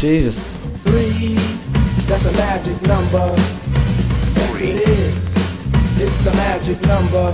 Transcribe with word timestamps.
Jesus. 0.00 0.34
Three, 0.82 1.34
that's 2.08 2.24
a 2.24 2.32
magic 2.32 2.80
number. 2.88 3.34
Yes, 3.36 4.54
it 4.56 4.88
is. 4.88 5.16
It's 6.00 6.24
the 6.24 6.32
magic 6.36 6.80
number. 6.86 7.32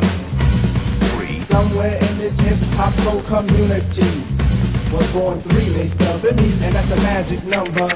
Three. 1.14 1.38
Somewhere 1.38 1.94
in 1.94 2.18
this 2.18 2.36
hip 2.40 2.58
hop 2.74 2.92
soul 3.04 3.22
community 3.22 4.02
was 4.92 5.12
born 5.12 5.40
three, 5.42 5.68
they 5.74 5.86
spell 5.86 6.18
beneath, 6.18 6.60
and 6.60 6.74
that's 6.74 6.90
a 6.90 6.96
magic 6.96 7.44
number. 7.44 7.86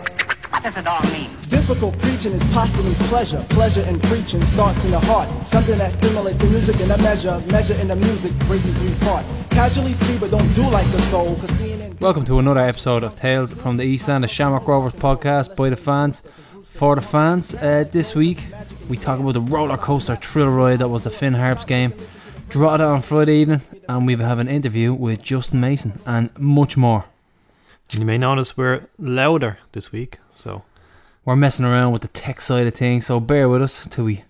What 0.51 0.63
does 0.63 0.77
it 0.77 0.87
all 0.87 1.03
mean? 1.11 1.31
Difficult 1.49 1.99
preaching 1.99 2.33
is 2.33 2.43
posthumous 2.53 3.09
pleasure. 3.09 3.45
Pleasure 3.49 3.83
in 3.89 3.99
preaching 4.03 4.43
starts 4.43 4.85
in 4.85 4.93
the 4.93 5.01
heart. 5.01 5.29
Something 5.49 5.79
that 5.79 5.91
stimulates 5.91 6.37
the 6.37 6.47
music 6.47 6.79
in 6.79 6.91
a 6.93 6.99
measure. 6.99 7.43
Measure 7.47 7.75
in 7.81 7.89
the 7.89 7.97
music, 7.97 8.31
racing 8.47 8.75
three 8.75 8.95
parts. 9.07 9.29
Casually 9.51 9.95
see, 9.95 10.17
but 10.19 10.31
don't 10.31 10.55
do 10.55 10.63
like 10.69 10.87
the 10.93 11.01
soul. 11.03 11.35
Cause 11.37 11.51
seeing 11.59 11.70
in 11.70 11.70
Welcome 12.01 12.25
to 12.25 12.39
another 12.39 12.61
episode 12.61 13.03
of 13.03 13.15
Tales 13.15 13.53
from 13.53 13.77
the 13.77 13.85
East 13.85 14.09
End, 14.09 14.25
a 14.25 14.29
Shamrock 14.29 14.67
Rovers 14.67 14.95
podcast 14.95 15.55
by 15.55 15.69
the 15.69 15.77
fans, 15.77 16.23
for 16.71 16.95
the 16.95 17.03
fans. 17.03 17.55
Uh, 17.55 17.85
this 17.93 18.15
week, 18.15 18.47
we 18.89 18.97
talk 18.97 19.21
about 19.21 19.35
the 19.35 19.41
roller 19.43 19.77
coaster 19.77 20.17
thrill 20.17 20.49
ride 20.49 20.79
that 20.79 20.89
was 20.89 21.03
the 21.03 21.11
Finn 21.11 21.35
Harps 21.35 21.67
game. 21.67 21.93
draw 22.49 22.77
Drogheda 22.79 22.85
on 22.85 23.03
Friday 23.03 23.35
evening, 23.43 23.61
and 23.87 24.07
we 24.07 24.17
have 24.17 24.39
an 24.39 24.49
interview 24.49 24.95
with 24.95 25.23
Justin 25.23 25.61
Mason 25.61 26.01
and 26.07 26.31
much 26.39 26.75
more. 26.79 27.05
You 27.93 28.07
may 28.07 28.17
notice 28.17 28.57
we're 28.57 28.87
louder 28.99 29.59
this 29.73 29.93
week, 29.93 30.19
so 30.35 30.63
We're 31.27 31.37
messing 31.37 31.67
around 31.67 31.93
with 31.93 32.01
the 32.01 32.09
tech 32.09 32.41
side 32.41 32.67
of 32.67 32.75
things, 32.75 33.07
so 33.07 33.21
bear 33.21 33.47
with 33.47 33.61
us 33.63 33.87
till 33.91 34.07
we. 34.07 34.25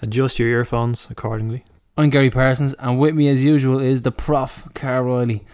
adjust 0.00 0.38
your 0.38 0.48
earphones 0.48 1.08
accordingly. 1.10 1.64
I'm 1.96 2.10
Gary 2.10 2.30
Parsons, 2.30 2.74
and 2.74 3.00
with 3.00 3.16
me 3.16 3.26
as 3.26 3.42
usual 3.42 3.80
is 3.80 4.02
the 4.02 4.12
prof, 4.12 4.68
Carl 4.74 5.02
Riley. 5.02 5.44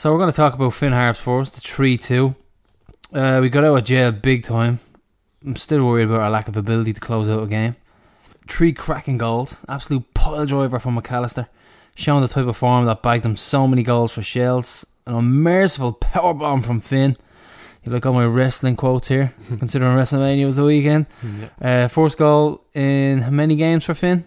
So 0.00 0.10
we're 0.10 0.18
going 0.18 0.30
to 0.30 0.36
talk 0.36 0.54
about 0.54 0.72
Finn 0.72 0.94
Harps 0.94 1.20
first, 1.20 1.56
the 1.56 1.60
3 1.60 1.98
2. 1.98 2.34
Uh, 3.12 3.38
we 3.42 3.50
got 3.50 3.64
out 3.64 3.76
of 3.76 3.84
jail 3.84 4.10
big 4.10 4.42
time. 4.42 4.80
I'm 5.44 5.56
still 5.56 5.84
worried 5.84 6.04
about 6.04 6.20
our 6.20 6.30
lack 6.30 6.48
of 6.48 6.56
ability 6.56 6.94
to 6.94 7.00
close 7.00 7.28
out 7.28 7.42
a 7.42 7.46
game. 7.46 7.76
Three 8.48 8.72
cracking 8.72 9.18
goals, 9.18 9.58
absolute 9.68 10.14
pile 10.14 10.46
driver 10.46 10.78
from 10.78 10.98
McAllister, 10.98 11.48
showing 11.96 12.22
the 12.22 12.28
type 12.28 12.46
of 12.46 12.56
form 12.56 12.86
that 12.86 13.02
bagged 13.02 13.26
him 13.26 13.36
so 13.36 13.68
many 13.68 13.82
goals 13.82 14.10
for 14.10 14.22
Shells. 14.22 14.86
An 15.04 15.16
unmerciful 15.16 15.92
power 15.92 16.32
bomb 16.32 16.62
from 16.62 16.80
Finn. 16.80 17.18
You 17.84 17.92
look 17.92 18.06
at 18.06 18.14
my 18.14 18.24
wrestling 18.24 18.76
quotes 18.76 19.08
here, 19.08 19.34
considering 19.58 19.98
WrestleMania 19.98 20.46
was 20.46 20.56
the 20.56 20.64
weekend. 20.64 21.08
Uh, 21.60 21.88
first 21.88 22.16
goal 22.16 22.64
in 22.72 23.18
how 23.18 23.30
many 23.30 23.54
games 23.54 23.84
for 23.84 23.92
Finn? 23.92 24.24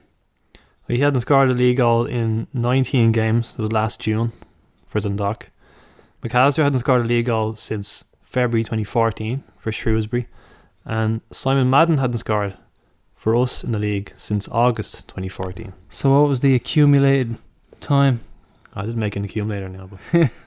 He 0.88 1.00
hadn't 1.00 1.22
scored 1.22 1.50
a 1.50 1.56
league 1.56 1.78
goal 1.78 2.06
in 2.06 2.46
19 2.54 3.12
games. 3.12 3.56
It 3.58 3.62
was 3.64 3.72
last 3.72 4.02
June 4.02 4.34
for 4.86 5.00
Dundalk. 5.00 5.50
McAllister 6.24 6.64
hadn't 6.64 6.80
scored 6.80 7.02
a 7.02 7.08
league 7.08 7.26
goal 7.26 7.56
since 7.56 8.04
February 8.22 8.64
2014 8.64 9.44
for 9.58 9.72
Shrewsbury. 9.72 10.28
And 10.86 11.22
Simon 11.32 11.70
Madden 11.70 11.98
hadn't 11.98 12.18
scored 12.18 12.58
for 13.16 13.36
us 13.36 13.64
in 13.64 13.72
the 13.72 13.80
league 13.80 14.14
since 14.18 14.48
August 14.50 15.08
2014. 15.08 15.74
So 15.90 16.20
what 16.20 16.30
was 16.30 16.42
the 16.42 16.56
accumulated 16.56 17.38
time? 17.80 18.22
I 18.74 18.82
didn't 18.86 19.00
make 19.00 19.16
an 19.16 19.24
accumulator 19.24 19.70
now, 19.70 19.90
but 20.12 20.32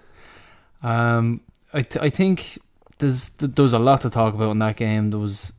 Um, 0.82 1.40
I 1.72 1.82
th- 1.82 2.02
I 2.02 2.10
think 2.10 2.58
there's 2.98 3.30
th- 3.30 3.52
there 3.52 3.62
was 3.62 3.72
a 3.72 3.78
lot 3.78 4.02
to 4.02 4.10
talk 4.10 4.34
about 4.34 4.50
in 4.50 4.58
that 4.60 4.76
game. 4.76 5.10
There 5.10 5.18
was, 5.18 5.52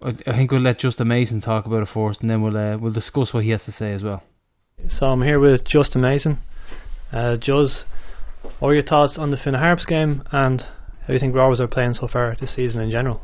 I, 0.00 0.08
I 0.08 0.32
think 0.32 0.50
we'll 0.50 0.60
let 0.60 0.78
Justin 0.78 1.08
Mason 1.08 1.40
talk 1.40 1.66
about 1.66 1.82
it 1.82 1.86
first, 1.86 2.20
and 2.22 2.30
then 2.30 2.40
we'll 2.40 2.56
uh, 2.56 2.78
we'll 2.78 2.92
discuss 2.92 3.34
what 3.34 3.44
he 3.44 3.50
has 3.50 3.64
to 3.66 3.72
say 3.72 3.92
as 3.92 4.02
well. 4.02 4.22
So 4.88 5.06
I'm 5.06 5.22
here 5.22 5.38
with 5.38 5.64
Justin 5.64 6.02
Mason. 6.02 6.38
Uh, 7.12 7.36
Juz, 7.36 7.84
what 8.58 8.68
are 8.68 8.74
your 8.74 8.82
thoughts 8.82 9.16
on 9.18 9.30
the 9.30 9.36
Finn 9.36 9.54
Harps 9.54 9.86
game 9.86 10.22
and 10.32 10.62
how 11.06 11.12
you 11.12 11.18
think 11.18 11.34
Rovers 11.34 11.60
are 11.60 11.68
playing 11.68 11.94
so 11.94 12.08
far 12.08 12.34
this 12.40 12.54
season 12.54 12.80
in 12.82 12.90
general? 12.90 13.20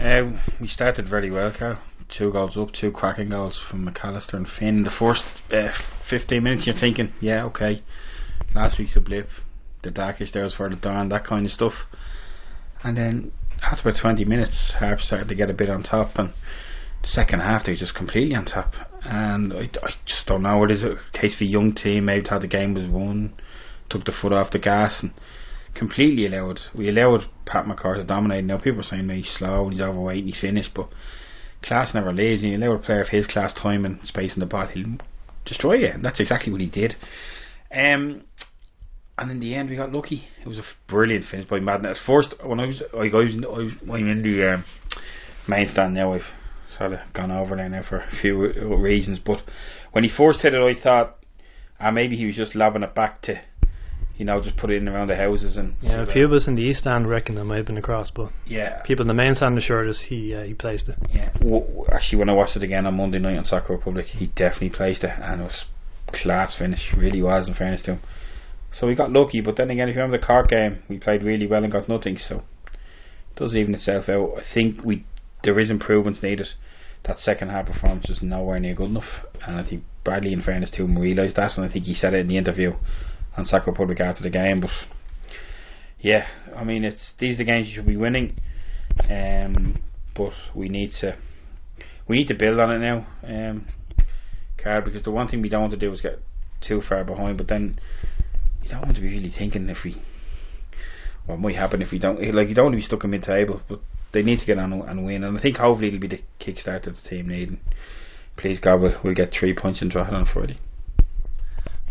Uh, 0.00 0.32
we 0.60 0.66
started 0.66 1.08
very 1.08 1.30
well, 1.30 1.52
Carl. 1.56 1.78
Two 2.16 2.32
goals 2.32 2.56
up, 2.56 2.68
two 2.78 2.90
cracking 2.90 3.30
goals 3.30 3.58
from 3.70 3.86
McAllister 3.86 4.34
and 4.34 4.46
Finn. 4.58 4.84
The 4.84 4.90
first 4.98 5.24
uh, 5.52 5.68
15 6.10 6.42
minutes, 6.42 6.66
you're 6.66 6.78
thinking, 6.78 7.12
yeah, 7.20 7.44
okay, 7.46 7.82
last 8.54 8.78
week's 8.78 8.96
a 8.96 9.00
blip. 9.00 9.28
The 9.82 9.90
darkish 9.90 10.32
there 10.32 10.44
was 10.44 10.54
for 10.54 10.68
the 10.68 10.76
dawn, 10.76 11.08
that 11.08 11.26
kind 11.26 11.46
of 11.46 11.52
stuff. 11.52 11.72
And 12.82 12.96
then 12.96 13.32
after 13.62 13.88
about 13.88 14.00
20 14.00 14.24
minutes, 14.24 14.72
Harps 14.78 15.06
started 15.06 15.28
to 15.28 15.34
get 15.34 15.50
a 15.50 15.54
bit 15.54 15.70
on 15.70 15.82
top, 15.82 16.12
and 16.16 16.30
the 17.02 17.08
second 17.08 17.40
half 17.40 17.64
they 17.64 17.72
were 17.72 17.76
just 17.76 17.94
completely 17.94 18.34
on 18.34 18.44
top. 18.44 18.72
And 19.04 19.52
I, 19.52 19.70
I 19.82 19.90
just 20.06 20.26
don't 20.26 20.42
know. 20.42 20.64
It 20.64 20.70
is 20.70 20.82
a 20.82 20.96
case 21.18 21.36
a 21.40 21.44
young 21.44 21.74
team, 21.74 22.06
maybe 22.06 22.26
how 22.28 22.38
the 22.38 22.48
game 22.48 22.74
was 22.74 22.88
won, 22.88 23.34
took 23.92 24.04
the 24.04 24.12
foot 24.20 24.32
off 24.32 24.50
the 24.50 24.58
gas, 24.58 24.98
and 25.02 25.12
completely 25.74 26.26
allowed. 26.26 26.60
We 26.74 26.88
allowed 26.88 27.22
Pat 27.46 27.66
McCourt 27.66 27.96
to 27.96 28.04
dominate. 28.04 28.44
Now 28.44 28.58
people 28.58 28.80
are 28.80 28.84
saying 28.84 29.08
he's 29.08 29.30
slow, 29.36 29.64
and 29.64 29.72
he's 29.72 29.82
overweight, 29.82 30.24
and 30.24 30.26
he's 30.26 30.40
finished, 30.40 30.70
but 30.74 30.88
class 31.62 31.94
never 31.94 32.12
lays. 32.12 32.42
And 32.42 32.52
you 32.52 32.58
allow 32.58 32.74
a 32.74 32.78
player 32.78 33.02
of 33.02 33.08
his 33.08 33.26
class 33.26 33.54
time 33.54 33.84
and 33.84 34.00
space 34.06 34.34
in 34.34 34.40
the 34.40 34.46
ball, 34.46 34.66
he'll 34.66 34.96
destroy 35.44 35.74
you. 35.74 35.88
And 35.88 36.04
that's 36.04 36.20
exactly 36.20 36.52
what 36.52 36.60
he 36.60 36.68
did. 36.68 36.94
Um, 37.74 38.22
and 39.18 39.30
in 39.30 39.40
the 39.40 39.54
end, 39.54 39.70
we 39.70 39.76
got 39.76 39.92
lucky. 39.92 40.24
It 40.42 40.48
was 40.48 40.58
a 40.58 40.64
brilliant 40.88 41.26
finish 41.30 41.48
by 41.48 41.60
Madden. 41.60 41.86
At 41.86 41.96
first, 42.06 42.34
when 42.42 42.60
I 42.60 42.66
was, 42.66 42.82
I 42.92 42.96
was, 42.96 43.14
I 43.14 43.46
was 43.48 43.72
I'm 43.82 44.08
in 44.08 44.22
the 44.22 44.54
um, 44.54 44.64
main 45.46 45.68
stand 45.68 45.94
now. 45.94 46.14
I've 46.14 46.22
sort 46.76 46.94
of 46.94 47.00
gone 47.12 47.30
over 47.30 47.56
there 47.56 47.68
now 47.68 47.82
for 47.88 47.98
a 47.98 48.10
few 48.20 48.36
reasons. 48.76 49.18
But 49.24 49.42
when 49.92 50.04
he 50.04 50.10
first 50.10 50.40
hit 50.40 50.54
it, 50.54 50.58
I 50.58 50.82
thought, 50.82 51.18
ah, 51.78 51.90
maybe 51.90 52.16
he 52.16 52.26
was 52.26 52.36
just 52.36 52.54
lobbing 52.54 52.82
it 52.82 52.94
back 52.94 53.22
to, 53.22 53.40
you 54.16 54.24
know, 54.24 54.40
just 54.42 54.56
put 54.56 54.70
it 54.70 54.76
in 54.76 54.88
around 54.88 55.08
the 55.08 55.16
houses 55.16 55.56
and. 55.56 55.74
Yeah, 55.80 56.02
a 56.02 56.12
few 56.12 56.24
of 56.24 56.32
us 56.32 56.46
in 56.46 56.54
the 56.54 56.62
East 56.62 56.86
End 56.86 57.08
reckon 57.08 57.38
it 57.38 57.44
might 57.44 57.56
have 57.58 57.66
been 57.66 57.78
a 57.78 57.82
cross, 57.82 58.10
but 58.14 58.30
Yeah, 58.46 58.82
people 58.82 59.02
in 59.02 59.08
the 59.08 59.14
main 59.14 59.34
stand 59.34 59.56
assured 59.58 59.88
us 59.88 60.04
he 60.08 60.34
uh, 60.34 60.42
he 60.42 60.54
placed 60.54 60.88
it. 60.88 60.96
Yeah, 61.12 61.32
w- 61.38 61.84
actually, 61.90 62.18
when 62.18 62.28
I 62.28 62.34
watched 62.34 62.56
it 62.56 62.62
again 62.62 62.86
on 62.86 62.96
Monday 62.96 63.18
night 63.18 63.38
on 63.38 63.44
Soccer 63.44 63.74
Republic, 63.74 64.06
he 64.06 64.26
definitely 64.26 64.70
placed 64.70 65.04
it, 65.04 65.10
and 65.10 65.40
it 65.40 65.44
was 65.44 65.64
class 66.22 66.56
finish. 66.58 66.92
Really 66.96 67.22
was, 67.22 67.48
in 67.48 67.54
fairness 67.54 67.82
to 67.82 67.92
him. 67.92 68.00
So 68.72 68.86
we 68.86 68.94
got 68.94 69.10
lucky, 69.12 69.40
but 69.40 69.56
then 69.56 69.70
again, 69.70 69.88
if 69.88 69.96
you 69.96 70.00
remember 70.02 70.18
the 70.18 70.26
Cork 70.26 70.48
game, 70.48 70.82
we 70.88 70.98
played 70.98 71.22
really 71.22 71.46
well 71.46 71.62
and 71.62 71.72
got 71.72 71.88
nothing. 71.88 72.16
So 72.16 72.36
it 72.36 73.36
does 73.36 73.54
even 73.54 73.74
itself 73.74 74.08
out. 74.08 74.34
I 74.38 74.42
think 74.54 74.84
we 74.84 75.04
there 75.42 75.58
is 75.58 75.70
improvements 75.70 76.22
needed. 76.22 76.48
That 77.04 77.18
second 77.18 77.48
half 77.50 77.66
performance 77.66 78.06
was 78.08 78.22
nowhere 78.22 78.60
near 78.60 78.74
good 78.74 78.90
enough, 78.90 79.24
and 79.44 79.56
I 79.56 79.68
think 79.68 79.82
Bradley, 80.04 80.32
in 80.32 80.42
fairness 80.42 80.70
to 80.72 80.84
him, 80.84 80.98
realised 80.98 81.36
that, 81.36 81.56
and 81.56 81.68
I 81.68 81.72
think 81.72 81.86
he 81.86 81.94
said 81.94 82.14
it 82.14 82.20
in 82.20 82.28
the 82.28 82.36
interview 82.36 82.74
on 83.36 83.44
Soccer 83.44 83.70
Republic 83.70 84.00
after 84.00 84.22
the 84.22 84.30
game. 84.30 84.60
But 84.60 84.70
yeah, 85.98 86.26
I 86.56 86.64
mean, 86.64 86.84
it's 86.84 87.12
these 87.18 87.34
are 87.34 87.38
the 87.38 87.44
games 87.44 87.68
you 87.68 87.74
should 87.74 87.86
be 87.86 87.96
winning, 87.96 88.38
um, 89.08 89.80
but 90.14 90.32
we 90.54 90.68
need 90.68 90.92
to 91.00 91.16
we 92.08 92.16
need 92.16 92.28
to 92.28 92.34
build 92.34 92.58
on 92.58 92.70
it 92.70 92.78
now, 92.78 93.06
um, 93.22 93.66
Carl, 94.62 94.82
because 94.82 95.02
the 95.02 95.10
one 95.10 95.28
thing 95.28 95.42
we 95.42 95.48
don't 95.48 95.62
want 95.62 95.72
to 95.72 95.78
do 95.78 95.92
is 95.92 96.00
get 96.00 96.20
too 96.60 96.82
far 96.86 97.04
behind. 97.04 97.38
But 97.38 97.48
then 97.48 97.78
you 98.62 98.70
don't 98.70 98.82
want 98.82 98.96
to 98.96 99.00
be 99.00 99.08
really 99.08 99.32
thinking 99.36 99.68
if 99.68 99.78
we 99.84 100.02
what 101.26 101.38
might 101.38 101.54
happen 101.54 101.82
if 101.82 101.92
we 101.92 102.00
don't 102.00 102.20
like 102.34 102.48
you 102.48 102.54
don't 102.54 102.66
want 102.66 102.74
to 102.74 102.80
be 102.80 102.86
stuck 102.86 103.04
in 103.04 103.10
mid-table, 103.10 103.62
but 103.68 103.80
they 104.12 104.22
need 104.22 104.40
to 104.40 104.46
get 104.46 104.58
on 104.58 104.72
and 104.72 105.04
win. 105.04 105.24
And 105.24 105.38
I 105.38 105.40
think 105.40 105.56
hopefully 105.56 105.88
it'll 105.88 106.00
be 106.00 106.08
the 106.08 106.22
kickstart 106.40 106.84
that 106.84 106.96
the 106.96 107.08
team 107.08 107.28
need. 107.28 107.48
And 107.48 107.60
please 108.36 108.60
God, 108.60 108.80
we'll, 108.80 109.00
we'll 109.02 109.14
get 109.14 109.32
three 109.32 109.54
points 109.54 109.80
in 109.80 109.88
Drogheda 109.88 110.16
on 110.16 110.26
Friday. 110.26 110.58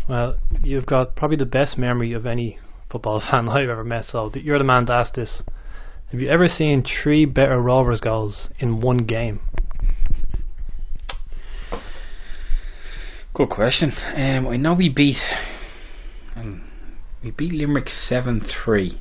Well, 0.08 0.36
you've 0.62 0.86
got 0.86 1.14
probably 1.16 1.36
the 1.36 1.46
best 1.46 1.78
memory 1.78 2.12
of 2.12 2.26
any 2.26 2.58
football 2.90 3.20
fan 3.30 3.48
I've 3.48 3.68
ever 3.68 3.84
met. 3.84 4.04
So 4.06 4.30
you're 4.34 4.58
the 4.58 4.64
man 4.64 4.86
to 4.86 4.92
ask 4.92 5.14
this. 5.14 5.42
Have 6.10 6.20
you 6.20 6.28
ever 6.28 6.48
seen 6.48 6.84
three 6.84 7.24
better 7.24 7.60
Rovers 7.60 8.00
goals 8.00 8.48
in 8.58 8.80
one 8.80 8.98
game? 8.98 9.40
Good 13.34 13.48
question. 13.48 13.92
Um, 14.14 14.46
I 14.46 14.58
know 14.58 14.74
we 14.74 14.90
beat 14.90 15.16
um, 16.36 16.70
we 17.24 17.30
beat 17.30 17.52
Limerick 17.52 17.88
seven 17.88 18.46
three. 18.62 19.00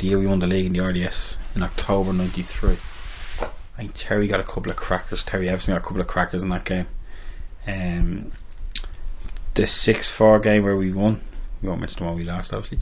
The 0.00 0.06
year 0.06 0.18
we 0.18 0.26
won 0.26 0.40
the 0.40 0.46
league 0.46 0.66
in 0.66 0.72
the 0.72 0.80
RDS 0.80 1.36
in 1.54 1.62
October 1.62 2.12
'93. 2.12 2.78
I 3.40 3.50
think 3.76 3.92
Terry 3.94 4.26
got 4.26 4.40
a 4.40 4.44
couple 4.44 4.72
of 4.72 4.76
crackers. 4.76 5.22
Terry 5.24 5.46
Eviston 5.46 5.68
got 5.68 5.76
a 5.76 5.80
couple 5.82 6.00
of 6.00 6.08
crackers 6.08 6.42
in 6.42 6.48
that 6.48 6.64
game. 6.64 6.88
Um, 7.64 8.32
the 9.58 9.66
six 9.66 10.10
four 10.16 10.40
game 10.40 10.62
where 10.62 10.76
we 10.76 10.92
won. 10.92 11.22
We 11.60 11.68
won't 11.68 11.80
mention 11.80 11.98
the 11.98 12.04
one 12.06 12.16
we 12.16 12.24
lost, 12.24 12.52
obviously. 12.52 12.78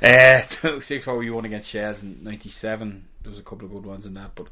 Uh, 0.00 0.78
six 0.88 1.04
four 1.04 1.18
we 1.18 1.30
won 1.30 1.44
against 1.44 1.70
Shells 1.70 1.98
in 2.00 2.22
'97. 2.22 3.04
There 3.22 3.30
was 3.30 3.40
a 3.40 3.42
couple 3.42 3.66
of 3.66 3.72
good 3.72 3.84
ones 3.84 4.06
in 4.06 4.14
that, 4.14 4.30
but 4.36 4.46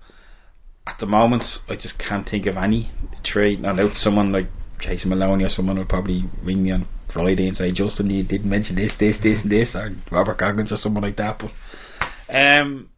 at 0.87 0.99
the 0.99 1.06
moment 1.06 1.45
I 1.69 1.77
just 1.77 1.95
can't 1.99 2.29
think 2.29 2.47
of 2.47 2.56
any 2.56 2.91
trade. 3.25 3.61
Now, 3.61 3.71
out 3.71 3.97
someone 3.97 4.33
like 4.33 4.49
Jason 4.81 5.11
Maloney 5.11 5.45
or 5.45 5.49
someone 5.49 5.79
will 5.79 5.85
probably 5.85 6.25
ring 6.43 6.65
me 6.65 6.73
on 6.73 6.89
Friday 7.12 7.47
and 7.47 7.57
say, 7.57 7.71
Justin, 7.73 8.11
you 8.11 8.25
didn't 8.25 8.50
mention 8.50 8.77
this, 8.77 8.93
this, 8.99 9.17
this, 9.23 9.39
and 9.43 9.50
this, 9.50 9.71
or 9.75 9.91
Robert 10.11 10.39
Goggins 10.39 10.73
or 10.73 10.77
someone 10.77 11.05
like 11.05 11.17
that. 11.17 11.39
But 11.39 12.35
um, 12.35 12.91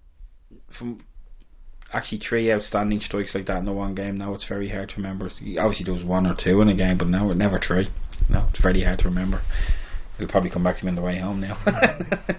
from 0.78 1.04
actually 1.92 2.20
three 2.26 2.52
outstanding 2.52 3.00
strikes 3.00 3.34
like 3.34 3.46
that 3.46 3.58
in 3.58 3.66
the 3.66 3.72
one 3.72 3.94
game, 3.94 4.16
now 4.16 4.34
it's 4.34 4.48
very 4.48 4.70
hard 4.70 4.88
to 4.90 4.96
remember. 4.96 5.26
Obviously, 5.26 5.84
there 5.84 5.94
was 5.94 6.04
one 6.04 6.26
or 6.26 6.36
two 6.42 6.60
in 6.62 6.68
a 6.68 6.74
game, 6.74 6.98
but 6.98 7.08
now 7.08 7.30
it 7.30 7.36
never 7.36 7.60
three. 7.60 7.88
No, 8.28 8.46
it's 8.50 8.60
very 8.60 8.82
hard 8.82 8.98
to 9.00 9.08
remember. 9.08 9.40
It'll 10.18 10.30
probably 10.30 10.50
come 10.50 10.62
back 10.64 10.78
to 10.78 10.84
me 10.84 10.90
on 10.90 10.94
the 10.94 11.02
way 11.02 11.18
home 11.18 11.40
now. 11.40 11.58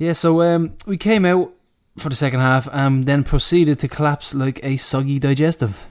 Yeah, 0.00 0.14
so 0.14 0.40
um, 0.40 0.72
we 0.86 0.96
came 0.96 1.26
out 1.26 1.52
for 1.98 2.08
the 2.08 2.16
second 2.16 2.40
half 2.40 2.66
and 2.72 3.04
then 3.04 3.22
proceeded 3.22 3.78
to 3.80 3.88
collapse 3.88 4.34
like 4.34 4.58
a 4.64 4.78
soggy 4.78 5.18
digestive. 5.18 5.84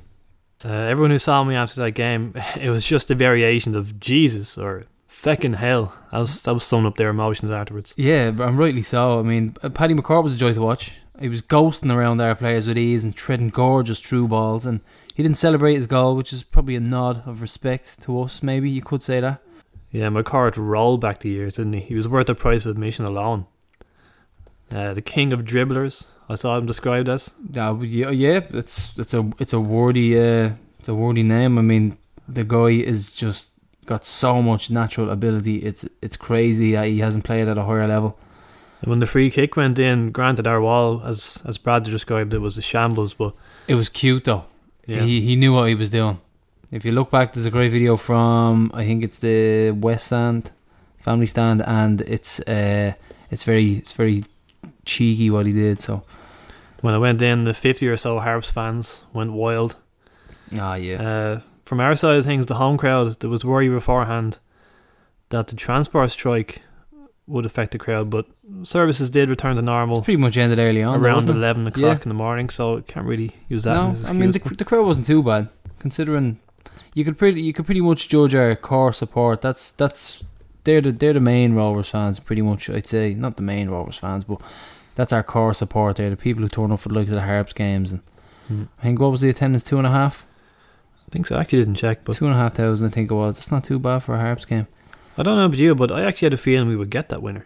Uh, 0.66 0.70
everyone 0.70 1.12
who 1.12 1.20
saw 1.20 1.44
me 1.44 1.54
after 1.54 1.80
that 1.81 1.92
game, 1.92 2.34
it 2.60 2.72
was 2.72 2.84
just 2.84 3.12
a 3.12 3.16
variation 3.16 3.76
of 3.76 4.00
Jesus 4.00 4.58
or 4.58 4.86
feckin' 5.08 5.58
hell. 5.58 5.94
I 6.12 6.22
was, 6.22 6.48
I 6.48 6.54
was 6.54 6.64
summing 6.64 6.88
up 6.88 6.98
their 6.98 7.10
emotions 7.10 7.52
afterwards. 7.52 7.94
Yeah, 7.98 8.30
and 8.30 8.58
rightly 8.58 8.81
so. 8.81 9.20
I 9.20 9.22
mean, 9.22 9.56
uh, 9.62 9.70
Paddy 9.70 9.94
McCourt 9.94 10.24
was 10.24 10.34
a 10.34 10.40
joy 10.40 10.56
to 10.56 10.62
watch. 10.62 10.94
He 11.20 11.30
was 11.30 11.44
ghosting 11.44 11.94
around 11.94 12.20
our 12.20 12.34
players 12.34 12.66
with 12.66 12.80
ease 12.80 13.04
and 13.04 13.16
treading 13.16 13.50
gorgeous 13.50 14.00
through 14.00 14.30
balls, 14.30 14.66
and 14.66 14.80
he 15.19 15.24
didn't 15.24 15.36
celebrate 15.36 15.75
his 15.75 15.86
goal, 15.86 16.16
which 16.16 16.31
is 16.31 16.44
probably 16.44 16.77
a 16.77 16.80
nod 16.80 17.27
of 17.27 17.42
respect 17.42 18.01
to 18.04 18.21
us. 18.21 18.42
Maybe 18.42 18.69
you 18.69 18.81
could 18.81 19.04
say 19.04 19.19
that. 19.19 19.42
Yeah, 19.92 20.07
McCourt 20.07 20.56
rolled 20.56 21.01
back 21.01 21.19
the 21.19 21.27
years, 21.27 21.56
didn't 21.56 21.74
he? 21.74 21.81
He 21.81 21.95
was 21.95 22.07
worth 22.07 22.27
the 22.27 22.36
price 22.36 22.63
of 22.63 22.71
admission 22.71 23.04
alone. 23.04 23.45
Uh, 24.71 24.94
the 24.94 25.01
king 25.01 25.33
of 25.33 25.42
dribblers, 25.42 26.06
I 26.30 26.36
saw 26.36 26.57
him 26.57 26.68
described 26.68 27.10
as. 27.10 27.33
Yeah, 27.51 27.77
yeah, 27.81 28.12
yeah, 28.12 28.48
it's 28.51 28.98
it's 28.98 29.13
a 29.13 29.30
it's 29.39 29.51
a 29.51 29.60
worthy 29.60 30.18
uh, 30.18 30.51
it's 30.80 30.88
a 30.88 30.95
worthy 30.95 31.24
name. 31.24 31.57
I 31.57 31.63
mean, 31.63 31.98
the 32.25 32.45
guy 32.45 32.69
is 32.69 33.13
just 33.13 33.51
got 33.88 34.06
so 34.06 34.42
much 34.42 34.71
natural 34.71 35.10
ability. 35.10 35.57
It's 35.57 35.86
it's 36.01 36.16
crazy 36.16 36.71
that 36.71 36.88
he 36.88 37.00
hasn't 37.00 37.25
played 37.25 37.50
at 37.50 37.57
a 37.57 37.66
higher 37.66 37.88
level. 37.88 38.18
And 38.80 38.89
when 38.89 39.00
the 39.00 39.06
free 39.06 39.30
kick 39.30 39.57
went 39.57 39.80
in, 39.80 40.12
granted 40.12 40.48
our 40.48 40.62
wall, 40.62 41.01
as 41.04 41.44
as 41.45 41.57
Brad 41.57 41.83
described 41.83 42.33
it, 42.33 42.39
was 42.39 42.57
a 42.57 42.62
shambles, 42.62 43.13
but 43.13 43.33
It 43.68 43.75
was 43.75 43.89
cute 43.89 44.24
though. 44.24 44.45
Yeah, 44.90 45.04
He 45.06 45.22
he 45.22 45.36
knew 45.36 45.54
what 45.54 45.68
he 45.70 45.76
was 45.76 45.90
doing. 45.90 46.18
If 46.72 46.86
you 46.86 46.92
look 46.92 47.10
back, 47.12 47.34
there's 47.34 47.46
a 47.46 47.52
great 47.58 47.72
video 47.72 47.98
from 47.98 48.72
I 48.74 48.84
think 48.86 49.04
it's 49.04 49.20
the 49.20 49.72
West 49.72 50.06
Stand 50.08 50.52
family 51.00 51.28
stand, 51.28 51.62
and 51.62 52.02
it's 52.02 52.40
uh 52.42 52.94
it's 53.32 53.44
very 53.44 53.74
it's 53.82 53.94
very 53.94 54.24
cheeky 54.86 55.30
what 55.30 55.46
he 55.46 55.54
did. 55.54 55.80
So 55.80 56.04
when 56.82 56.94
I 56.94 56.98
went 56.98 57.22
in, 57.22 57.44
the 57.44 57.54
50 57.54 57.88
or 57.88 57.98
so 57.98 58.20
Harps 58.20 58.52
fans 58.52 59.04
went 59.14 59.32
wild. 59.34 59.76
ah 60.60 60.76
yeah, 60.76 61.02
Uh, 61.02 61.40
from 61.66 61.80
our 61.80 61.96
side 61.96 62.18
of 62.18 62.26
things, 62.26 62.46
the 62.46 62.56
home 62.56 62.78
crowd, 62.78 63.20
there 63.20 63.30
was 63.30 63.44
worry 63.44 63.70
beforehand 63.70 64.38
that 65.30 65.48
the 65.48 65.56
transport 65.56 66.12
strike 66.12 66.62
would 67.30 67.46
affect 67.46 67.72
the 67.72 67.78
crowd, 67.78 68.10
but 68.10 68.26
services 68.64 69.10
did 69.10 69.30
return 69.30 69.56
to 69.56 69.62
normal 69.62 70.02
pretty 70.02 70.18
much 70.18 70.38
ended 70.38 70.60
early 70.60 70.84
on. 70.84 71.00
around 71.00 71.16
wasn't 71.16 71.38
11 71.38 71.68
o'clock 71.68 71.98
Yeah. 72.00 72.04
in 72.04 72.10
the 72.10 72.16
morning, 72.26 72.50
so 72.50 72.81
can't 72.81 73.06
really 73.06 73.31
use 73.48 73.64
that. 73.64 73.76
No, 73.76 73.96
I 74.08 74.14
mean 74.14 74.31
the 74.31 74.40
the 74.40 74.66
crowd 74.66 74.86
wasn't 74.86 75.06
too 75.06 75.22
bad 75.24 75.48
considering 75.80 76.40
you 76.94 77.06
could 77.06 77.18
pretty 77.18 77.42
you 77.42 77.54
could 77.54 77.66
pretty 77.66 77.81
much 77.81 78.10
judge 78.10 78.34
our 78.36 78.56
core 78.56 78.92
support. 78.94 79.42
That's 79.42 79.72
that's 79.74 80.24
they're 80.64 80.81
the 80.81 80.92
they're 80.92 81.14
the 81.14 81.20
main 81.20 81.54
Rovers 81.54 81.90
fans 81.90 82.20
pretty 82.20 82.42
much. 82.42 82.70
I'd 82.70 82.88
say 82.88 83.14
not 83.14 83.36
the 83.38 83.44
main 83.44 83.70
Rovers 83.70 83.98
fans, 83.98 84.24
but 84.24 84.42
that's 84.96 85.14
our 85.14 85.24
core 85.24 85.54
support. 85.54 85.96
They're 85.98 86.10
the 86.10 86.18
people 86.18 86.42
who 86.44 86.50
turn 86.50 86.72
up 86.72 86.80
for 86.81 86.90
the 86.90 86.96
likes 86.96 87.12
of 87.12 87.16
the 87.16 87.22
Harps 87.22 87.54
games. 87.54 87.92
And 87.94 88.02
Hmm. 88.48 88.64
I 88.80 88.81
think 88.84 89.00
what 89.00 89.12
was 89.12 89.22
the 89.22 89.30
attendance 89.30 89.64
two 89.64 89.78
and 89.78 89.86
a 89.86 89.92
half, 89.92 90.26
I 91.08 91.12
think 91.12 91.28
so. 91.28 91.36
I 91.36 91.42
actually 91.42 91.60
didn't 91.60 91.76
check, 91.76 92.04
but 92.04 92.16
two 92.16 92.26
and 92.26 92.34
a 92.34 92.38
half 92.38 92.56
thousand. 92.56 92.88
I 92.88 92.90
think 92.90 93.12
it 93.12 93.14
was. 93.14 93.36
That's 93.36 93.52
not 93.52 93.64
too 93.64 93.78
bad 93.78 94.00
for 94.00 94.16
a 94.16 94.20
Harps 94.20 94.46
game. 94.46 94.66
I 95.19 95.24
don't 95.24 95.38
know 95.38 95.45
about 95.45 95.57
you, 95.57 95.75
but 95.75 95.92
I 95.92 96.04
actually 96.06 96.27
had 96.27 96.33
a 96.33 96.38
feeling 96.38 96.68
we 96.69 96.75
would 96.75 96.89
get 96.89 97.10
that 97.10 97.21
winner. 97.21 97.45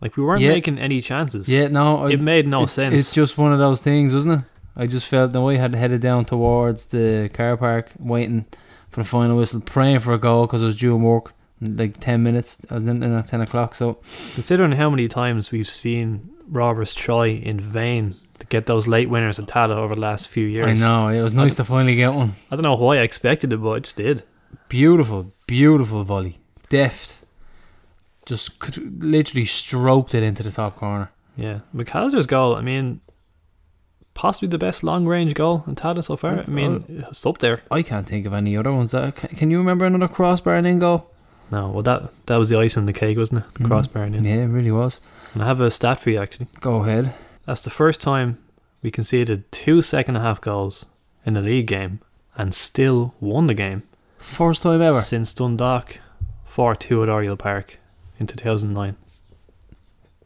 Like 0.00 0.16
we 0.16 0.22
weren't 0.22 0.40
Yeah. 0.42 0.50
making 0.52 0.78
any 0.78 1.00
chances. 1.02 1.48
Yeah, 1.48 1.66
no, 1.68 2.04
I, 2.06 2.10
it 2.12 2.20
made 2.20 2.46
no 2.46 2.66
sense. 2.66 2.94
It's 2.94 3.12
just 3.12 3.36
one 3.36 3.52
of 3.52 3.58
those 3.58 3.82
things, 3.82 4.14
wasn't 4.14 4.40
it? 4.40 4.44
I 4.76 4.86
just 4.86 5.06
felt 5.06 5.32
the 5.32 5.40
way 5.40 5.56
I 5.56 5.60
had 5.60 5.74
headed 5.74 6.00
down 6.00 6.24
towards 6.24 6.86
the 6.86 7.28
car 7.34 7.56
park, 7.56 7.90
waiting 7.98 8.46
for 8.90 9.02
the 9.02 9.08
final 9.08 9.36
whistle, 9.36 9.60
praying 9.60 9.98
for 9.98 10.12
a 10.12 10.18
goal 10.18 10.46
because 10.46 10.62
I 10.62 10.66
was 10.66 10.78
due 10.78 10.96
work 10.96 11.34
in 11.60 11.76
like 11.76 11.98
ten 11.98 12.22
minutes. 12.22 12.60
I 12.70 12.74
was 12.74 12.88
in, 12.88 13.02
in 13.02 13.12
at 13.12 13.26
ten 13.26 13.40
o'clock, 13.40 13.74
so 13.74 13.94
Considering 14.34 14.72
how 14.72 14.88
many 14.88 15.08
times 15.08 15.50
we've 15.50 15.68
seen 15.68 16.30
Rovers 16.48 16.94
try 16.94 17.26
in 17.26 17.58
vain 17.58 18.14
to 18.38 18.46
get 18.46 18.66
those 18.66 18.86
late 18.86 19.10
winners 19.10 19.40
at 19.40 19.46
Tallaght 19.46 19.76
over 19.76 19.94
the 19.96 20.00
last 20.00 20.28
few 20.28 20.46
years. 20.46 20.80
I 20.80 20.86
know 20.86 21.08
it 21.08 21.20
was 21.22 21.34
nice 21.34 21.56
to 21.56 21.64
finally 21.64 21.96
get 21.96 22.14
one. 22.14 22.34
I 22.52 22.54
don't 22.54 22.62
know 22.62 22.76
why 22.76 22.98
I 22.98 23.02
expected 23.02 23.52
it, 23.52 23.56
but 23.60 23.70
I 23.72 23.78
just 23.80 23.96
did. 23.96 24.22
Beautiful, 24.68 25.32
beautiful 25.48 26.04
volley, 26.04 26.38
deft, 26.68 27.24
just 28.26 28.50
literally 29.00 29.44
stroked 29.46 30.14
it 30.14 30.22
into 30.22 30.42
the 30.42 30.50
top 30.50 30.76
corner. 30.76 31.10
Yeah, 31.36 31.60
McAllister's 31.74 32.26
goal. 32.26 32.56
I 32.56 32.60
mean, 32.62 33.00
possibly 34.14 34.48
the 34.48 34.58
best 34.58 34.82
long 34.82 35.06
range 35.06 35.34
goal 35.34 35.64
in 35.66 35.74
Tallaght 35.76 36.04
so 36.04 36.16
far. 36.16 36.40
I 36.40 36.46
mean, 36.46 36.84
it's 37.10 37.24
up 37.24 37.38
there. 37.38 37.62
I 37.70 37.82
can't 37.82 38.06
think 38.06 38.26
of 38.26 38.32
any 38.32 38.56
other 38.56 38.72
ones. 38.72 38.90
That 38.90 39.14
can, 39.16 39.50
you 39.50 39.58
remember 39.58 39.84
another 39.84 40.08
crossbar 40.08 40.54
and 40.56 40.66
in 40.66 40.78
goal? 40.80 41.10
No, 41.50 41.68
well 41.70 41.82
that 41.84 42.10
that 42.26 42.36
was 42.36 42.50
the 42.50 42.58
ice 42.58 42.76
on 42.76 42.86
the 42.86 42.92
cake, 42.92 43.16
wasn't 43.16 43.40
it? 43.44 43.54
The 43.54 43.60
Mhm. 43.64 43.68
crossbar 43.68 44.04
in. 44.04 44.14
Yeah, 44.24 44.34
it 44.44 44.46
really 44.48 44.70
was. 44.70 45.00
And 45.32 45.42
I 45.42 45.46
have 45.46 45.60
a 45.60 45.70
stat 45.70 46.00
for 46.00 46.10
you 46.10 46.20
actually. 46.20 46.48
Go 46.60 46.82
ahead. 46.82 47.14
That's 47.46 47.62
the 47.62 47.70
first 47.70 48.00
time 48.02 48.36
we 48.82 48.90
conceded 48.90 49.50
two 49.50 49.80
second 49.80 50.16
half 50.16 50.40
goals 50.40 50.84
in 51.24 51.36
a 51.36 51.40
league 51.40 51.66
game 51.68 52.00
and 52.36 52.54
still 52.54 53.14
won 53.20 53.46
the 53.46 53.54
game 53.54 53.82
First 54.18 54.62
time 54.62 54.82
ever. 54.82 55.00
since 55.00 55.32
Dundalk 55.32 55.98
4 56.58 56.74
2 56.74 57.04
at 57.04 57.08
Oriel 57.08 57.36
Park 57.36 57.78
in 58.18 58.26
2009. 58.26 58.96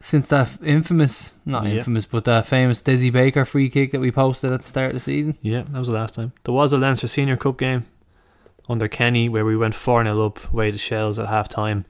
since 0.01 0.27
that 0.29 0.49
infamous, 0.63 1.37
not 1.45 1.63
Yeah. 1.65 1.73
infamous, 1.75 2.07
but 2.07 2.25
that 2.25 2.47
famous 2.47 2.81
Desi 2.81 3.09
Baker 3.13 3.45
free 3.45 3.69
kick 3.69 3.91
that 3.91 4.01
we 4.01 4.11
posted 4.11 4.51
at 4.51 4.61
the 4.61 4.67
start 4.67 4.87
of 4.87 4.93
the 4.95 4.99
season. 4.99 5.37
Yeah, 5.43 5.61
that 5.61 5.77
was 5.79 5.87
the 5.89 5.93
last 5.93 6.15
time. 6.15 6.31
There 6.43 6.55
was 6.55 6.73
a 6.73 6.77
Leinster 6.79 7.07
Senior 7.07 7.37
Cup 7.37 7.57
game 7.59 7.85
under 8.67 8.87
Kenny 8.87 9.29
where 9.29 9.45
we 9.45 9.55
went 9.55 9.75
4 9.75 10.03
0 10.03 10.25
up, 10.25 10.51
way 10.51 10.71
to 10.71 10.77
shells 10.79 11.19
at 11.19 11.27
half 11.27 11.47
time. 11.47 11.85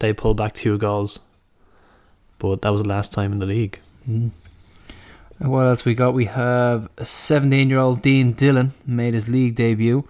They 0.00 0.12
pulled 0.12 0.36
back 0.36 0.52
two 0.52 0.76
goals. 0.78 1.20
But 2.40 2.60
that 2.62 2.70
was 2.72 2.82
the 2.82 2.88
last 2.88 3.12
time 3.12 3.30
in 3.32 3.38
the 3.38 3.46
league. 3.46 3.78
Mm. 4.06 4.32
And 5.38 5.52
what 5.52 5.64
else 5.66 5.84
we 5.84 5.94
got? 5.94 6.12
We 6.12 6.24
have 6.24 6.88
a 6.98 7.04
17 7.04 7.70
year 7.70 7.78
old 7.78 8.02
Dean 8.02 8.32
Dillon 8.32 8.74
made 8.84 9.14
his 9.14 9.28
league 9.28 9.54
debut. 9.54 10.06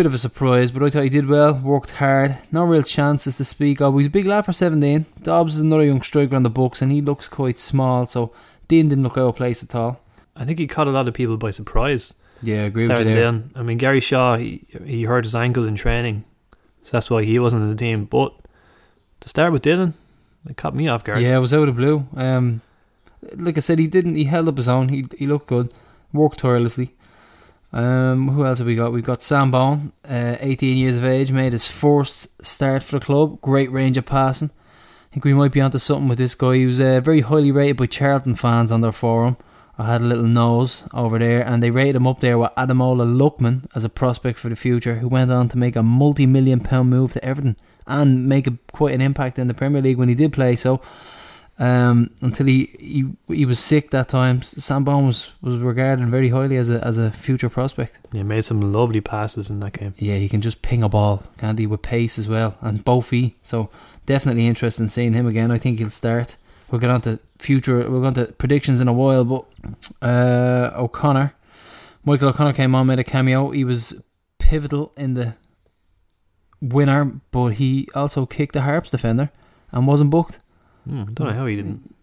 Bit 0.00 0.06
of 0.06 0.14
a 0.14 0.16
surprise, 0.16 0.70
but 0.70 0.82
I 0.82 0.88
thought 0.88 1.02
he 1.02 1.10
did 1.10 1.28
well, 1.28 1.52
worked 1.52 1.90
hard. 1.90 2.38
No 2.50 2.64
real 2.64 2.82
chances 2.82 3.36
to 3.36 3.44
speak 3.44 3.82
of. 3.82 3.94
He's 3.98 4.06
a 4.06 4.08
big 4.08 4.24
lad 4.24 4.46
for 4.46 4.52
17. 4.54 5.04
Dobbs 5.20 5.56
is 5.56 5.60
another 5.60 5.84
young 5.84 6.00
striker 6.00 6.34
on 6.34 6.42
the 6.42 6.48
books, 6.48 6.80
and 6.80 6.90
he 6.90 7.02
looks 7.02 7.28
quite 7.28 7.58
small, 7.58 8.06
so 8.06 8.32
Dean 8.66 8.88
didn't 8.88 9.04
look 9.04 9.18
out 9.18 9.28
of 9.28 9.36
place 9.36 9.62
at 9.62 9.74
all. 9.74 10.00
I 10.34 10.46
think 10.46 10.58
he 10.58 10.66
caught 10.66 10.88
a 10.88 10.90
lot 10.90 11.06
of 11.06 11.12
people 11.12 11.36
by 11.36 11.50
surprise. 11.50 12.14
Yeah, 12.40 12.62
I 12.62 12.64
agree 12.64 12.84
with 12.84 12.92
you 12.92 12.96
starting 12.96 13.12
there. 13.12 13.42
I 13.54 13.62
mean, 13.62 13.76
Gary 13.76 14.00
Shaw, 14.00 14.36
he, 14.36 14.64
he 14.86 15.02
hurt 15.02 15.26
his 15.26 15.34
ankle 15.34 15.68
in 15.68 15.76
training, 15.76 16.24
so 16.82 16.92
that's 16.92 17.10
why 17.10 17.24
he 17.24 17.38
wasn't 17.38 17.64
in 17.64 17.68
the 17.68 17.76
team. 17.76 18.06
But 18.06 18.34
to 19.20 19.28
start 19.28 19.52
with 19.52 19.60
Dylan, 19.60 19.92
it 20.48 20.56
caught 20.56 20.74
me 20.74 20.88
off 20.88 21.04
guard. 21.04 21.20
Yeah, 21.20 21.36
it 21.36 21.40
was 21.40 21.52
out 21.52 21.68
of 21.68 21.76
the 21.76 21.78
blue. 21.78 22.06
Um, 22.16 22.62
like 23.34 23.58
I 23.58 23.60
said, 23.60 23.78
he 23.78 23.86
didn't. 23.86 24.14
He 24.14 24.24
held 24.24 24.48
up 24.48 24.56
his 24.56 24.66
own. 24.66 24.88
He 24.88 25.04
he 25.18 25.26
looked 25.26 25.48
good. 25.48 25.74
Worked 26.14 26.38
tirelessly. 26.38 26.94
Um, 27.72 28.28
who 28.28 28.44
else 28.44 28.58
have 28.58 28.66
we 28.66 28.74
got? 28.74 28.92
We've 28.92 29.04
got 29.04 29.22
Sam 29.22 29.50
Bone, 29.50 29.92
uh, 30.04 30.36
18 30.40 30.76
years 30.76 30.98
of 30.98 31.04
age, 31.04 31.30
made 31.30 31.52
his 31.52 31.68
first 31.68 32.44
start 32.44 32.82
for 32.82 32.98
the 32.98 33.04
club. 33.04 33.40
Great 33.40 33.70
range 33.70 33.96
of 33.96 34.06
passing. 34.06 34.50
I 34.50 35.14
think 35.14 35.24
we 35.24 35.34
might 35.34 35.52
be 35.52 35.60
onto 35.60 35.78
something 35.78 36.08
with 36.08 36.18
this 36.18 36.34
guy. 36.34 36.56
He 36.56 36.66
was 36.66 36.80
uh, 36.80 37.00
very 37.00 37.20
highly 37.20 37.52
rated 37.52 37.76
by 37.76 37.86
Charlton 37.86 38.34
fans 38.34 38.72
on 38.72 38.80
their 38.80 38.92
forum. 38.92 39.36
I 39.78 39.86
had 39.86 40.02
a 40.02 40.04
little 40.04 40.24
nose 40.24 40.84
over 40.92 41.18
there, 41.18 41.46
and 41.46 41.62
they 41.62 41.70
rated 41.70 41.96
him 41.96 42.06
up 42.06 42.20
there 42.20 42.38
with 42.38 42.50
Ademola 42.56 43.06
Lookman 43.06 43.66
as 43.74 43.84
a 43.84 43.88
prospect 43.88 44.38
for 44.38 44.48
the 44.48 44.56
future, 44.56 44.96
who 44.96 45.08
went 45.08 45.30
on 45.30 45.48
to 45.48 45.58
make 45.58 45.74
a 45.74 45.82
multi-million 45.82 46.60
pound 46.60 46.90
move 46.90 47.12
to 47.12 47.24
Everton 47.24 47.56
and 47.86 48.28
make 48.28 48.46
a, 48.46 48.58
quite 48.72 48.94
an 48.94 49.00
impact 49.00 49.38
in 49.38 49.46
the 49.46 49.54
Premier 49.54 49.80
League 49.80 49.96
when 49.96 50.08
he 50.08 50.14
did 50.14 50.32
play. 50.32 50.54
So 50.54 50.80
um, 51.60 52.10
until 52.22 52.46
he, 52.46 52.74
he 52.80 53.04
he 53.28 53.44
was 53.44 53.58
sick 53.58 53.90
that 53.90 54.08
time. 54.08 54.40
Sam 54.40 54.82
Bone 54.82 55.06
was, 55.06 55.28
was 55.42 55.58
regarded 55.58 56.08
very 56.08 56.30
highly 56.30 56.56
as 56.56 56.70
a 56.70 56.82
as 56.84 56.96
a 56.96 57.10
future 57.10 57.50
prospect. 57.50 57.98
He 58.12 58.22
made 58.22 58.44
some 58.44 58.72
lovely 58.72 59.02
passes 59.02 59.50
in 59.50 59.60
that 59.60 59.74
game. 59.74 59.94
Yeah, 59.98 60.16
he 60.16 60.28
can 60.28 60.40
just 60.40 60.62
ping 60.62 60.82
a 60.82 60.88
ball, 60.88 61.22
can't 61.36 61.58
he, 61.58 61.66
with 61.66 61.82
pace 61.82 62.18
as 62.18 62.26
well, 62.26 62.56
and 62.62 62.82
both 62.82 63.08
feet. 63.08 63.36
So 63.42 63.68
definitely 64.06 64.46
interested 64.46 64.82
in 64.82 64.88
seeing 64.88 65.12
him 65.12 65.26
again. 65.26 65.50
I 65.50 65.58
think 65.58 65.78
he'll 65.78 65.90
start. 65.90 66.38
We'll 66.70 66.80
get 66.80 66.90
on 66.90 67.02
to 67.02 67.18
future. 67.38 67.78
We'll 67.90 68.00
get 68.00 68.06
on 68.06 68.14
to 68.14 68.32
predictions 68.32 68.80
in 68.80 68.88
a 68.88 68.92
while, 68.94 69.24
but 69.24 69.44
uh, 70.00 70.70
O'Connor, 70.74 71.34
Michael 72.04 72.30
O'Connor 72.30 72.54
came 72.54 72.74
on, 72.74 72.86
made 72.86 73.00
a 73.00 73.04
cameo. 73.04 73.50
He 73.50 73.64
was 73.64 73.94
pivotal 74.38 74.94
in 74.96 75.12
the 75.12 75.34
winner, 76.62 77.20
but 77.32 77.48
he 77.50 77.86
also 77.94 78.24
kicked 78.24 78.54
the 78.54 78.62
Harps 78.62 78.88
defender 78.88 79.30
and 79.72 79.86
wasn't 79.86 80.08
booked. 80.08 80.38
Hmm, 80.90 81.04
don't 81.14 81.28
know 81.28 81.34
how 81.34 81.46
he 81.46 81.56
didn't. 81.56 81.94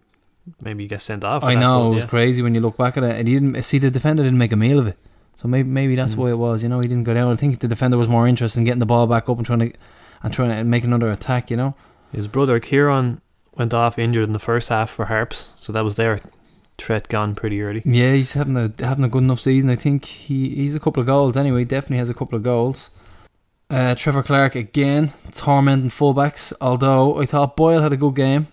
Maybe 0.61 0.83
he 0.85 0.87
gets 0.87 1.03
sent 1.03 1.23
off. 1.25 1.43
I 1.43 1.55
know 1.55 1.83
but 1.83 1.87
it 1.91 1.93
was 1.95 2.03
yeah. 2.03 2.09
crazy 2.09 2.41
when 2.41 2.55
you 2.55 2.61
look 2.61 2.77
back 2.77 2.95
at 2.97 3.03
it, 3.03 3.15
and 3.17 3.27
he 3.27 3.33
didn't 3.33 3.61
see 3.63 3.79
the 3.79 3.91
defender 3.91 4.23
didn't 4.23 4.37
make 4.37 4.53
a 4.53 4.55
meal 4.55 4.79
of 4.79 4.87
it. 4.87 4.97
So 5.35 5.47
maybe 5.47 5.69
maybe 5.69 5.95
that's 5.95 6.15
Mm. 6.15 6.17
why 6.19 6.29
it 6.29 6.37
was. 6.37 6.63
You 6.63 6.69
know, 6.69 6.79
he 6.79 6.87
didn't 6.87 7.03
go 7.03 7.13
down. 7.13 7.31
I 7.31 7.35
think 7.35 7.59
the 7.59 7.67
defender 7.67 7.97
was 7.97 8.07
more 8.07 8.27
interested 8.27 8.59
in 8.59 8.65
getting 8.65 8.79
the 8.79 8.85
ball 8.85 9.05
back 9.07 9.29
up 9.29 9.37
and 9.37 9.45
trying 9.45 9.59
to 9.59 9.71
and 10.23 10.33
trying 10.33 10.49
to 10.57 10.63
make 10.63 10.83
another 10.85 11.09
attack. 11.11 11.51
You 11.51 11.57
know, 11.57 11.75
His 12.13 12.27
brother 12.27 12.59
Kieran 12.59 13.21
went 13.55 13.73
off 13.73 13.99
injured 13.99 14.23
in 14.23 14.33
the 14.33 14.39
first 14.39 14.69
half 14.69 14.89
for 14.89 15.05
Harps, 15.05 15.49
so 15.59 15.73
that 15.73 15.83
was 15.83 15.95
their 15.95 16.19
threat 16.77 17.07
gone 17.09 17.33
pretty 17.35 17.61
early. 17.61 17.81
yeah, 17.85 18.13
he's 18.13 18.33
having 18.33 18.55
a 18.55 18.71
having 18.79 19.03
a 19.03 19.09
good 19.09 19.23
enough 19.23 19.39
season. 19.41 19.69
I 19.69 19.75
think 19.75 20.05
he 20.05 20.49
he's 20.55 20.75
a 20.75 20.79
couple 20.79 21.01
of 21.01 21.07
goals 21.07 21.35
anyway. 21.35 21.65
Definitely 21.65 21.97
has 21.97 22.09
a 22.09 22.13
couple 22.13 22.37
of 22.37 22.43
goals. 22.43 22.89
Uh, 23.69 23.93
Trevor 23.95 24.23
Clarke 24.23 24.55
again 24.55 25.11
tormenting 25.33 25.89
fullbacks. 25.89 26.53
Although 26.61 27.19
I 27.21 27.25
thought 27.25 27.57
Boyle 27.57 27.81
had 27.81 27.91
a 27.93 27.97
good 27.97 28.15
game, 28.15 28.47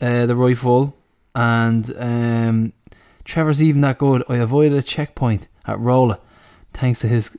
uh, 0.00 0.26
the 0.26 0.54
full. 0.54 0.96
And 1.34 1.92
um, 1.98 2.72
Trevor's 3.24 3.62
even 3.62 3.80
that 3.82 3.98
good. 3.98 4.24
I 4.28 4.36
avoided 4.36 4.78
a 4.78 4.82
checkpoint 4.82 5.48
at 5.66 5.78
Rolla 5.78 6.18
thanks 6.72 7.00
to 7.00 7.08
his 7.08 7.36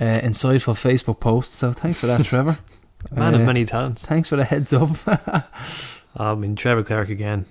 uh, 0.00 0.04
insightful 0.04 0.74
Facebook 0.74 1.20
post. 1.20 1.52
So 1.54 1.72
thanks 1.72 2.00
for 2.00 2.06
that, 2.06 2.24
Trevor. 2.24 2.58
Man 3.10 3.34
Uh, 3.34 3.38
of 3.38 3.46
many 3.46 3.64
talents. 3.64 4.02
Thanks 4.02 4.28
for 4.28 4.36
the 4.36 4.44
heads 4.44 4.72
up. 4.72 4.90
I 6.16 6.34
mean, 6.34 6.56
Trevor 6.56 6.82
Clarke 6.82 7.10
again. 7.10 7.46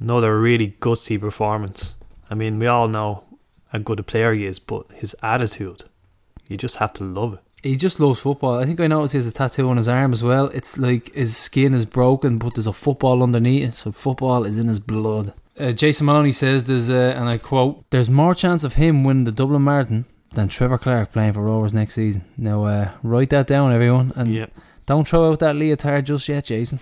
Another 0.00 0.38
really 0.38 0.76
gutsy 0.80 1.20
performance. 1.20 1.94
I 2.28 2.34
mean, 2.34 2.58
we 2.58 2.66
all 2.66 2.88
know 2.88 3.24
how 3.68 3.78
good 3.78 4.00
a 4.00 4.02
player 4.02 4.32
he 4.32 4.44
is, 4.44 4.58
but 4.58 4.90
his 4.92 5.14
attitude, 5.22 5.84
you 6.48 6.56
just 6.56 6.76
have 6.76 6.92
to 6.94 7.04
love 7.04 7.34
it. 7.34 7.40
He 7.62 7.76
just 7.76 8.00
loves 8.00 8.18
football. 8.18 8.58
I 8.58 8.64
think 8.66 8.80
I 8.80 8.88
noticed 8.88 9.12
he 9.12 9.18
has 9.18 9.26
a 9.26 9.32
tattoo 9.32 9.68
on 9.70 9.76
his 9.76 9.86
arm 9.88 10.12
as 10.12 10.22
well. 10.22 10.46
It's 10.46 10.78
like 10.78 11.14
his 11.14 11.36
skin 11.36 11.74
is 11.74 11.84
broken, 11.86 12.38
but 12.38 12.54
there's 12.54 12.66
a 12.66 12.72
football 12.72 13.22
underneath 13.22 13.68
it. 13.68 13.76
So 13.76 13.92
football 13.92 14.44
is 14.44 14.58
in 14.58 14.68
his 14.68 14.80
blood. 14.80 15.32
Uh, 15.58 15.70
Jason 15.72 16.06
Maloney 16.06 16.32
says 16.32 16.64
there's, 16.64 16.90
uh, 16.90 17.14
and 17.16 17.28
I 17.28 17.38
quote, 17.38 17.84
"There's 17.90 18.10
more 18.10 18.34
chance 18.34 18.64
of 18.64 18.74
him 18.74 19.04
winning 19.04 19.24
the 19.24 19.32
Dublin 19.32 19.62
Marathon 19.62 20.06
than 20.34 20.48
Trevor 20.48 20.78
Clarke 20.78 21.12
playing 21.12 21.34
for 21.34 21.42
Rovers 21.42 21.74
next 21.74 21.94
season." 21.94 22.24
Now, 22.36 22.64
uh, 22.64 22.90
write 23.02 23.30
that 23.30 23.46
down, 23.46 23.72
everyone, 23.72 24.12
and 24.16 24.34
yeah. 24.34 24.46
don't 24.86 25.06
throw 25.06 25.30
out 25.30 25.38
that 25.40 25.54
leotard 25.54 26.06
just 26.06 26.28
yet, 26.28 26.46
Jason. 26.46 26.80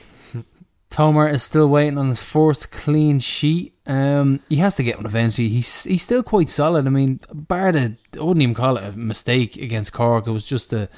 Tomer 0.91 1.33
is 1.33 1.43
still 1.45 1.69
waiting 1.69 1.99
on 1.99 2.09
his 2.09 2.19
first 2.21 2.73
clean 2.73 3.21
sheet. 3.21 3.75
Um, 3.87 4.41
he 4.49 4.57
has 4.57 4.75
to 4.75 4.83
get 4.83 4.97
one 4.97 5.07
eventually. 5.07 5.49
He's 5.49 5.85
he's 5.85 6.03
still 6.03 6.23
quite 6.23 6.49
solid. 6.49 6.87
I 6.87 6.91
mean, 6.91 7.21
bar 7.33 7.71
the 7.73 7.97
I 8.19 8.23
wouldn't 8.23 8.43
even 8.43 8.55
call 8.55 8.77
it 8.77 8.85
a 8.85 8.93
mistake 8.93 9.57
against 9.57 9.93
Cork. 9.93 10.27
It 10.27 10.33
was 10.33 10.45
just 10.45 10.73
a 10.73 10.89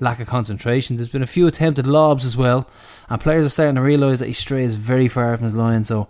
lack 0.00 0.20
of 0.20 0.26
concentration. 0.26 0.96
There's 0.96 1.08
been 1.10 1.22
a 1.22 1.26
few 1.26 1.46
attempted 1.46 1.86
lobs 1.86 2.24
as 2.24 2.34
well, 2.36 2.68
and 3.10 3.20
players 3.20 3.44
are 3.44 3.50
starting 3.50 3.74
to 3.76 3.82
realise 3.82 4.20
that 4.20 4.26
he 4.26 4.32
strays 4.32 4.74
very 4.74 5.08
far 5.08 5.36
from 5.36 5.44
his 5.44 5.54
line. 5.54 5.84
So 5.84 6.08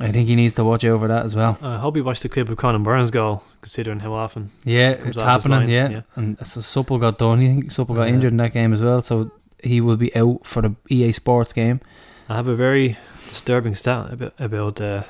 I 0.00 0.10
think 0.10 0.26
he 0.28 0.34
needs 0.34 0.54
to 0.54 0.64
watch 0.64 0.84
over 0.84 1.06
that 1.06 1.24
as 1.24 1.36
well. 1.36 1.56
I 1.62 1.76
hope 1.78 1.96
you 1.96 2.02
watched 2.02 2.22
the 2.24 2.28
clip 2.28 2.48
of 2.48 2.56
Conan 2.56 2.82
Byrne's 2.82 3.12
goal, 3.12 3.44
considering 3.60 4.00
how 4.00 4.14
often. 4.14 4.50
Yeah, 4.64 4.90
it's 4.90 5.20
happening. 5.20 5.68
Yeah. 5.70 5.88
yeah. 5.90 6.00
and 6.16 6.44
so 6.44 6.60
Supple 6.60 6.98
got 6.98 7.18
done. 7.18 7.40
You 7.40 7.48
think 7.48 7.70
Supple 7.70 7.94
got 7.94 8.08
Yeah. 8.08 8.14
injured 8.14 8.32
in 8.32 8.38
that 8.38 8.52
game 8.52 8.72
as 8.72 8.82
well, 8.82 9.00
so 9.00 9.30
he 9.62 9.80
will 9.80 9.96
be 9.96 10.14
out 10.16 10.44
for 10.44 10.60
the 10.62 10.74
EA 10.90 11.12
Sports 11.12 11.52
game. 11.52 11.80
I 12.28 12.36
have 12.36 12.48
a 12.48 12.54
very 12.56 12.96
disturbing 13.28 13.74
stat 13.74 14.12
about, 14.12 14.34
about 14.38 14.80
uh, 14.80 15.02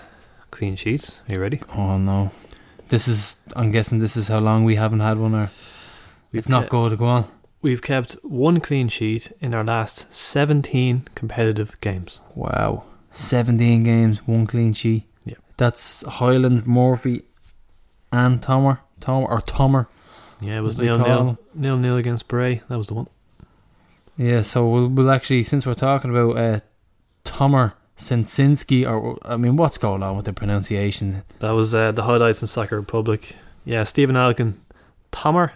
clean 0.51 0.77
sheets. 0.77 1.21
Are 1.29 1.35
you 1.35 1.41
ready? 1.41 1.61
Oh 1.77 1.97
no, 1.97 2.33
this 2.89 3.07
is. 3.07 3.37
I'm 3.55 3.71
guessing 3.71 4.01
this 4.01 4.17
is 4.17 4.29
how 4.29 4.41
long 4.41 4.65
we 4.65 4.77
haven't 4.77 5.01
had 5.01 5.19
one. 5.19 5.35
Or 5.35 5.51
it's 6.33 6.49
not 6.49 6.67
ke- 6.67 6.71
good. 6.71 6.99
Go 6.99 7.05
on. 7.07 7.25
We've 7.63 7.83
kept 7.83 8.15
one 8.23 8.61
clean 8.61 8.89
sheet 8.89 9.33
in 9.41 9.55
our 9.55 9.65
last 9.65 10.13
17 10.15 11.09
competitive 11.15 11.81
games. 11.81 12.21
Wow, 12.35 12.85
17 13.13 13.85
games, 13.85 14.27
one 14.27 14.47
clean 14.47 14.73
sheet. 14.75 15.05
Yeah. 15.25 15.37
that's 15.57 16.03
Hyland, 16.03 16.67
Murphy, 16.67 17.23
and 18.13 18.43
Tomer. 18.43 18.81
Tomer 19.01 19.31
or 19.31 19.41
Tomer. 19.41 19.87
Yeah, 20.41 20.59
it 20.59 20.63
was 20.63 20.77
nil 20.77 20.99
nil, 20.99 21.39
nil 21.55 21.77
nil 21.79 21.97
against 21.97 22.29
Bray. 22.29 22.61
That 22.69 22.77
was 22.77 22.89
the 22.89 22.95
one. 22.95 23.07
Yeah, 24.17 24.43
so 24.43 24.69
we'll, 24.69 24.89
we'll 24.89 25.11
actually, 25.11 25.43
since 25.43 25.65
we're 25.67 25.75
talking 25.75 26.11
about 26.11 26.37
uh, 26.37 26.61
Tomer 27.25 27.73
Sensinski, 27.97 28.89
or 28.89 29.19
I 29.25 29.37
mean, 29.37 29.57
what's 29.57 29.79
going 29.79 30.03
on 30.03 30.17
with 30.17 30.27
the 30.27 30.33
pronunciation? 30.33 31.23
That 31.39 31.53
was 31.53 31.75
uh, 31.75 31.93
the 31.93 32.03
highlights 32.05 32.43
in 32.43 32.49
Soccer 32.49 32.77
Republic. 32.77 33.37
Yeah, 33.65 33.85
Stephen 33.85 34.17
Alkin, 34.17 34.55
Tomer 35.13 35.53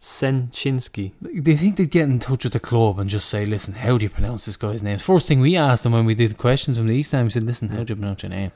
Senchinski. 0.00 1.12
Do 1.22 1.50
you 1.50 1.56
think 1.56 1.76
they'd 1.76 1.90
get 1.90 2.04
in 2.04 2.18
touch 2.18 2.44
with 2.44 2.52
the 2.52 2.60
club 2.60 2.98
and 2.98 3.08
just 3.08 3.28
say, 3.28 3.44
listen, 3.44 3.74
how 3.74 3.98
do 3.98 4.04
you 4.04 4.10
pronounce 4.10 4.46
this 4.46 4.56
guy's 4.56 4.82
name? 4.82 4.98
First 4.98 5.26
thing 5.26 5.40
we 5.40 5.56
asked 5.56 5.84
them 5.84 5.92
when 5.92 6.04
we 6.04 6.14
did 6.14 6.32
the 6.32 6.34
questions 6.34 6.76
from 6.76 6.86
the 6.86 6.94
East 6.94 7.12
Time, 7.12 7.24
we 7.24 7.30
said, 7.30 7.44
listen, 7.44 7.70
how 7.70 7.82
do 7.82 7.92
you 7.92 7.96
pronounce 7.96 8.22
your 8.22 8.30
name? 8.30 8.52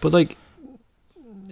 But 0.00 0.12
like, 0.12 0.36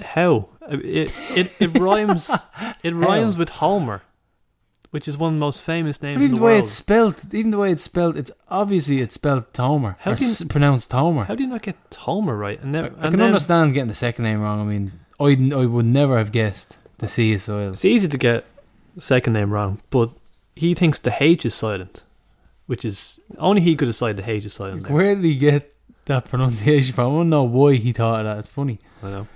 how 0.00 0.48
it 0.68 1.12
it, 1.36 1.52
it 1.60 1.78
rhymes 1.78 2.30
it 2.82 2.94
rhymes 2.94 3.38
with 3.38 3.48
Homer, 3.48 4.02
which 4.94 5.08
is 5.08 5.18
one 5.18 5.30
of 5.32 5.34
the 5.34 5.40
most 5.48 5.60
famous 5.62 6.00
names 6.00 6.18
But 6.18 6.24
in 6.24 6.24
even 6.26 6.34
the 6.36 6.38
the 6.40 6.44
way 6.46 6.52
world. 6.52 6.62
it's 6.64 6.72
spelled, 6.72 7.34
even 7.34 7.50
the 7.50 7.58
way 7.58 7.72
it's 7.72 7.82
spelled, 7.82 8.16
it's 8.16 8.30
obviously 8.48 9.00
it's 9.00 9.14
spelled 9.14 9.52
Tomer. 9.52 9.96
How 9.98 10.12
or 10.12 10.14
do 10.14 10.24
you- 10.24 10.30
s- 10.30 10.44
pronounced 10.44 10.92
Tomer. 10.92 11.26
How 11.26 11.34
do 11.34 11.42
you 11.42 11.50
not 11.50 11.62
get 11.62 11.76
Homer 11.98 12.36
right? 12.36 12.60
And, 12.62 12.76
I, 12.76 12.82
then, 12.82 12.94
I 13.00 13.10
can 13.10 13.20
understand 13.20 13.74
getting 13.74 13.88
the 13.88 13.94
second 13.94 14.22
name 14.24 14.40
wrong. 14.40 14.60
I 14.60 14.64
mean, 14.72 14.92
I, 15.18 15.30
I 15.62 15.66
would 15.66 15.86
never 15.86 16.16
have 16.18 16.30
guessed 16.30 16.78
the 16.98 17.08
C 17.08 17.32
is 17.32 17.42
soil. 17.42 17.70
It's 17.72 17.84
easy 17.84 18.06
to 18.08 18.16
get 18.18 18.44
the 18.94 19.00
second 19.00 19.32
name 19.32 19.50
wrong, 19.52 19.80
but 19.90 20.10
he 20.54 20.74
thinks 20.74 21.00
the 21.00 21.14
H 21.20 21.44
is 21.44 21.54
silent, 21.54 22.04
which 22.66 22.84
is 22.84 23.18
only 23.38 23.62
he 23.62 23.74
could 23.74 23.86
decide 23.86 24.16
the 24.16 24.30
H 24.30 24.44
is 24.44 24.54
silent. 24.54 24.84
There. 24.84 24.92
Where 24.92 25.14
did 25.16 25.24
he 25.24 25.34
get 25.34 25.74
that 26.04 26.28
pronunciation 26.28 26.94
from? 26.94 27.14
I 27.14 27.16
don't 27.18 27.30
know 27.30 27.42
why 27.42 27.74
he 27.74 27.90
thought 27.92 28.20
of 28.20 28.26
that. 28.26 28.38
It's 28.38 28.46
funny. 28.46 28.78
I 29.02 29.10
know. 29.10 29.26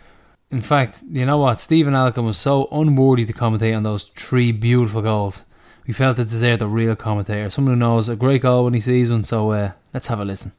In 0.52 0.60
fact, 0.62 1.02
you 1.10 1.26
know 1.26 1.38
what? 1.38 1.58
Stephen 1.58 1.94
Alkin 1.94 2.24
was 2.24 2.38
so 2.38 2.68
unworthy 2.72 3.24
to 3.26 3.32
commentate 3.32 3.76
on 3.76 3.82
those 3.82 4.04
three 4.14 4.52
beautiful 4.52 5.02
goals. 5.02 5.44
We 5.88 5.94
felt 5.94 6.18
it 6.18 6.28
deserved 6.28 6.60
a 6.60 6.66
real 6.68 6.94
commentator, 6.94 7.48
someone 7.48 7.72
who 7.74 7.78
knows 7.80 8.10
a 8.10 8.14
great 8.14 8.42
goal 8.42 8.64
when 8.64 8.74
he 8.74 8.80
sees 8.80 9.10
one. 9.10 9.24
So 9.24 9.50
uh, 9.52 9.72
let's 9.94 10.06
have 10.08 10.20
a 10.20 10.24
listen. 10.24 10.52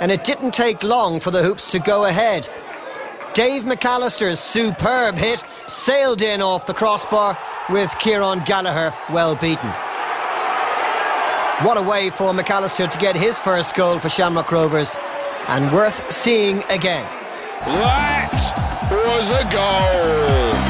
and 0.00 0.10
it 0.10 0.24
didn't 0.24 0.52
take 0.52 0.82
long 0.82 1.20
for 1.20 1.30
the 1.30 1.42
hoops 1.42 1.70
to 1.72 1.78
go 1.78 2.06
ahead. 2.06 2.48
Dave 3.34 3.64
McAllister's 3.64 4.40
superb 4.40 5.16
hit 5.16 5.44
sailed 5.68 6.22
in 6.22 6.40
off 6.40 6.66
the 6.66 6.72
crossbar 6.72 7.38
with 7.68 7.94
Kieran 7.98 8.42
Gallagher 8.44 8.94
well 9.12 9.34
beaten. 9.34 9.70
What 11.62 11.76
a 11.76 11.82
way 11.82 12.08
for 12.08 12.32
McAllister 12.32 12.90
to 12.90 12.98
get 12.98 13.16
his 13.16 13.38
first 13.38 13.74
goal 13.74 13.98
for 13.98 14.08
Shamrock 14.08 14.50
Rovers 14.50 14.96
and 15.48 15.70
worth 15.74 16.10
seeing 16.10 16.62
again. 16.70 17.04
That 17.60 18.32
was 18.90 19.30
a 19.30 19.44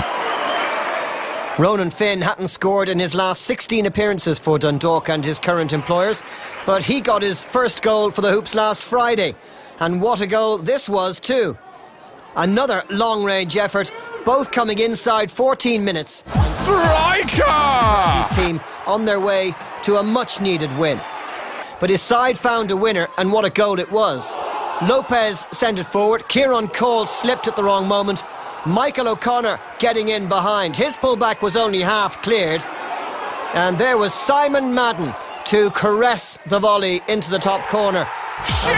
goal. 0.02 0.05
Ronan 1.58 1.88
Finn 1.88 2.20
hadn't 2.20 2.48
scored 2.48 2.90
in 2.90 2.98
his 2.98 3.14
last 3.14 3.42
16 3.42 3.86
appearances 3.86 4.38
for 4.38 4.58
Dundalk 4.58 5.08
and 5.08 5.24
his 5.24 5.40
current 5.40 5.72
employers, 5.72 6.22
but 6.66 6.84
he 6.84 7.00
got 7.00 7.22
his 7.22 7.42
first 7.42 7.80
goal 7.80 8.10
for 8.10 8.20
the 8.20 8.30
Hoops 8.30 8.54
last 8.54 8.82
Friday. 8.82 9.34
And 9.80 10.02
what 10.02 10.20
a 10.20 10.26
goal 10.26 10.58
this 10.58 10.86
was, 10.86 11.18
too. 11.18 11.56
Another 12.34 12.84
long 12.90 13.24
range 13.24 13.56
effort, 13.56 13.90
both 14.26 14.50
coming 14.50 14.78
inside 14.80 15.30
14 15.30 15.82
minutes. 15.82 16.22
Striker! 16.60 17.44
His 18.28 18.36
team 18.36 18.60
on 18.86 19.06
their 19.06 19.20
way 19.20 19.54
to 19.84 19.96
a 19.96 20.02
much 20.02 20.42
needed 20.42 20.76
win. 20.76 21.00
But 21.80 21.88
his 21.88 22.02
side 22.02 22.36
found 22.36 22.70
a 22.70 22.76
winner, 22.76 23.08
and 23.16 23.32
what 23.32 23.46
a 23.46 23.50
goal 23.50 23.78
it 23.78 23.90
was. 23.90 24.36
Lopez 24.82 25.46
sent 25.52 25.78
it 25.78 25.84
forward. 25.84 26.28
Kieran 26.28 26.68
Cole 26.68 27.06
slipped 27.06 27.48
at 27.48 27.56
the 27.56 27.64
wrong 27.64 27.88
moment. 27.88 28.22
Michael 28.66 29.06
O'Connor 29.06 29.60
getting 29.78 30.08
in 30.08 30.28
behind. 30.28 30.74
His 30.74 30.96
pullback 30.96 31.40
was 31.40 31.56
only 31.56 31.82
half 31.82 32.20
cleared. 32.22 32.64
And 33.54 33.78
there 33.78 33.96
was 33.96 34.12
Simon 34.12 34.74
Madden 34.74 35.14
to 35.46 35.70
caress 35.70 36.36
the 36.46 36.58
volley 36.58 37.00
into 37.06 37.30
the 37.30 37.38
top 37.38 37.66
corner. 37.68 38.08
Shit! 38.44 38.74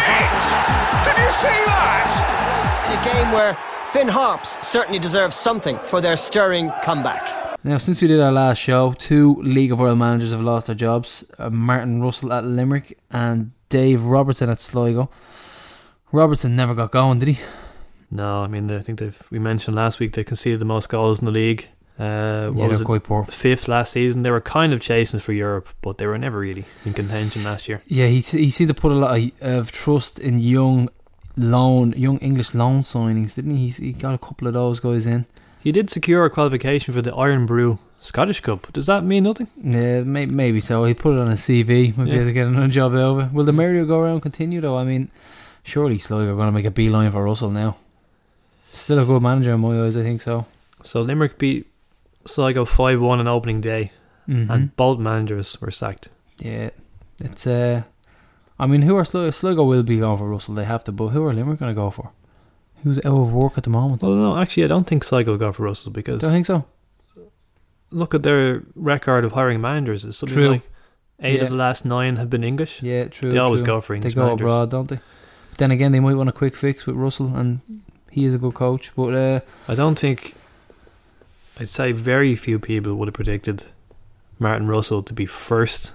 Did 1.05 1.17
you 1.17 1.31
see 1.31 1.59
that? 1.67 2.85
In 2.87 2.99
a 2.99 3.15
game 3.15 3.33
where 3.33 3.57
Finn 3.91 4.09
Harps 4.09 4.65
certainly 4.67 4.99
deserves 4.99 5.35
something 5.35 5.79
for 5.79 6.03
their 6.03 6.19
stirring 6.19 6.71
comeback. 6.83 7.57
Now, 7.65 7.79
since 7.79 8.03
we 8.03 8.09
did 8.09 8.21
our 8.21 8.31
last 8.31 8.59
show, 8.59 8.93
two 8.93 9.37
League 9.43 9.73
of 9.73 9.79
World 9.79 9.99
managers 9.99 10.33
have 10.33 10.43
lost 10.43 10.67
their 10.67 10.77
jobs 10.77 11.25
uh, 11.39 11.49
Martin 11.49 12.03
Russell 12.03 12.35
at 12.35 12.45
Limerick 12.45 12.99
and 13.11 13.53
Dave 13.71 14.05
Robertson 14.05 14.51
at 14.51 14.61
Sligo. 14.61 15.09
Robertson 16.13 16.55
never 16.55 16.75
got 16.75 16.91
going, 16.91 17.19
did 17.19 17.29
he? 17.29 17.39
No, 18.11 18.43
I 18.43 18.47
mean 18.47 18.71
I 18.71 18.81
think 18.81 18.99
they've 18.99 19.23
we 19.31 19.39
mentioned 19.39 19.77
last 19.77 20.01
week 20.01 20.13
they 20.13 20.25
conceded 20.25 20.61
the 20.61 20.65
most 20.65 20.89
goals 20.89 21.19
in 21.21 21.27
the 21.27 21.33
league. 21.33 21.69
Uh, 21.99 22.51
what 22.51 22.63
yeah, 22.63 22.69
was 22.69 22.81
it? 22.81 22.85
quite 22.85 23.03
poor. 23.03 23.25
Fifth 23.25 23.67
last 23.67 23.93
season. 23.93 24.23
They 24.23 24.31
were 24.31 24.41
kind 24.41 24.73
of 24.73 24.81
chasing 24.81 25.19
for 25.19 25.33
Europe, 25.33 25.69
but 25.83 25.99
they 25.99 26.07
were 26.07 26.17
never 26.17 26.39
really 26.39 26.65
in 26.85 26.93
contention 26.93 27.43
last 27.43 27.69
year. 27.69 27.83
Yeah, 27.87 28.07
he 28.07 28.21
he 28.21 28.51
seemed 28.51 28.69
to 28.69 28.75
put 28.75 28.93
a 28.93 28.95
lot 28.95 29.19
of, 29.19 29.43
of 29.43 29.73
trust 29.73 30.21
in 30.21 30.39
young 30.39 30.89
loan, 31.37 31.93
young 31.97 32.19
English 32.19 32.55
loan 32.55 32.81
signings, 32.81 33.35
didn't 33.35 33.57
he? 33.57 33.65
He's, 33.65 33.79
he 33.79 33.93
got 33.93 34.15
a 34.15 34.19
couple 34.19 34.47
of 34.47 34.55
those 34.55 34.81
guys 34.81 35.07
in. 35.07 35.27
He 35.61 35.73
did 35.73 35.91
secure 35.91 36.25
a 36.25 36.31
qualification 36.31 36.95
for 36.95 37.03
the 37.03 37.17
Irn-Bru 37.17 37.79
Scottish 38.01 38.41
Cup. 38.41 38.73
Does 38.73 38.87
that 38.87 39.05
mean 39.05 39.25
nothing? 39.25 39.49
Yeah, 39.61 40.03
may, 40.03 40.27
maybe 40.27 40.61
so. 40.61 40.85
He 40.85 40.95
put 40.95 41.17
it 41.17 41.21
on 41.21 41.31
his 41.31 41.41
CV. 41.41 41.97
Maybe 41.97 42.11
Yeah. 42.13 42.25
to 42.25 42.33
get 42.33 42.47
another 42.47 42.69
job 42.69 42.95
it. 42.95 43.33
Will 43.33 43.45
the 43.45 43.53
merry-go-round 43.53 44.23
continue 44.23 44.61
though? 44.61 44.79
I 44.79 44.85
mean, 44.85 45.11
surely 45.65 45.99
Sligo 45.99 46.33
are 46.33 46.37
going 46.37 46.47
to 46.47 46.53
make 46.53 46.65
a 46.65 46.71
beeline 46.71 47.11
for 47.11 47.25
Russell 47.25 47.51
now. 47.51 47.77
Still 48.73 48.99
a 48.99 49.05
good 49.05 49.23
manager 49.23 49.53
in 49.55 49.61
my 49.61 49.83
eyes, 49.85 49.97
I 49.97 50.03
think 50.03 50.21
so. 50.21 50.47
So 50.83 51.01
Limerick 51.03 51.39
beat 51.39 51.67
Sligo 52.27 52.65
five 52.65 53.01
one 53.01 53.21
on 53.21 53.27
opening 53.29 53.61
day, 53.61 53.93
Mm-hmm. 54.29 54.51
and 54.51 54.77
both 54.77 54.99
managers 54.99 55.59
were 55.61 55.71
sacked. 55.71 56.11
Yeah, 56.39 56.69
it's 57.19 57.47
uh, 57.47 57.83
I 58.59 58.67
mean, 58.67 58.83
who 58.83 58.95
are 58.97 59.05
Sligo? 59.05 59.31
Sligo 59.31 59.65
will 59.65 59.83
be 59.83 59.99
going 59.99 60.19
for 60.19 60.29
Russell. 60.29 60.55
They 60.55 60.65
have 60.65 60.85
to, 60.85 60.93
but 60.93 61.09
who 61.09 61.25
are 61.25 61.33
Limerick 61.33 61.61
going 61.61 61.73
to 61.73 61.81
go 61.81 61.89
for? 61.91 62.11
Who's 62.85 62.99
out 62.99 63.07
of 63.19 63.33
work 63.33 63.57
at 63.57 63.65
the 63.65 63.71
moment? 63.71 64.03
Well, 64.03 64.13
no, 64.15 64.37
actually, 64.37 64.65
I 64.65 64.67
don't 64.69 64.87
think 64.87 65.03
Sligo 65.03 65.33
will 65.33 65.39
go 65.39 65.51
for 65.53 65.63
Russell 65.65 65.91
because 65.93 66.21
Don't 66.21 66.31
think 66.33 66.47
so. 66.47 66.65
look 67.91 68.15
at 68.15 68.23
their 68.23 68.63
record 68.75 69.25
of 69.25 69.33
hiring 69.33 69.61
managers. 69.61 70.05
It's 70.05 70.19
something 70.19 70.37
True. 70.37 70.49
like 70.51 70.71
eight 71.21 71.37
Yeah. 71.39 71.45
of 71.45 71.51
the 71.51 71.57
last 71.57 71.85
nine 71.85 72.17
have 72.17 72.29
been 72.31 72.45
English. 72.45 72.83
Yeah, 72.83 73.09
true. 73.09 73.31
they 73.31 73.39
always 73.39 73.61
true. 73.63 73.67
go 73.67 73.81
for 73.81 73.99
They 73.99 74.11
go 74.11 74.27
managers. 74.27 74.41
abroad, 74.45 74.71
don't 74.71 74.89
they? 74.89 75.01
then 75.57 75.71
again, 75.73 75.91
they 75.91 75.99
might 76.01 76.15
want 76.15 76.29
a 76.29 76.33
quick 76.33 76.55
fix 76.55 76.87
with 76.87 76.95
Russell, 76.97 77.35
and 77.35 77.61
he 78.19 78.25
is 78.27 78.35
a 78.35 78.39
good 78.39 78.55
coach. 78.55 78.91
But 78.97 79.15
uh, 79.15 79.41
I 79.69 79.75
don't 79.75 79.99
think. 79.99 80.35
I'd 81.61 81.69
say 81.69 81.93
very 81.93 82.37
few 82.37 82.59
people 82.59 82.95
would 82.95 83.09
have 83.09 83.15
predicted 83.15 83.65
Martin 84.39 84.69
Russell 84.69 85.03
to 85.03 85.13
be 85.13 85.27
first 85.27 85.93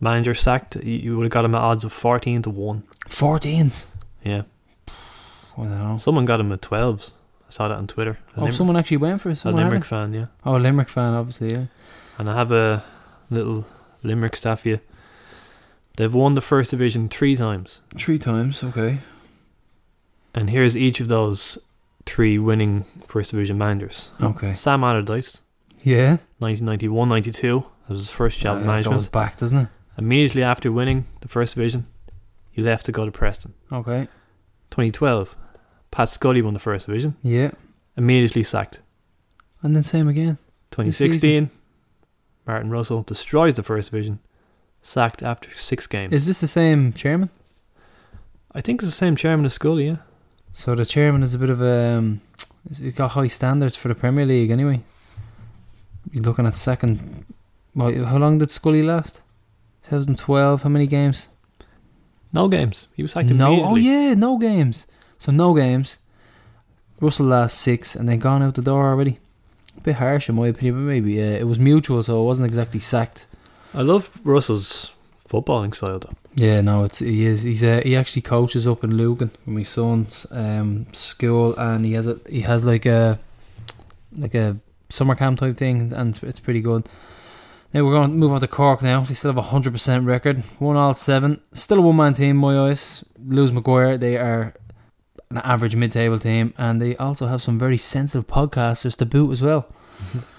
manager 0.00 0.34
sacked. 0.34 0.76
You- 0.76 1.16
would 1.16 1.24
have 1.24 1.32
got 1.32 1.44
him 1.44 1.54
at 1.54 1.60
odds 1.60 1.84
of 1.84 1.92
14 1.92 2.42
to 2.42 2.50
1. 2.50 2.82
14s. 3.08 3.86
Yeah. 4.24 4.42
I 5.58 5.62
don't 5.62 5.70
know. 5.78 5.98
Someone 5.98 6.24
got 6.24 6.38
him 6.40 6.52
at 6.52 6.60
12s. 6.60 7.10
I 7.48 7.50
saw 7.50 7.68
that 7.68 7.78
on 7.78 7.86
Twitter. 7.86 8.18
A 8.36 8.40
Oh, 8.42 8.50
someone 8.50 8.76
actually 8.76 8.98
went 8.98 9.20
for 9.22 9.30
it. 9.30 9.32
a 9.32 9.36
Someone 9.36 9.62
had 9.62 9.68
Limerick 9.70 9.84
fan, 9.84 10.12
yeah. 10.12 10.26
Oh, 10.44 10.56
a 10.56 10.58
Limerick 10.58 10.88
fan, 10.88 11.14
obviously. 11.14 11.50
Yeah. 11.50 11.66
And 12.18 12.28
I 12.30 12.34
have 12.34 12.52
a 12.52 12.84
little 13.30 13.64
Limerick 14.02 14.36
staff 14.36 14.62
here. 14.64 14.80
They've 15.96 16.12
won 16.14 16.34
the 16.34 16.40
first 16.42 16.70
division 16.72 17.08
three 17.08 17.34
times. 17.36 17.80
Three 17.96 18.18
times. 18.18 18.62
Okay. 18.62 18.98
And 20.36 20.50
here's 20.50 20.76
each 20.76 21.00
of 21.00 21.08
those 21.08 21.58
three 22.04 22.38
winning 22.38 22.84
first 23.08 23.30
division 23.32 23.58
managers. 23.58 24.10
Okay. 24.22 24.52
Sam 24.52 24.84
Allardyce, 24.84 25.40
Yeah. 25.82 26.18
1991 26.38 27.08
92. 27.08 27.64
That 27.88 27.90
was 27.92 28.00
his 28.00 28.10
first 28.10 28.38
job 28.38 28.58
Uh, 28.58 28.60
in 28.60 28.66
management. 28.66 28.96
goes 28.98 29.08
back, 29.08 29.36
doesn't 29.38 29.58
it? 29.58 29.68
Immediately 29.98 30.42
after 30.42 30.70
winning 30.70 31.06
the 31.22 31.28
first 31.28 31.54
division, 31.54 31.86
he 32.50 32.60
left 32.62 32.84
to 32.86 32.92
go 32.92 33.04
to 33.06 33.10
Preston. 33.10 33.54
Okay. 33.72 34.08
2012, 34.70 35.34
Pat 35.90 36.08
Scully 36.10 36.42
won 36.42 36.52
the 36.54 36.60
first 36.60 36.86
division, 36.86 37.16
Yeah. 37.22 37.52
immediately 37.96 38.42
sacked. 38.44 38.80
And 39.62 39.74
then 39.74 39.82
same 39.82 40.06
again. 40.08 40.36
2016, 40.70 41.50
Martin 42.46 42.70
Russell 42.70 43.02
destroys 43.02 43.54
the 43.54 43.62
first 43.62 43.90
division, 43.90 44.18
sacked 44.82 45.22
after 45.22 45.48
six 45.56 45.86
games. 45.86 46.12
Is 46.12 46.26
this 46.26 46.40
the 46.40 46.46
same 46.48 46.92
chairman? 46.92 47.30
I 48.52 48.60
think 48.60 48.82
it's 48.82 48.90
the 48.90 48.94
same 48.96 49.16
chairman 49.16 49.46
as 49.46 49.54
Scully, 49.54 49.86
yeah. 49.86 49.96
So 50.56 50.74
the 50.74 50.86
chairman 50.86 51.22
is 51.22 51.34
a 51.34 51.38
bit 51.38 51.50
of 51.50 51.60
a. 51.60 51.98
Um, 51.98 52.22
he's 52.66 52.94
got 52.94 53.10
high 53.10 53.26
standards 53.26 53.76
for 53.76 53.88
the 53.88 53.94
Premier 53.94 54.24
League 54.24 54.50
anyway. 54.50 54.80
You're 56.10 56.24
looking 56.24 56.46
at 56.46 56.54
second. 56.54 57.26
Well, 57.74 58.06
how 58.06 58.16
long 58.16 58.38
did 58.38 58.50
Scully 58.50 58.82
last? 58.82 59.20
2012. 59.82 60.62
How 60.62 60.70
many 60.70 60.86
games? 60.86 61.28
No 62.32 62.48
games. 62.48 62.86
He 62.94 63.02
was 63.02 63.12
sacked 63.12 63.28
no. 63.28 63.64
Oh 63.64 63.76
yeah, 63.76 64.14
no 64.14 64.38
games. 64.38 64.86
So 65.18 65.30
no 65.30 65.52
games. 65.52 65.98
Russell 67.00 67.26
last 67.26 67.58
six 67.58 67.94
and 67.94 68.08
then 68.08 68.18
gone 68.18 68.42
out 68.42 68.54
the 68.54 68.62
door 68.62 68.86
already. 68.86 69.18
A 69.76 69.80
bit 69.82 69.96
harsh 69.96 70.30
in 70.30 70.36
my 70.36 70.48
opinion, 70.48 70.76
but 70.76 70.88
maybe 70.88 71.20
uh, 71.20 71.36
it 71.36 71.46
was 71.46 71.58
mutual, 71.58 72.02
so 72.02 72.22
it 72.22 72.24
wasn't 72.24 72.46
exactly 72.46 72.80
sacked. 72.80 73.26
I 73.74 73.82
love 73.82 74.10
Russell's 74.24 74.94
footballing 75.28 75.74
style, 75.74 75.98
though. 75.98 76.14
Yeah, 76.34 76.60
no, 76.60 76.84
it's 76.84 76.98
he 76.98 77.24
is. 77.24 77.42
He's 77.42 77.64
uh, 77.64 77.80
he 77.82 77.96
actually 77.96 78.22
coaches 78.22 78.66
up 78.66 78.84
in 78.84 78.96
Lucan 78.96 79.30
with 79.44 79.46
my 79.46 79.62
son's 79.62 80.26
um, 80.30 80.86
school, 80.92 81.56
and 81.56 81.84
he 81.84 81.94
has 81.94 82.06
a 82.06 82.18
he 82.28 82.42
has 82.42 82.64
like 82.64 82.86
a 82.86 83.18
like 84.16 84.34
a 84.34 84.58
summer 84.88 85.14
camp 85.14 85.38
type 85.38 85.56
thing, 85.56 85.92
and 85.92 86.10
it's, 86.10 86.22
it's 86.22 86.40
pretty 86.40 86.60
good. 86.60 86.88
Now 87.72 87.84
we're 87.84 87.92
going 87.92 88.10
to 88.10 88.16
move 88.16 88.32
on 88.32 88.40
to 88.40 88.48
Cork 88.48 88.82
now. 88.82 89.00
They 89.00 89.14
still 89.14 89.30
have 89.30 89.38
a 89.38 89.42
hundred 89.42 89.72
percent 89.72 90.04
record, 90.04 90.42
one 90.58 90.76
all 90.76 90.94
seven. 90.94 91.40
Still 91.52 91.78
a 91.78 91.82
one 91.82 91.96
man 91.96 92.14
team, 92.14 92.36
my 92.36 92.68
eyes. 92.68 93.04
Lose 93.24 93.52
Maguire, 93.52 93.98
they 93.98 94.16
are 94.16 94.54
an 95.30 95.38
average 95.38 95.74
mid 95.74 95.92
table 95.92 96.18
team, 96.18 96.54
and 96.58 96.80
they 96.80 96.96
also 96.96 97.26
have 97.26 97.42
some 97.42 97.58
very 97.58 97.78
sensitive 97.78 98.26
podcasters 98.26 98.96
to 98.96 99.06
boot 99.06 99.32
as 99.32 99.42
well. 99.42 99.66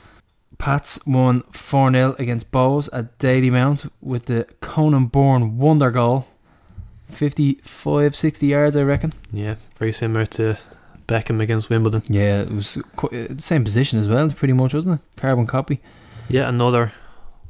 Pats 0.58 1.06
won 1.06 1.44
4 1.51 1.92
0 1.92 2.16
against 2.18 2.51
Bohs 2.51 2.89
at 2.92 3.18
Dalymount 3.20 3.89
with 4.01 4.25
the 4.25 4.48
Conan 4.62 5.08
Byrne 5.08 5.58
wonder 5.58 5.92
goal. 5.92 6.27
55, 7.10 8.16
60 8.16 8.45
yards, 8.48 8.76
I 8.76 8.84
reckon. 8.84 9.13
Yeah, 9.32 9.56
very 9.78 9.93
similar 9.93 10.26
to 10.26 10.58
Beckham 11.08 11.41
against 11.41 11.69
Wimbledon. 11.69 12.02
Yeah, 12.10 12.41
it 12.41 12.52
was 12.52 12.78
uh, 12.78 13.08
the 13.12 13.41
same 13.41 13.63
position 13.63 13.98
as 13.98 14.10
well, 14.10 14.30
pretty 14.30 14.54
much, 14.54 14.74
wasn't 14.74 15.00
it? 15.00 15.19
Carbon 15.19 15.48
copy. 15.48 15.80
Yeah, 16.28 16.50
another 16.50 16.91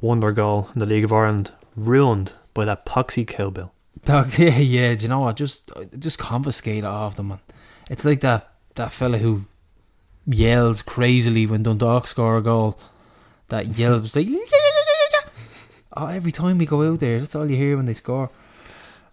wonder 0.00 0.30
goal 0.30 0.68
in 0.74 0.78
the 0.78 0.86
League 0.86 1.04
of 1.04 1.12
Ireland, 1.12 1.50
ruined 1.74 2.32
by 2.54 2.64
that 2.66 2.86
poxy 2.86 3.26
cowbell. 3.26 3.72
Dog, 4.04 4.32
yeah, 4.38 4.58
yeah. 4.58 4.94
Do 4.94 5.02
you 5.02 5.08
know 5.08 5.20
what? 5.20 5.36
Just, 5.36 5.70
just 5.98 6.18
confiscate 6.18 6.78
it 6.78 6.84
off 6.84 7.16
them, 7.16 7.28
man. 7.28 7.40
It's 7.90 8.04
like 8.04 8.20
that 8.20 8.52
that 8.76 8.92
fella 8.92 9.18
who 9.18 9.44
yells 10.26 10.82
crazily 10.82 11.46
when 11.46 11.62
Dundalk 11.62 12.06
score 12.06 12.36
a 12.36 12.42
goal. 12.42 12.78
That 13.48 13.78
yells 13.78 14.14
like. 14.16 14.28
Oh, 15.96 16.06
every 16.06 16.30
time 16.32 16.58
we 16.58 16.66
go 16.66 16.82
out 16.92 17.00
there, 17.00 17.18
that's 17.18 17.34
all 17.34 17.50
you 17.50 17.56
hear 17.56 17.76
when 17.76 17.86
they 17.86 17.94
score. 17.94 18.30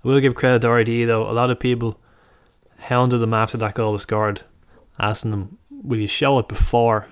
I 0.04 0.08
will 0.08 0.20
give 0.20 0.36
credit 0.36 0.60
to 0.62 0.68
RTÉ 0.68 1.08
though. 1.08 1.30
A 1.30 1.32
lot 1.32 1.50
of 1.50 1.60
people 1.60 2.00
hounded 2.78 3.22
them 3.22 3.34
after 3.34 3.58
that 3.58 3.74
goal 3.74 3.94
was 3.94 4.04
scored, 4.04 4.42
asking 5.00 5.32
them, 5.32 5.58
"Will 5.70 6.00
you 6.00 6.08
show 6.08 6.38
it 6.40 6.48
before 6.48 7.08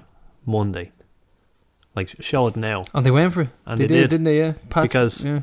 Monday? 0.45 0.91
Like 1.95 2.13
show 2.19 2.47
it 2.47 2.55
now." 2.55 2.83
And 2.93 3.05
they 3.05 3.11
went 3.11 3.33
for 3.33 3.41
it. 3.43 3.49
And 3.65 3.79
they, 3.79 3.87
they 3.87 3.95
did, 3.95 4.01
did. 4.01 4.09
didn't 4.09 4.23
they? 4.25 4.37
Yeah, 4.37 4.53
Because- 4.81 5.25
yeah. 5.25 5.41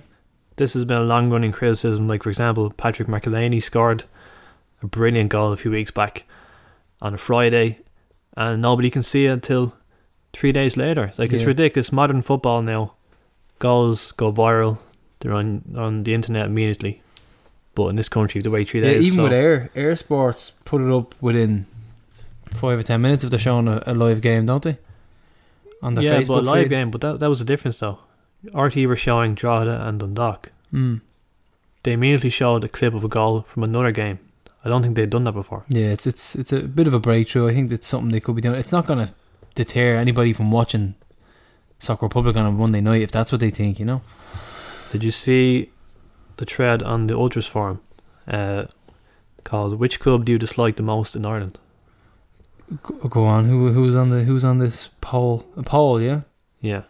This 0.56 0.74
has 0.74 0.84
been 0.84 0.98
a 0.98 1.04
long 1.04 1.30
running 1.30 1.52
criticism. 1.52 2.06
Like 2.06 2.22
for 2.22 2.28
example, 2.28 2.68
Patrick 2.70 3.08
McEleney 3.08 3.62
scored 3.62 4.04
a 4.82 4.86
brilliant 4.86 5.30
goal 5.30 5.52
a 5.52 5.56
few 5.56 5.70
weeks 5.70 5.90
back 5.90 6.24
on 7.00 7.14
a 7.14 7.18
Friday, 7.18 7.78
and 8.36 8.60
nobody 8.60 8.90
can 8.90 9.02
see 9.02 9.24
it 9.24 9.30
until 9.30 9.72
three 10.32 10.52
days 10.52 10.76
later. 10.76 11.04
It's 11.04 11.18
like 11.18 11.32
it's 11.32 11.42
Yeah. 11.42 11.48
ridiculous. 11.48 11.92
Modern 11.92 12.22
football 12.22 12.62
now, 12.62 12.92
goals 13.58 14.12
go 14.12 14.32
viral. 14.32 14.78
They're 15.20 15.34
on 15.34 15.62
on 15.76 16.04
the 16.04 16.14
internet 16.14 16.46
immediately. 16.46 17.02
But 17.74 17.88
in 17.88 17.96
this 17.96 18.08
country, 18.08 18.40
the 18.42 18.50
way 18.50 18.64
three 18.64 18.80
Yeah, 18.80 18.92
days. 18.94 19.06
even 19.06 19.16
so- 19.16 19.22
with 19.24 19.32
Air 19.32 19.70
Air 19.74 19.96
Sports, 19.96 20.52
put 20.64 20.80
it 20.80 20.90
up 20.92 21.14
within 21.20 21.66
five 22.50 22.78
or 22.78 22.82
ten 22.82 23.00
minutes 23.00 23.22
if 23.24 23.30
they're 23.30 23.38
showing 23.38 23.68
a, 23.68 23.82
a 23.86 23.94
live 23.94 24.20
game, 24.20 24.46
don't 24.46 24.62
they? 24.62 24.78
On 25.82 25.94
the 25.94 26.02
yeah, 26.02 26.18
Facebook 26.18 26.28
but 26.28 26.44
live 26.44 26.62
feed. 26.64 26.70
game. 26.70 26.90
But 26.90 27.00
that 27.02 27.20
that 27.20 27.28
was 27.28 27.38
the 27.38 27.44
difference 27.44 27.78
though. 27.78 27.98
RT 28.54 28.86
were 28.86 28.96
showing 28.96 29.34
Drogheda 29.34 29.86
and 29.86 30.00
Dundalk. 30.00 30.50
Mm. 30.72 31.00
They 31.82 31.92
immediately 31.92 32.30
showed 32.30 32.64
a 32.64 32.68
clip 32.68 32.94
of 32.94 33.04
a 33.04 33.08
goal 33.08 33.42
from 33.48 33.62
another 33.64 33.92
game. 33.92 34.18
I 34.64 34.68
don't 34.68 34.82
think 34.82 34.94
they'd 34.96 35.08
done 35.10 35.24
that 35.24 35.32
before. 35.32 35.64
Yeah, 35.68 35.86
it's 35.86 36.06
it's 36.06 36.34
it's 36.36 36.52
a 36.52 36.60
bit 36.62 36.86
of 36.86 36.92
a 36.94 37.00
breakthrough. 37.00 37.48
I 37.48 37.54
think 37.54 37.70
it's 37.72 37.86
something 37.86 38.10
they 38.10 38.20
could 38.20 38.34
be 38.36 38.42
doing. 38.42 38.58
It's 38.58 38.72
not 38.72 38.86
going 38.86 39.06
to 39.06 39.14
deter 39.64 39.96
anybody 39.96 40.32
from 40.32 40.50
watching 40.50 40.94
Soccer 41.78 42.06
Republic 42.06 42.36
on 42.36 42.46
a 42.46 42.50
Monday 42.52 42.80
night 42.80 43.02
if 43.02 43.10
that's 43.10 43.30
what 43.32 43.40
they 43.40 43.50
think. 43.50 43.78
You 43.78 43.86
know. 43.86 44.02
Did 44.90 45.04
you 45.04 45.10
see 45.10 45.70
the 46.36 46.44
thread 46.44 46.82
on 46.82 47.06
the 47.06 47.14
Ultras 47.14 47.46
forum 47.46 47.80
uh, 48.26 48.64
called 49.44 49.78
"Which 49.78 50.00
club 50.00 50.24
do 50.24 50.32
you 50.32 50.38
dislike 50.38 50.76
the 50.76 50.82
most 50.82 51.14
in 51.16 51.24
Ireland?" 51.24 51.58
Go, 52.82 52.94
go 53.08 53.24
on. 53.24 53.46
Who 53.46 53.72
who's 53.72 53.96
on 53.96 54.10
the 54.10 54.24
who's 54.24 54.44
on 54.44 54.58
this 54.58 54.88
poll? 55.00 55.44
A 55.56 55.62
poll, 55.62 56.00
yeah. 56.00 56.20
Yeah, 56.62 56.82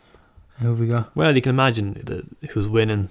Who 0.59 0.69
have 0.71 0.81
we 0.81 0.89
got? 0.89 1.15
well, 1.17 1.33
you 1.37 1.41
can 1.41 1.51
imagine 1.51 1.93
the, 2.03 2.49
who's 2.51 2.67
winning 2.67 3.09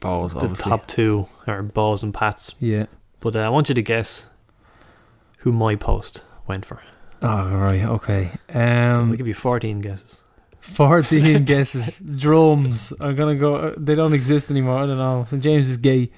Bohs, 0.00 0.32
the 0.40 0.48
top 0.56 0.88
two 0.88 1.28
are 1.46 1.62
Bohs 1.62 2.02
and 2.02 2.12
Pats. 2.12 2.54
Yeah. 2.58 2.86
But 3.20 3.36
uh, 3.36 3.40
I 3.40 3.48
want 3.48 3.68
you 3.68 3.76
to 3.76 3.82
guess 3.82 4.26
who 5.38 5.52
my 5.52 5.76
post 5.76 6.24
went 6.48 6.64
for. 6.66 6.82
Oh 7.22 7.50
right. 7.56 7.84
Okay. 7.84 8.30
I'll 8.54 9.00
Um. 9.00 9.16
give 9.16 9.26
you 9.26 9.34
fourteen 9.34 9.80
guesses. 9.80 10.18
Fourteen 10.60 11.44
guesses. 11.52 12.00
Drums. 12.00 12.92
I'm 13.00 13.14
gonna 13.16 13.34
go. 13.34 13.56
uh, 13.56 13.74
They 13.76 13.94
don't 13.94 14.14
exist 14.14 14.50
anymore. 14.50 14.78
I 14.82 14.86
don't 14.86 14.98
know. 14.98 15.24
St 15.28 15.42
James 15.42 15.68
is 15.70 15.76
gay. 15.76 16.10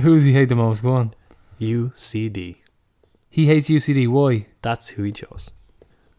Who 0.00 0.14
does 0.14 0.24
he 0.24 0.32
hate 0.32 0.48
the 0.48 0.56
most? 0.56 0.82
Go 0.82 0.92
on. 0.92 1.14
UCD. 1.60 2.56
He 3.30 3.46
hates 3.46 3.68
UCD. 3.68 4.08
Why? 4.08 4.46
That's 4.62 4.88
who 4.88 5.02
he 5.02 5.12
chose. 5.12 5.50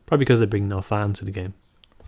Probably 0.05 0.23
because 0.25 0.39
they 0.39 0.45
bring 0.45 0.67
no 0.67 0.81
fans 0.81 1.19
to 1.19 1.25
the 1.25 1.31
game. 1.31 1.53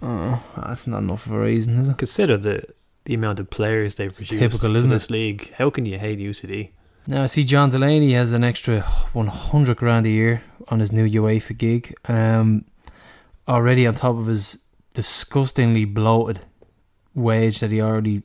Oh, 0.02 0.44
that's 0.56 0.86
not 0.88 1.00
enough 1.00 1.26
of 1.26 1.32
a 1.34 1.40
reason, 1.40 1.80
is 1.80 1.90
it? 1.90 1.98
Consider 1.98 2.38
the 2.38 2.64
the 3.06 3.14
amount 3.14 3.40
of 3.40 3.50
players 3.50 3.96
they've 3.96 4.14
produced 4.14 4.40
typical, 4.40 4.76
isn't 4.76 4.90
this 4.90 5.10
league. 5.10 5.54
How 5.54 5.70
can 5.70 5.86
you 5.86 5.98
hate 5.98 6.20
UCD? 6.20 6.72
Now, 7.10 7.24
I 7.24 7.28
see 7.28 7.46
John 7.46 7.70
Delaney 7.70 8.12
has 8.14 8.34
an 8.34 8.44
extra 8.44 8.82
100 8.82 9.78
grand 9.78 10.06
a 10.06 10.10
year 10.10 10.44
on 10.68 10.82
his 10.82 10.92
new 10.92 11.08
UEFA 11.08 11.58
gig. 11.58 11.96
Um, 12.10 12.66
already 13.48 13.88
on 13.88 13.96
top 13.96 14.18
of 14.18 14.28
his 14.28 14.60
disgustingly 14.94 15.86
bloated 15.86 16.42
wage 17.16 17.62
that 17.62 17.72
he 17.72 17.82
already. 17.82 18.24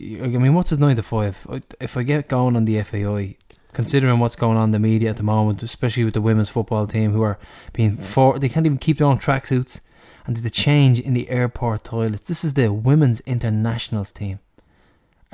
I 0.00 0.26
mean, 0.26 0.54
what's 0.54 0.70
his 0.70 0.80
9 0.80 0.96
to 0.96 1.02
5? 1.04 1.62
If 1.80 1.96
I 1.96 2.02
get 2.02 2.26
going 2.26 2.56
on 2.56 2.64
the 2.64 2.82
FAI, 2.82 3.36
considering 3.72 4.18
what's 4.18 4.34
going 4.34 4.56
on 4.56 4.64
in 4.64 4.70
the 4.72 4.80
media 4.80 5.10
at 5.10 5.16
the 5.16 5.22
moment, 5.22 5.62
especially 5.62 6.02
with 6.02 6.14
the 6.14 6.20
women's 6.20 6.48
football 6.48 6.88
team 6.88 7.12
who 7.12 7.22
are 7.22 7.38
being 7.72 7.96
for 7.98 8.40
they 8.40 8.48
can't 8.48 8.66
even 8.66 8.78
keep 8.78 8.98
their 8.98 9.06
own 9.06 9.18
tracksuits, 9.18 9.80
and 10.26 10.34
there's 10.34 10.42
the 10.42 10.50
change 10.50 10.98
in 10.98 11.12
the 11.12 11.30
airport 11.30 11.84
toilets. 11.84 12.26
This 12.26 12.42
is 12.42 12.54
the 12.54 12.72
women's 12.72 13.20
internationals 13.20 14.10
team. 14.10 14.40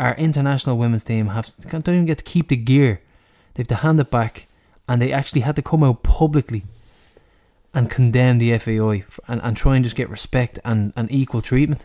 Our 0.00 0.14
international 0.14 0.78
women's 0.78 1.04
team 1.04 1.28
have 1.28 1.54
don't 1.68 1.86
even 1.86 2.06
get 2.06 2.18
to 2.18 2.24
keep 2.24 2.48
the 2.48 2.56
gear; 2.56 3.02
they 3.52 3.60
have 3.60 3.68
to 3.68 3.74
hand 3.76 4.00
it 4.00 4.10
back, 4.10 4.46
and 4.88 5.00
they 5.00 5.12
actually 5.12 5.42
had 5.42 5.56
to 5.56 5.62
come 5.62 5.84
out 5.84 6.02
publicly 6.02 6.64
and 7.74 7.90
condemn 7.90 8.38
the 8.38 8.56
FAI 8.56 9.04
and, 9.28 9.42
and 9.42 9.56
try 9.58 9.76
and 9.76 9.84
just 9.84 9.96
get 9.96 10.08
respect 10.08 10.58
and, 10.64 10.94
and 10.96 11.12
equal 11.12 11.42
treatment. 11.42 11.84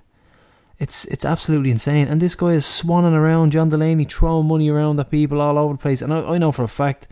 It's 0.79 1.03
it's 1.05 1.25
absolutely 1.25 1.71
insane. 1.71 2.07
And 2.07 2.21
this 2.21 2.35
guy 2.35 2.53
is 2.53 2.65
swanning 2.65 3.13
around, 3.13 3.51
John 3.51 3.67
Delaney, 3.67 4.05
throwing 4.05 4.47
money 4.47 4.69
around 4.69 4.97
at 4.97 5.11
people 5.11 5.41
all 5.41 5.57
over 5.57 5.73
the 5.73 5.77
place. 5.77 6.01
And 6.01 6.13
I, 6.13 6.35
I 6.35 6.37
know 6.37 6.53
for 6.53 6.63
a 6.63 6.69
fact, 6.69 7.09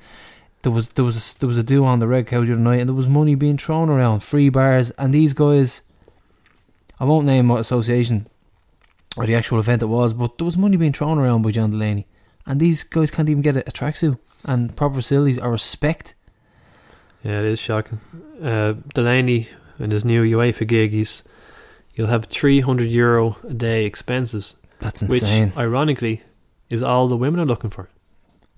there 0.61 0.71
was 0.71 0.87
there 0.89 1.03
was 1.03 1.35
a, 1.35 1.39
there 1.39 1.49
was 1.49 1.57
a 1.57 1.63
do 1.63 1.83
on 1.83 1.99
the 1.99 2.07
red 2.07 2.27
couch 2.27 2.47
the 2.47 2.53
other 2.53 2.61
night, 2.61 2.79
and 2.79 2.87
there 2.87 2.95
was 2.95 3.09
money 3.09 3.35
being 3.35 3.57
thrown 3.57 3.89
around, 3.89 4.21
free 4.21 4.47
bars, 4.47 4.89
and 4.91 5.13
these 5.13 5.33
guys. 5.33 5.81
I 6.97 7.03
won't 7.03 7.25
name 7.25 7.49
what 7.49 7.59
association 7.59 8.27
or 9.15 9.25
the 9.25 9.35
actual 9.35 9.59
event 9.59 9.81
it 9.83 9.87
was, 9.87 10.13
but 10.13 10.37
there 10.37 10.45
was 10.45 10.57
money 10.57 10.77
being 10.77 10.93
thrown 10.93 11.17
around 11.19 11.41
by 11.43 11.51
John 11.51 11.71
Delaney, 11.71 12.07
and 12.45 12.59
these 12.59 12.83
guys 12.83 13.11
can't 13.11 13.29
even 13.29 13.41
get 13.41 13.55
a, 13.57 13.61
a 13.61 13.71
tracksuit 13.71 14.17
and 14.43 14.75
proper 14.75 14.95
facilities 14.95 15.37
or 15.39 15.51
respect. 15.51 16.15
Yeah, 17.23 17.39
it 17.39 17.45
is 17.45 17.59
shocking. 17.59 18.01
Uh, 18.41 18.73
Delaney 18.93 19.47
and 19.79 19.91
his 19.91 20.03
new 20.03 20.23
UEFA 20.23 20.67
gig, 20.67 20.91
he's 20.91 21.23
you'll 21.93 22.07
have 22.07 22.25
three 22.25 22.59
hundred 22.61 22.89
euro 22.89 23.37
a 23.47 23.53
day 23.53 23.85
expenses, 23.85 24.55
That's 24.79 25.01
insane. 25.01 25.47
which 25.49 25.57
ironically 25.57 26.23
is 26.69 26.81
all 26.83 27.07
the 27.07 27.15
women 27.17 27.39
are 27.39 27.45
looking 27.45 27.69
for. 27.69 27.89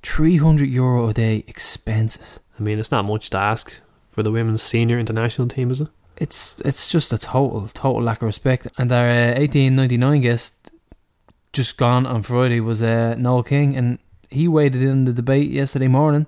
Three 0.02 0.38
hundred 0.38 0.70
euro 0.70 1.10
a 1.10 1.14
day 1.14 1.44
expenses. 1.48 2.40
I 2.60 2.64
mean, 2.64 2.80
it's 2.80 2.92
not 2.92 3.06
much 3.06 3.30
to 3.32 3.38
ask 3.38 3.80
for 4.12 4.24
the 4.24 4.32
women's 4.32 4.62
senior 4.62 4.98
international 4.98 5.48
team, 5.50 5.70
is 5.70 5.82
it? 5.82 5.90
It's 6.18 6.62
it's 6.62 6.90
just 6.90 7.12
a 7.14 7.18
total 7.18 7.68
total 7.74 8.02
lack 8.02 8.22
of 8.22 8.26
respect. 8.28 8.68
And 8.78 8.92
our 8.92 9.10
uh, 9.10 9.34
eighteen 9.36 9.76
ninety 9.76 9.98
nine 9.98 10.22
guest 10.22 10.72
just 11.54 11.78
gone 11.78 12.06
on 12.06 12.22
Friday 12.22 12.60
was 12.60 12.82
uh, 12.82 13.16
Noel 13.18 13.44
King, 13.44 13.76
and 13.76 14.00
he 14.30 14.48
waded 14.48 14.82
in 14.82 15.06
the 15.06 15.14
debate 15.14 15.50
yesterday 15.50 15.88
morning, 15.88 16.26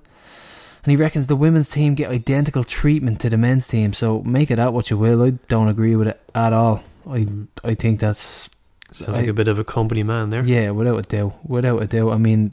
and 0.84 0.90
he 0.90 0.96
reckons 0.96 1.26
the 1.26 1.36
women's 1.36 1.68
team 1.70 1.94
get 1.94 2.10
identical 2.10 2.64
treatment 2.64 3.20
to 3.20 3.30
the 3.30 3.38
men's 3.38 3.66
team. 3.66 3.92
So 3.92 4.22
make 4.22 4.50
it 4.50 4.58
out 4.58 4.72
what 4.74 4.90
you 4.90 4.98
will. 4.98 5.22
I 5.22 5.30
don't 5.48 5.68
agree 5.68 5.96
with 5.96 6.08
it 6.08 6.20
at 6.34 6.52
all. 6.52 6.82
I 7.08 7.26
I 7.64 7.74
think 7.74 8.00
that's 8.00 8.50
Sounds 8.92 9.18
like 9.18 9.28
a 9.28 9.34
bit 9.34 9.48
of 9.48 9.58
a 9.58 9.64
company 9.64 10.02
man 10.02 10.30
there. 10.30 10.44
yeah, 10.44 10.70
without 10.70 10.98
a 10.98 11.02
doubt, 11.02 11.34
without 11.46 11.82
a 11.82 11.86
doubt. 11.86 12.12
I 12.12 12.16
mean, 12.16 12.52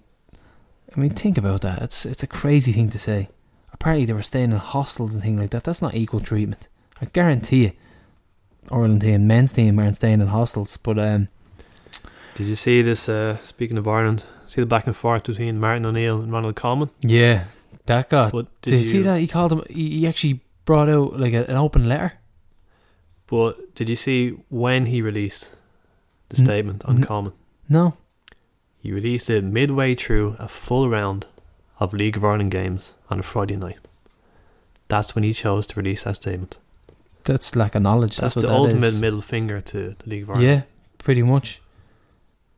I 0.95 0.99
mean, 0.99 1.11
think 1.11 1.37
about 1.37 1.61
that. 1.61 1.81
It's 1.81 2.05
it's 2.05 2.23
a 2.23 2.27
crazy 2.27 2.71
thing 2.71 2.89
to 2.91 2.99
say. 2.99 3.29
Apparently, 3.73 4.05
they 4.05 4.13
were 4.13 4.21
staying 4.21 4.51
in 4.51 4.57
hostels 4.57 5.13
and 5.13 5.23
things 5.23 5.39
like 5.39 5.49
that. 5.51 5.63
That's 5.65 5.81
not 5.81 5.95
equal 5.95 6.21
treatment. 6.21 6.67
I 7.01 7.05
guarantee 7.05 7.63
you. 7.65 7.71
Ireland 8.71 9.01
team, 9.01 9.27
men's 9.27 9.53
team 9.53 9.77
aren't 9.79 9.95
staying 9.97 10.21
in 10.21 10.27
hostels, 10.27 10.77
but 10.77 10.97
um, 10.97 11.27
Did 12.35 12.47
you 12.47 12.55
see 12.55 12.81
this? 12.81 13.07
Uh, 13.07 13.37
speaking 13.41 13.77
of 13.77 13.87
Ireland, 13.87 14.23
see 14.47 14.61
the 14.61 14.65
back 14.65 14.87
and 14.87 14.95
forth 14.95 15.23
between 15.25 15.59
Martin 15.59 15.85
O'Neill 15.85 16.21
and 16.21 16.31
Ronald 16.31 16.55
Koeman. 16.55 16.89
yeah, 17.01 17.45
that 17.85 18.09
got. 18.09 18.31
But 18.31 18.47
Did, 18.61 18.71
did, 18.71 18.83
you 18.83 18.89
see 18.89 19.01
that? 19.03 19.19
He 19.19 19.27
called 19.27 19.51
him. 19.51 19.63
He, 19.69 19.99
he 19.99 20.07
actually 20.07 20.39
brought 20.65 20.89
out 20.89 21.19
like 21.19 21.33
a, 21.33 21.47
an 21.47 21.55
open 21.57 21.87
letter. 21.87 22.13
But 23.27 23.75
did 23.75 23.87
you 23.89 23.95
see 23.95 24.29
when 24.49 24.87
he 24.87 25.01
released 25.01 25.49
the 26.29 26.39
N- 26.39 26.45
statement 26.45 26.85
on 26.85 26.97
n- 26.97 27.03
Koeman? 27.03 27.33
No, 27.69 27.93
He 28.79 28.91
released 28.91 29.29
it 29.29 29.43
midway 29.43 29.95
through 29.95 30.35
a 30.39 30.47
full 30.47 30.89
round 30.89 31.25
of 31.79 31.93
League 31.93 32.17
of 32.17 32.23
Ireland 32.25 32.51
games 32.51 32.93
on 33.09 33.19
a 33.19 33.23
Friday 33.23 33.55
night. 33.57 33.79
That's 34.87 35.13
when 35.13 35.23
he 35.23 35.33
chose 35.33 35.65
to 35.67 35.75
release 35.79 36.03
that 36.03 36.15
statement. 36.17 36.57
That's 37.25 37.55
lack 37.55 37.75
of 37.75 37.81
knowledge. 37.81 38.17
That's, 38.17 38.33
That's, 38.35 38.45
the 38.45 38.51
that 38.51 38.57
ultimate 38.57 38.99
middle 38.99 39.21
finger 39.21 39.59
to 39.61 39.95
the 39.99 40.09
League 40.09 40.23
of 40.23 40.29
Ireland. 40.31 40.47
Yeah, 40.47 40.61
pretty 40.99 41.23
much. 41.23 41.61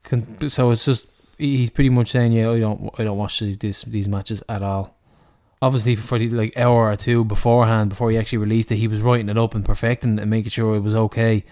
Con- 0.03 0.49
so 0.49 0.71
it's 0.71 0.85
just 0.85 1.07
he- 1.37 1.57
he's 1.57 1.69
pretty 1.69 1.89
much 1.89 2.11
saying, 2.11 2.31
yeah, 2.31 2.51
I 2.51 2.59
don't, 2.59 2.89
I 2.99 3.03
don't 3.03 3.17
watch 3.17 3.39
these 3.39 3.57
these, 3.57 3.81
these 3.83 4.07
matches 4.07 4.43
at 4.47 4.61
all. 4.63 4.95
Obviously, 5.61 5.95
for 5.95 6.19
the 6.19 6.29
like 6.29 6.55
hour 6.55 6.91
or 6.91 6.95
two 6.95 7.25
beforehand, 7.25 7.89
before 7.89 8.11
he 8.11 8.17
actually 8.17 8.37
released 8.37 8.71
it, 8.71 8.75
he 8.75 8.87
was 8.87 9.01
writing 9.01 9.27
it 9.29 9.37
up 9.37 9.55
and 9.55 9.65
perfecting 9.65 10.17
it 10.17 10.21
and 10.21 10.29
making 10.29 10.51
sure 10.51 10.75
it 10.75 10.81
was 10.81 10.95
okay, 10.95 11.43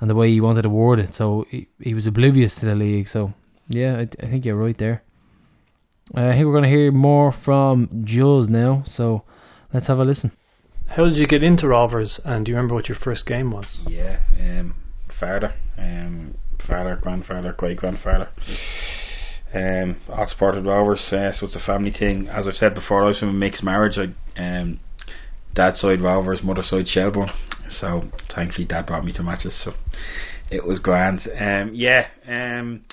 and 0.00 0.08
the 0.08 0.14
way 0.14 0.30
he 0.30 0.40
wanted 0.40 0.62
to 0.62 0.68
word 0.70 1.00
it. 1.00 1.12
So 1.12 1.44
he, 1.50 1.66
he 1.82 1.92
was 1.92 2.06
oblivious 2.06 2.54
to 2.56 2.66
the 2.66 2.76
league. 2.76 3.08
So 3.08 3.34
yeah, 3.68 3.96
I, 3.96 4.02
I 4.22 4.26
think 4.26 4.44
you're 4.44 4.54
right 4.56 4.78
there. 4.78 5.02
Uh, 6.16 6.28
I 6.28 6.32
think 6.32 6.46
we're 6.46 6.52
going 6.52 6.62
to 6.62 6.68
hear 6.70 6.92
more 6.92 7.32
from 7.32 8.02
Jules 8.04 8.48
now. 8.48 8.82
So 8.86 9.24
let's 9.74 9.88
have 9.88 9.98
a 9.98 10.04
listen. 10.04 10.30
How 10.98 11.04
did 11.04 11.16
you 11.16 11.28
get 11.28 11.44
into 11.44 11.68
Rovers, 11.68 12.20
and 12.24 12.44
do 12.44 12.50
you 12.50 12.56
remember 12.56 12.74
what 12.74 12.88
your 12.88 12.98
first 12.98 13.24
game 13.24 13.52
was? 13.52 13.66
Yeah, 13.86 14.18
um, 14.36 14.74
father, 15.20 15.54
um, 15.78 16.34
father, 16.66 16.98
grandfather, 17.00 17.54
great 17.56 17.76
grandfather. 17.76 18.28
Um, 19.54 20.00
all 20.08 20.26
supported 20.26 20.66
Rovers, 20.66 21.08
uh, 21.12 21.30
so 21.30 21.46
it's 21.46 21.54
a 21.54 21.60
family 21.64 21.92
thing. 21.92 22.26
As 22.26 22.48
I've 22.48 22.54
said 22.54 22.74
before, 22.74 23.04
I 23.04 23.08
was 23.10 23.20
from 23.20 23.28
a 23.28 23.32
mixed 23.32 23.62
marriage. 23.62 23.96
I, 23.96 24.42
um, 24.42 24.80
dad 25.54 25.76
side 25.76 26.00
Rovers, 26.00 26.42
mother 26.42 26.64
side 26.64 26.88
Shelbourne. 26.88 27.30
So 27.70 28.02
thankfully, 28.34 28.66
dad 28.66 28.88
brought 28.88 29.04
me 29.04 29.12
to 29.12 29.22
matches, 29.22 29.54
so 29.64 29.74
it 30.50 30.66
was 30.66 30.80
grand. 30.80 31.20
Um, 31.40 31.70
yeah, 31.74 32.08
um, 32.26 32.84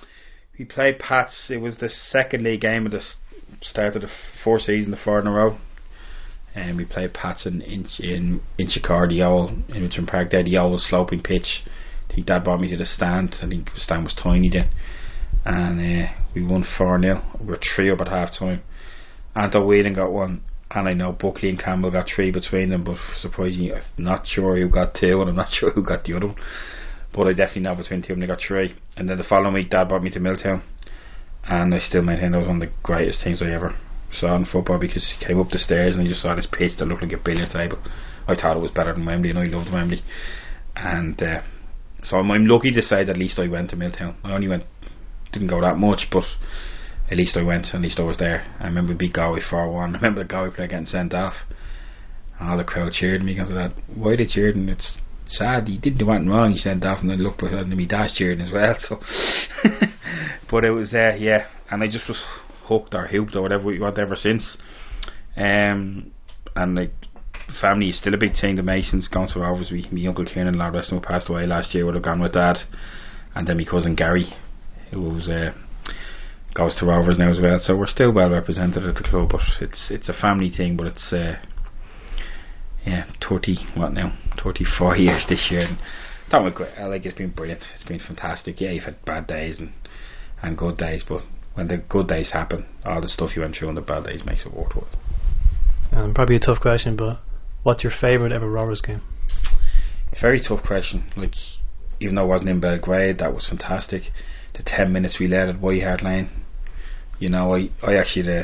we 0.59 0.65
played 0.65 0.99
Pats. 0.99 1.47
It 1.49 1.57
was 1.57 1.77
the 1.77 1.89
second 1.89 2.43
league 2.43 2.61
game 2.61 2.85
of 2.85 2.91
the 2.91 3.01
start 3.63 3.95
of 3.95 4.03
the 4.03 4.11
fourth 4.43 4.61
season, 4.61 4.91
the 4.91 4.97
four 5.03 5.19
in 5.19 5.25
a 5.25 5.31
row. 5.31 5.57
And 6.55 6.77
we 6.77 6.85
played 6.85 7.13
Pats 7.13 7.45
in 7.45 7.61
Inchicore, 7.61 9.09
the 9.09 9.23
old 9.23 9.51
in 9.67 9.83
Richmond 9.83 10.07
Park. 10.07 10.31
There, 10.31 10.41
the 10.41 10.57
old 10.57 10.79
sloping 10.79 11.21
pitch. 11.21 11.63
I 12.09 12.13
think 12.13 12.27
Dad 12.27 12.45
brought 12.45 12.61
me 12.61 12.69
to 12.71 12.77
the 12.77 12.85
stand. 12.85 13.35
I 13.41 13.47
think 13.49 13.65
the 13.73 13.81
stand 13.81 14.05
was 14.05 14.13
tiny 14.13 14.49
then, 14.49 14.69
and 15.43 15.81
uh, 15.81 16.11
we 16.33 16.45
won 16.45 16.65
four 16.77 16.99
0 17.01 17.21
We 17.41 17.47
were 17.47 17.59
three 17.75 17.91
up 17.91 17.99
at 17.99 18.07
half 18.07 18.29
time. 18.39 18.63
Anton 19.35 19.67
Whelan 19.67 19.95
got 19.95 20.13
one, 20.13 20.43
and 20.71 20.87
I 20.87 20.93
know 20.93 21.11
Buckley 21.11 21.49
and 21.49 21.61
Campbell 21.61 21.91
got 21.91 22.07
three 22.15 22.31
between 22.31 22.69
them. 22.69 22.85
But 22.85 22.99
surprisingly, 23.17 23.73
I'm 23.73 23.81
not 23.97 24.25
sure 24.25 24.55
who 24.55 24.69
got 24.69 24.95
two, 24.95 25.19
and 25.19 25.29
I'm 25.29 25.35
not 25.35 25.49
sure 25.59 25.71
who 25.71 25.83
got 25.83 26.05
the 26.05 26.15
other 26.15 26.27
one. 26.27 26.37
But 27.13 27.27
I 27.27 27.31
definitely 27.31 27.63
know 27.63 27.75
between 27.75 28.01
two 28.01 28.13
of 28.13 28.19
them 28.19 28.21
they 28.21 28.27
got 28.27 28.39
three. 28.47 28.75
And 28.95 29.09
then 29.09 29.17
the 29.17 29.25
following 29.25 29.53
week, 29.53 29.71
Dad 29.71 29.89
brought 29.89 30.03
me 30.03 30.09
to 30.11 30.21
Milltown, 30.21 30.63
and 31.43 31.75
I 31.75 31.79
still 31.79 32.01
maintain 32.01 32.31
that 32.31 32.39
was 32.39 32.47
one 32.47 32.61
of 32.61 32.69
the 32.69 32.75
greatest 32.81 33.21
things 33.25 33.41
I 33.41 33.51
ever 33.51 33.75
in 34.23 34.45
football 34.45 34.79
because 34.79 35.13
he 35.17 35.25
came 35.25 35.39
up 35.39 35.49
the 35.49 35.59
stairs 35.59 35.95
and 35.95 36.03
he 36.03 36.09
just 36.09 36.21
saw 36.21 36.35
this 36.35 36.47
pitch 36.51 36.73
that 36.77 36.85
looked 36.85 37.03
like 37.03 37.13
a 37.13 37.17
billiard 37.17 37.51
table. 37.51 37.77
I 38.27 38.35
thought 38.35 38.57
it 38.57 38.61
was 38.61 38.71
better 38.71 38.93
than 38.93 39.05
Wembley, 39.05 39.29
and 39.29 39.39
I 39.39 39.45
loved 39.45 39.71
Wembley. 39.71 40.01
And 40.75 41.21
uh, 41.21 41.41
so 42.03 42.17
I'm, 42.17 42.31
I'm 42.31 42.45
lucky 42.45 42.71
to 42.71 42.81
say 42.81 43.03
that 43.03 43.09
at 43.09 43.17
least 43.17 43.39
I 43.39 43.47
went 43.47 43.69
to 43.71 43.75
Milltown. 43.75 44.17
I 44.23 44.33
only 44.33 44.47
went, 44.47 44.63
didn't 45.31 45.49
go 45.49 45.61
that 45.61 45.77
much, 45.77 46.07
but 46.11 46.23
at 47.09 47.17
least 47.17 47.37
I 47.37 47.43
went. 47.43 47.67
At 47.73 47.81
least 47.81 47.99
I 47.99 48.03
was 48.03 48.17
there. 48.17 48.45
I 48.59 48.65
remember 48.65 48.93
we 48.93 48.97
beat 48.97 49.13
Galway 49.13 49.41
four 49.47 49.71
one. 49.71 49.91
I 49.95 49.97
remember 49.99 50.23
the 50.23 50.29
Galway 50.29 50.51
player 50.51 50.67
getting 50.67 50.85
sent 50.85 51.13
off. 51.13 51.35
And 52.39 52.49
all 52.49 52.57
the 52.57 52.63
crowd 52.63 52.93
cheered 52.93 53.23
me 53.23 53.33
because 53.33 53.49
of 53.49 53.55
that. 53.55 53.73
Why 53.93 54.15
they 54.15 54.25
cheered? 54.25 54.55
And 54.55 54.69
it's 54.69 54.97
sad. 55.27 55.67
He 55.67 55.77
didn't 55.77 55.99
do 55.99 56.09
anything 56.09 56.29
wrong. 56.29 56.51
He 56.51 56.57
sent 56.57 56.85
off, 56.85 57.01
and 57.01 57.11
I 57.11 57.15
looked 57.15 57.39
behind 57.39 57.71
him. 57.71 57.79
He 57.79 57.85
dash 57.85 58.15
cheering 58.15 58.41
as 58.41 58.51
well. 58.51 58.75
So, 58.87 58.99
but 60.51 60.65
it 60.65 60.71
was 60.71 60.93
uh, 60.93 61.15
yeah, 61.17 61.47
and 61.71 61.81
I 61.81 61.87
just 61.87 62.07
was 62.07 62.21
hooked 62.67 62.93
or 62.93 63.07
hooped 63.07 63.35
or 63.35 63.41
whatever 63.41 63.65
we 63.65 63.79
want 63.79 63.97
ever 63.97 64.15
since. 64.15 64.57
Um, 65.37 66.11
and 66.55 66.75
like 66.75 66.91
family 67.61 67.89
is 67.89 67.97
still 67.97 68.13
a 68.13 68.17
big 68.17 68.33
thing. 68.39 68.55
The 68.55 68.63
Masons 68.63 69.07
gone 69.07 69.27
to 69.29 69.39
Rovers. 69.39 69.71
We, 69.71 69.87
my 69.91 70.07
uncle 70.07 70.25
Kieran, 70.25 70.57
Lord 70.57 70.73
rest 70.73 70.91
him, 70.91 71.01
passed 71.01 71.29
away 71.29 71.45
last 71.45 71.73
year. 71.73 71.85
Would 71.85 71.95
have 71.95 72.03
gone 72.03 72.21
with 72.21 72.33
dad, 72.33 72.57
and 73.33 73.47
then 73.47 73.57
my 73.57 73.65
cousin 73.65 73.95
Gary, 73.95 74.33
who 74.91 75.01
was 75.01 75.27
uh, 75.27 75.53
goes 76.53 76.75
to 76.77 76.85
Rovers 76.85 77.19
now 77.19 77.31
as 77.31 77.39
well. 77.41 77.59
So 77.59 77.75
we're 77.75 77.87
still 77.87 78.11
well 78.11 78.29
represented 78.29 78.83
at 78.83 78.95
the 78.95 79.03
club, 79.03 79.29
but 79.31 79.41
it's 79.61 79.89
it's 79.91 80.09
a 80.09 80.13
family 80.13 80.49
thing. 80.49 80.77
But 80.77 80.87
it's 80.87 81.13
uh, 81.13 81.35
yeah, 82.85 83.05
thirty 83.27 83.57
what 83.75 83.93
now, 83.93 84.17
thirty 84.41 84.65
four 84.77 84.95
years 84.97 85.25
this 85.29 85.47
year. 85.51 85.61
And 85.61 85.77
don't 86.31 86.45
regret. 86.45 86.73
I 86.77 86.85
like 86.85 87.05
it's 87.05 87.17
been 87.17 87.31
brilliant. 87.31 87.63
It's 87.75 87.87
been 87.87 87.99
fantastic. 87.99 88.59
Yeah, 88.59 88.71
you've 88.71 88.83
had 88.83 89.03
bad 89.05 89.27
days 89.27 89.59
and 89.59 89.73
and 90.41 90.57
good 90.57 90.77
days, 90.77 91.03
but 91.07 91.21
when 91.55 91.67
the 91.67 91.77
good 91.77 92.07
days 92.07 92.31
happen, 92.31 92.65
all 92.85 93.01
the 93.01 93.07
stuff 93.07 93.31
you 93.35 93.41
went 93.41 93.55
through 93.55 93.69
on 93.69 93.75
the 93.75 93.81
bad 93.81 94.05
days 94.05 94.23
makes 94.25 94.45
it 94.45 94.53
worthwhile. 94.53 94.87
Um, 95.91 96.13
probably 96.13 96.35
a 96.35 96.39
tough 96.39 96.59
question, 96.59 96.95
but 96.95 97.19
what's 97.63 97.83
your 97.83 97.93
favourite 97.99 98.33
ever 98.33 98.49
Rovers 98.49 98.81
game? 98.81 99.01
Very 100.21 100.41
tough 100.41 100.63
question. 100.65 101.11
Like, 101.15 101.33
even 101.99 102.15
though 102.15 102.23
I 102.23 102.25
wasn't 102.25 102.49
in 102.49 102.59
Belgrade, 102.59 103.19
that 103.19 103.33
was 103.33 103.47
fantastic. 103.47 104.03
The 104.55 104.63
ten 104.63 104.91
minutes 104.91 105.17
we 105.19 105.27
led 105.27 105.49
at 105.49 105.61
White 105.61 105.83
Hart 105.83 106.03
Lane, 106.03 106.29
you 107.19 107.29
know, 107.29 107.55
I, 107.55 107.69
I 107.81 107.95
actually, 107.95 108.29
uh, 108.37 108.43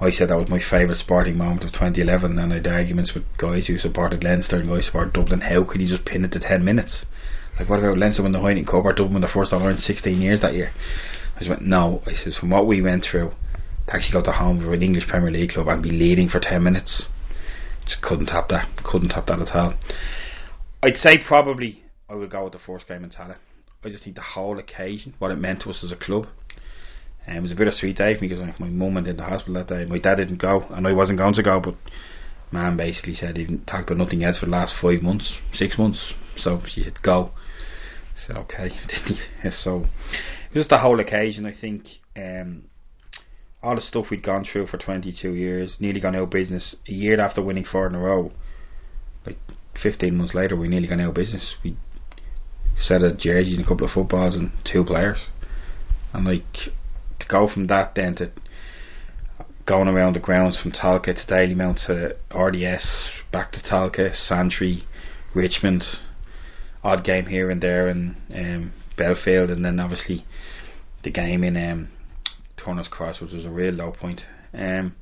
I 0.00 0.10
said 0.10 0.30
that 0.30 0.38
was 0.38 0.48
my 0.48 0.60
favourite 0.60 0.98
sporting 0.98 1.38
moment 1.38 1.64
of 1.64 1.72
2011, 1.72 2.38
and 2.38 2.52
I 2.52 2.56
had 2.56 2.66
arguments 2.66 3.12
with 3.14 3.24
guys 3.38 3.66
who 3.66 3.78
supported 3.78 4.24
Leinster 4.24 4.56
and 4.56 4.68
guys 4.68 4.78
who 4.78 4.86
supported 4.86 5.14
Dublin. 5.14 5.40
How 5.42 5.64
could 5.64 5.80
you 5.80 5.88
just 5.88 6.04
pin 6.04 6.24
it 6.24 6.32
to 6.32 6.40
ten 6.40 6.64
minutes? 6.64 7.04
Like, 7.58 7.68
what 7.68 7.78
about 7.78 7.98
Leinster 7.98 8.22
when 8.22 8.32
the 8.32 8.38
Heineken 8.38 8.66
Cup 8.66 8.84
or 8.84 8.92
Dublin 8.92 9.20
the 9.20 9.28
first 9.28 9.52
All 9.52 9.68
in 9.68 9.76
16 9.76 10.20
years 10.20 10.40
that 10.40 10.54
year? 10.54 10.72
I 11.40 11.44
just 11.44 11.50
went, 11.50 11.62
no. 11.62 12.02
I 12.06 12.12
says, 12.12 12.36
from 12.36 12.50
what 12.50 12.66
we 12.66 12.82
went 12.82 13.06
through, 13.10 13.30
to 13.86 13.94
actually 13.96 14.12
go 14.12 14.22
to 14.22 14.32
home 14.32 14.60
for 14.60 14.74
an 14.74 14.82
English 14.82 15.08
Premier 15.08 15.30
League 15.30 15.52
club 15.52 15.68
and 15.68 15.82
be 15.82 15.90
leading 15.90 16.28
for 16.28 16.38
10 16.38 16.62
minutes, 16.62 17.06
just 17.86 18.02
couldn't 18.02 18.26
top 18.26 18.50
that. 18.50 18.68
Couldn't 18.84 19.08
top 19.08 19.26
that 19.28 19.40
at 19.40 19.56
all. 19.56 19.74
I'd 20.82 20.96
say 20.96 21.16
probably 21.26 21.82
I 22.10 22.14
would 22.14 22.30
go 22.30 22.44
with 22.44 22.52
the 22.52 22.58
first 22.58 22.86
game 22.86 23.04
in 23.04 23.10
Tallaght. 23.10 23.38
I 23.82 23.88
just 23.88 24.04
think 24.04 24.16
the 24.16 24.22
whole 24.22 24.58
occasion, 24.58 25.14
what 25.18 25.30
it 25.30 25.36
meant 25.36 25.62
to 25.62 25.70
us 25.70 25.82
as 25.82 25.92
a 25.92 25.96
club. 25.96 26.26
And 27.26 27.38
it 27.38 27.40
was 27.40 27.52
a 27.52 27.54
bit 27.54 27.68
of 27.68 27.72
a 27.72 27.76
sweet 27.76 27.96
day 27.96 28.14
for 28.14 28.20
me 28.20 28.28
because 28.28 28.60
my 28.60 28.68
mum 28.68 28.94
went 28.94 29.08
in 29.08 29.16
the 29.16 29.22
hospital 29.22 29.54
that 29.54 29.68
day. 29.68 29.86
My 29.86 29.98
dad 29.98 30.16
didn't 30.16 30.42
go, 30.42 30.66
and 30.68 30.86
I 30.86 30.92
wasn't 30.92 31.18
going 31.18 31.34
to 31.34 31.42
go, 31.42 31.58
but 31.58 31.74
man 32.52 32.76
basically 32.76 33.14
said 33.14 33.36
he 33.38 33.44
didn't 33.44 33.66
talk 33.66 33.86
about 33.86 33.96
nothing 33.96 34.24
else 34.24 34.38
for 34.38 34.46
the 34.46 34.52
last 34.52 34.74
five 34.82 35.02
months, 35.02 35.38
six 35.54 35.78
months. 35.78 36.12
So 36.36 36.60
she 36.68 36.82
said 36.82 37.00
go. 37.02 37.30
Said 38.26 38.36
okay. 38.36 38.70
so 39.62 39.86
just 40.52 40.70
the 40.70 40.78
whole 40.78 41.00
occasion. 41.00 41.46
I 41.46 41.54
think 41.58 41.84
um, 42.16 42.64
all 43.62 43.74
the 43.74 43.80
stuff 43.80 44.06
we'd 44.10 44.22
gone 44.22 44.44
through 44.44 44.66
for 44.66 44.78
22 44.78 45.34
years, 45.34 45.76
nearly 45.80 46.00
gone 46.00 46.16
out 46.16 46.24
of 46.24 46.30
business 46.30 46.76
a 46.88 46.92
year 46.92 47.20
after 47.20 47.42
winning 47.42 47.64
four 47.64 47.86
in 47.86 47.94
a 47.94 47.98
row. 47.98 48.32
Like 49.26 49.38
15 49.82 50.16
months 50.16 50.34
later, 50.34 50.56
we 50.56 50.68
nearly 50.68 50.88
gone 50.88 51.00
out 51.00 51.10
of 51.10 51.14
business. 51.14 51.54
We 51.62 51.76
set 52.80 53.02
a 53.02 53.14
jerseys 53.14 53.56
and 53.56 53.64
a 53.64 53.68
couple 53.68 53.86
of 53.86 53.92
footballs 53.92 54.36
and 54.36 54.52
two 54.70 54.84
players, 54.84 55.18
and 56.12 56.24
like 56.24 56.52
to 56.52 57.28
go 57.28 57.48
from 57.52 57.66
that 57.66 57.94
then 57.94 58.16
to 58.16 58.32
going 59.66 59.88
around 59.88 60.16
the 60.16 60.20
grounds 60.20 60.58
from 60.60 60.72
Tallaght 60.72 61.04
to 61.04 61.32
Dalymount 61.32 61.86
to 61.86 62.16
RDS, 62.36 63.08
back 63.30 63.52
to 63.52 63.60
Tallaght, 63.60 64.16
Santry, 64.16 64.84
Richmond, 65.34 65.84
odd 66.82 67.04
game 67.04 67.26
here 67.26 67.50
and 67.50 67.62
there, 67.62 67.88
and 67.88 68.16
um, 68.34 68.72
Belfield, 68.96 69.50
and 69.50 69.64
then 69.64 69.80
obviously 69.80 70.24
the 71.02 71.10
game 71.10 71.44
in 71.44 71.56
um, 71.56 71.88
Turner's 72.62 72.88
Cross, 72.88 73.20
which 73.20 73.32
was 73.32 73.44
a 73.44 73.50
real 73.50 73.74
low 73.74 73.92
point. 73.92 74.22
Um, 74.52 74.94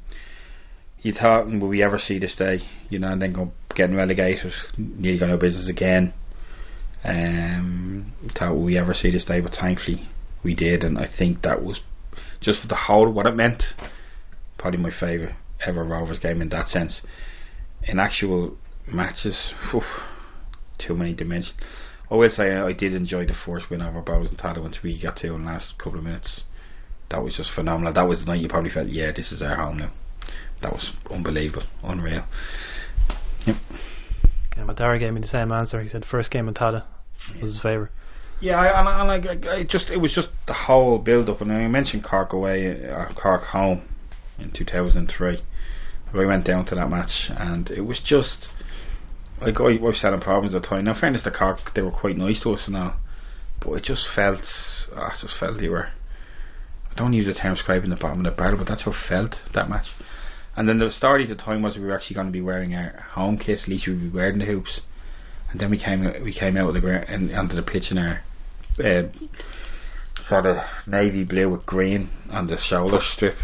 you 1.01 1.13
thought, 1.13 1.47
will 1.47 1.69
we 1.69 1.83
ever 1.83 1.99
see 1.99 2.19
this 2.19 2.35
day? 2.37 2.59
You 2.89 2.99
know, 2.99 3.09
and 3.09 3.23
then 3.23 3.33
go 3.33 3.53
getting 3.75 3.97
relegated, 3.97 4.53
nearly 4.77 5.19
got 5.19 5.29
no 5.29 5.37
business 5.37 5.69
again. 5.69 6.13
Um, 7.05 8.13
thought, 8.37 8.55
will 8.55 8.65
we 8.65 8.79
ever 8.79 8.93
see 8.95 9.11
this 9.11 9.25
day? 9.25 9.41
But 9.41 9.55
thankfully, 9.61 10.09
we 10.43 10.55
did, 10.55 10.83
and 10.83 10.99
I 10.99 11.09
think 11.19 11.43
that 11.43 11.63
was 11.63 11.81
just 12.41 12.63
for 12.63 12.69
the 12.69 12.77
whole 12.77 13.11
what 13.11 13.27
it 13.27 13.37
meant. 13.37 13.63
Probably 14.59 14.81
my 14.81 14.91
favourite 14.91 15.37
ever 15.65 15.85
Rovers 15.85 16.19
game 16.19 16.43
in 16.43 16.49
that 16.51 16.69
sense. 16.69 17.03
In 17.85 17.99
actual 17.99 18.57
matches, 18.87 19.55
whew, 19.71 19.83
too 20.79 20.95
many 20.95 21.15
dimensions. 21.15 21.55
I 22.11 22.15
will 22.15 22.31
say 22.31 22.53
I 22.53 22.73
did 22.73 22.95
enjoy 22.95 23.27
the 23.27 23.35
first 23.45 23.69
win 23.71 23.83
over 23.83 24.01
Bohs 24.01 24.31
and 24.31 24.39
Tallaght 24.39 24.63
once 24.63 24.79
we 24.83 25.01
got 25.01 25.17
to 25.19 25.35
in 25.35 25.45
the 25.45 25.51
last 25.51 25.75
couple 25.79 25.99
of 25.99 26.05
minutes. 26.05 26.43
That 27.11 27.23
was 27.23 27.37
just 27.37 27.51
phenomenal. 27.55 27.93
That 27.93 28.09
was 28.09 28.21
the 28.21 28.27
night 28.27 28.41
you 28.41 28.49
probably 28.49 28.71
felt, 28.71 28.89
yeah, 28.89 29.13
this 29.15 29.33
is 29.33 29.43
our 29.43 29.57
home 29.57 29.79
now. 29.79 29.93
That 30.63 30.73
was 30.73 30.93
unbelievable, 31.11 31.65
unreal. 31.83 32.25
Yep. 33.47 33.57
Yeah, 34.57 34.65
Madara 34.65 34.99
gave 34.99 35.13
me 35.13 35.21
the 35.21 35.29
same 35.29 35.53
answer. 35.53 35.81
He 35.81 35.89
said 35.89 36.05
first 36.11 36.31
game 36.31 36.49
in 36.49 36.55
Tallaght 36.55 36.85
was 37.41 37.55
his 37.55 37.63
favourite. 37.63 37.93
Yeah, 38.41 38.57
I, 38.57 38.81
and, 38.81 38.89
and 38.89 39.09
like 39.09 39.47
I, 39.47 39.57
I 39.57 39.63
just 39.65 39.91
it 39.91 39.99
was 39.99 40.13
just 40.15 40.29
the 40.47 40.53
whole 40.53 40.99
build 40.99 41.29
up, 41.29 41.41
and 41.41 41.53
I 41.53 41.67
mentioned 41.69 42.05
Cork 42.05 42.33
away, 42.33 42.89
uh, 42.89 43.13
Cork 43.15 43.43
home 43.45 43.83
in 44.39 44.53
2003. 44.53 45.43
We 46.15 46.27
went 46.27 46.47
down 46.47 46.65
to 46.67 46.75
that 46.75 46.89
match, 46.89 47.31
and 47.31 47.71
it 47.71 47.83
was 47.83 48.01
just 48.05 48.49
like 49.41 49.61
I 49.61 49.81
was 49.81 50.01
selling 50.01 50.21
problems 50.21 50.55
at 50.55 50.63
the 50.63 50.69
time. 50.69 50.85
Now, 50.85 50.99
fairness 50.99 51.23
to 51.25 51.31
Cork, 51.31 51.59
they 51.75 51.83
were 51.83 51.91
quite 51.91 52.17
nice 52.17 52.41
to 52.43 52.51
us 52.51 52.65
and 52.67 52.77
all, 52.77 52.95
but 53.63 53.73
it 53.75 53.85
just 53.85 54.07
felt, 54.15 54.41
oh, 54.95 55.01
I 55.01 55.15
just 55.21 55.39
felt 55.39 55.59
they 55.59 55.69
were. 55.69 55.89
I 56.91 56.95
don't 56.97 57.13
use 57.13 57.27
the 57.27 57.35
term 57.35 57.57
scraping 57.57 57.91
the 57.91 57.97
bottom 57.97 58.25
of 58.25 58.33
the 58.33 58.37
barrel, 58.37 58.59
but 58.59 58.67
that's 58.69 58.85
how 58.85 58.93
it 58.93 58.97
felt 59.09 59.37
that 59.55 59.69
match. 59.69 59.87
And 60.57 60.69
then 60.69 60.79
the 60.79 60.91
story 60.91 61.23
at 61.23 61.29
the 61.29 61.37
time 61.37 61.63
was 61.63 61.77
we 61.77 61.85
were 61.85 61.95
actually 61.95 62.15
going 62.15 62.27
to 62.27 62.33
be 62.33 62.41
wearing 62.41 62.75
our 62.75 63.07
home 63.13 63.39
kit. 63.39 63.61
At 63.63 63.69
least 63.69 63.87
we'd 63.87 64.01
be 64.01 64.09
wearing 64.09 64.39
the 64.39 64.45
hoops. 64.45 64.81
And 65.51 65.61
then 65.61 65.71
we 65.71 65.83
came 65.83 66.05
we 66.25 66.35
came 66.35 66.57
out 66.57 66.69
of 66.69 66.75
the 66.75 66.81
ground 66.81 67.07
and 67.09 67.33
onto 67.33 67.55
the 67.55 67.63
pitch 67.63 67.91
in 67.91 67.99
our 67.99 68.21
uh, 68.83 69.03
sort 70.29 70.47
of 70.47 70.57
navy 70.87 71.25
blue 71.25 71.49
with 71.49 71.65
green 71.65 72.11
on 72.31 72.49
the 72.49 72.59
shoulder 72.69 72.99
strip, 73.15 73.37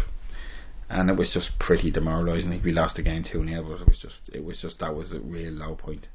and 0.89 1.09
it 1.09 1.17
was 1.17 1.31
just 1.33 1.49
pretty 1.59 1.91
demoralising. 1.91 2.61
We 2.63 2.71
lost 2.71 2.95
the 2.95 3.03
game 3.03 3.23
two 3.23 3.43
0 3.43 3.63
but 3.63 3.81
it 3.81 3.87
was 3.87 3.99
just 3.99 4.29
it 4.33 4.43
was 4.43 4.61
just 4.61 4.79
that 4.79 4.95
was 4.95 5.13
a 5.13 5.19
real 5.19 5.53
low 5.53 5.75
point. 5.75 6.07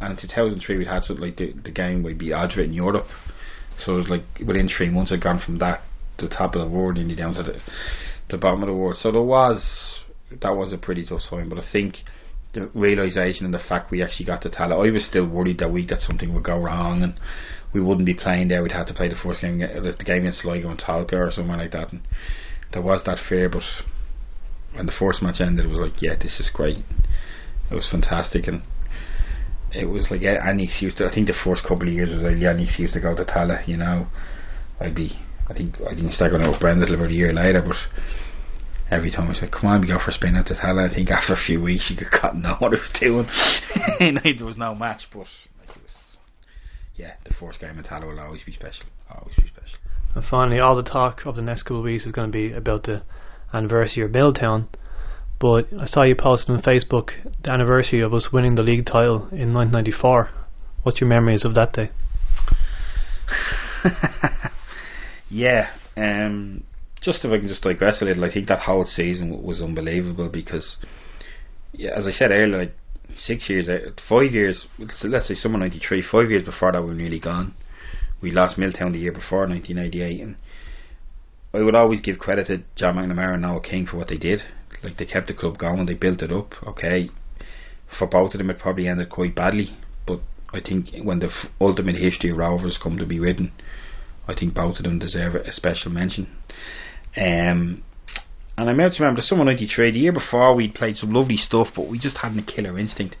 And 0.00 0.12
in 0.12 0.28
2003 0.28 0.78
we 0.78 0.84
had 0.84 1.02
something 1.02 1.24
like 1.24 1.36
the, 1.36 1.52
the 1.52 1.70
game 1.70 2.02
would 2.02 2.18
be 2.18 2.28
Odra 2.28 2.64
in 2.64 2.72
Europe, 2.72 3.06
so 3.84 3.94
it 3.94 3.98
was 3.98 4.08
like 4.08 4.24
within 4.46 4.68
three 4.68 4.90
months 4.90 5.12
I'd 5.12 5.22
gone 5.22 5.40
from 5.44 5.58
that 5.58 5.82
the 6.18 6.28
top 6.28 6.54
of 6.54 6.60
the 6.60 6.68
world 6.68 6.96
nearly 6.96 7.14
down 7.14 7.34
to 7.34 7.42
the 7.42 7.60
the 8.30 8.38
bottom 8.38 8.62
of 8.62 8.68
the 8.68 8.74
world. 8.74 8.96
So 9.00 9.10
there 9.12 9.22
was 9.22 10.00
that 10.40 10.56
was 10.56 10.72
a 10.72 10.78
pretty 10.78 11.04
tough 11.06 11.20
time, 11.28 11.48
but 11.48 11.58
I 11.58 11.64
think 11.70 11.96
the 12.54 12.70
realization 12.74 13.46
and 13.46 13.54
the 13.54 13.58
fact 13.58 13.90
we 13.90 14.02
actually 14.02 14.26
got 14.26 14.42
to 14.42 14.50
Tallaght, 14.50 14.86
I 14.86 14.90
was 14.90 15.06
still 15.06 15.26
worried 15.26 15.58
that 15.58 15.72
week 15.72 15.88
that 15.88 16.00
something 16.00 16.34
would 16.34 16.44
go 16.44 16.58
wrong 16.58 17.02
and 17.02 17.18
we 17.72 17.80
wouldn't 17.80 18.06
be 18.06 18.14
playing 18.14 18.48
there. 18.48 18.62
We'd 18.62 18.72
have 18.72 18.86
to 18.88 18.94
play 18.94 19.08
the 19.08 19.16
first 19.22 19.40
game, 19.40 19.58
the 19.58 20.04
game 20.04 20.18
against 20.18 20.42
Sligo 20.42 20.68
and 20.68 20.78
Tallaght 20.78 21.12
or 21.12 21.30
somewhere 21.32 21.56
like 21.56 21.72
that. 21.72 21.92
And 21.92 22.02
there 22.72 22.82
was 22.82 23.02
that 23.06 23.18
fear, 23.26 23.48
but 23.48 23.62
when 24.74 24.86
the 24.86 24.92
first 24.98 25.22
match 25.22 25.40
ended, 25.40 25.66
it 25.66 25.68
was 25.68 25.78
like, 25.78 26.00
yeah, 26.00 26.14
this 26.16 26.40
is 26.40 26.50
great. 26.52 26.78
It 27.70 27.74
was 27.74 27.88
fantastic, 27.90 28.46
and 28.48 28.62
it 29.72 29.86
was 29.86 30.08
like 30.10 30.22
any 30.22 30.64
excuse. 30.64 30.94
To, 30.96 31.06
I 31.06 31.14
think 31.14 31.26
the 31.26 31.34
first 31.44 31.62
couple 31.62 31.88
of 31.88 31.94
years 31.94 32.10
was 32.10 32.22
like 32.22 32.42
any 32.42 32.64
excuse 32.64 32.92
to 32.92 33.00
go 33.00 33.14
to 33.14 33.24
Tallaght. 33.24 33.68
You 33.68 33.76
know, 33.76 34.08
I'd 34.80 34.94
be. 34.94 35.18
I 35.48 35.54
think 35.54 35.76
I 35.80 35.94
didn't 35.94 36.12
start 36.12 36.30
going 36.30 36.42
out 36.42 36.52
with 36.52 36.60
Brenda 36.60 36.92
about 36.92 37.10
a 37.10 37.12
year 37.12 37.32
later, 37.32 37.62
but 37.66 37.76
every 38.90 39.10
time 39.10 39.30
I 39.30 39.34
said, 39.34 39.52
"Come 39.52 39.70
on, 39.70 39.80
we 39.80 39.88
go 39.88 39.98
for 39.98 40.10
a 40.10 40.14
spin 40.14 40.36
at 40.36 40.46
the 40.46 40.54
Tallaght," 40.54 40.90
I 40.90 40.94
think 40.94 41.10
after 41.10 41.34
a 41.34 41.44
few 41.44 41.60
weeks, 41.62 41.90
you 41.90 41.96
could 41.96 42.10
cut 42.10 42.36
know 42.36 42.56
what 42.58 42.72
it 42.72 42.80
was 42.80 42.92
doing. 43.00 43.28
and 44.00 44.20
there 44.22 44.46
was 44.46 44.58
no 44.58 44.74
match, 44.74 45.02
but 45.12 45.26
like 45.58 45.76
it 45.76 45.82
was, 45.82 45.96
yeah, 46.96 47.14
the 47.24 47.34
first 47.34 47.60
game 47.60 47.78
in 47.78 47.84
Tallaght 47.84 48.06
will 48.06 48.20
always 48.20 48.42
be 48.42 48.52
special. 48.52 48.86
Always 49.10 49.36
be 49.36 49.48
special. 49.48 49.78
And 50.14 50.24
finally, 50.24 50.60
all 50.60 50.76
the 50.76 50.82
talk 50.82 51.24
of 51.24 51.36
the 51.36 51.42
next 51.42 51.62
couple 51.62 51.78
of 51.78 51.84
weeks 51.84 52.04
is 52.04 52.12
going 52.12 52.30
to 52.30 52.32
be 52.32 52.52
about 52.52 52.82
the 52.84 53.02
anniversary 53.52 54.04
of 54.04 54.10
Milltown. 54.10 54.68
But 55.40 55.66
I 55.78 55.86
saw 55.86 56.04
you 56.04 56.14
posted 56.14 56.50
on 56.50 56.62
Facebook 56.62 57.10
the 57.42 57.50
anniversary 57.50 58.00
of 58.00 58.14
us 58.14 58.28
winning 58.32 58.54
the 58.54 58.62
league 58.62 58.86
title 58.86 59.28
in 59.32 59.52
1994. 59.52 60.30
What's 60.82 61.00
your 61.00 61.08
memories 61.08 61.44
of 61.44 61.54
that 61.54 61.72
day? 61.72 61.90
yeah, 65.30 65.70
um, 65.96 66.64
just 67.00 67.24
if 67.24 67.32
I 67.32 67.38
can 67.38 67.48
just 67.48 67.62
digress 67.62 68.00
a 68.00 68.04
little, 68.04 68.24
I 68.24 68.32
think 68.32 68.48
that 68.48 68.60
whole 68.60 68.84
season 68.84 69.42
was 69.42 69.60
unbelievable 69.60 70.28
because, 70.28 70.76
yeah, 71.72 71.90
as 71.96 72.06
I 72.06 72.12
said 72.12 72.30
earlier, 72.30 72.58
like 72.58 72.74
six 73.16 73.48
years, 73.50 73.68
five 74.08 74.32
years, 74.32 74.66
let's 74.78 75.28
say 75.28 75.34
summer 75.34 75.58
'93, 75.58 76.02
five 76.10 76.30
years 76.30 76.44
before 76.44 76.72
that 76.72 76.82
we 76.82 76.88
were 76.88 76.94
nearly 76.94 77.20
gone. 77.20 77.54
We 78.20 78.30
lost 78.30 78.56
Milltown 78.56 78.92
the 78.92 79.00
year 79.00 79.12
before, 79.12 79.48
1998, 79.48 80.20
and 80.20 80.36
I 81.54 81.60
would 81.60 81.74
always 81.74 82.00
give 82.00 82.18
credit 82.18 82.46
to 82.46 82.62
John 82.76 82.96
McNamara 82.96 83.34
and 83.34 83.42
Noel 83.42 83.60
King 83.60 83.86
for 83.86 83.98
what 83.98 84.08
they 84.08 84.16
did. 84.16 84.40
Like 84.82 84.96
they 84.96 85.04
kept 85.04 85.28
the 85.28 85.34
club 85.34 85.58
going, 85.58 85.84
they 85.86 85.94
built 85.94 86.22
it 86.22 86.32
up. 86.32 86.54
Okay, 86.66 87.10
for 87.98 88.06
both 88.06 88.34
of 88.34 88.38
them, 88.38 88.50
it 88.50 88.58
probably 88.58 88.88
ended 88.88 89.10
quite 89.10 89.34
badly, 89.34 89.76
but 90.06 90.20
I 90.52 90.60
think 90.60 90.88
when 91.02 91.18
the 91.18 91.26
f- 91.26 91.50
ultimate 91.60 91.96
history 91.96 92.30
of 92.30 92.38
Rovers 92.38 92.78
come 92.82 92.96
to 92.96 93.06
be 93.06 93.20
written, 93.20 93.52
I 94.26 94.34
think 94.34 94.54
both 94.54 94.78
of 94.78 94.84
them 94.84 94.98
deserve 94.98 95.34
a 95.34 95.52
special 95.52 95.90
mention. 95.90 96.28
Um, 97.16 97.82
and 98.56 98.68
out 98.68 98.92
to 98.92 99.02
remember 99.02 99.20
the 99.20 99.26
summer 99.26 99.44
'93. 99.44 99.90
The 99.90 99.98
year 99.98 100.12
before, 100.12 100.54
we'd 100.54 100.74
played 100.74 100.96
some 100.96 101.12
lovely 101.12 101.36
stuff, 101.36 101.68
but 101.74 101.88
we 101.88 101.98
just 101.98 102.18
hadn't 102.18 102.38
a 102.38 102.42
killer 102.42 102.78
instinct, 102.78 103.16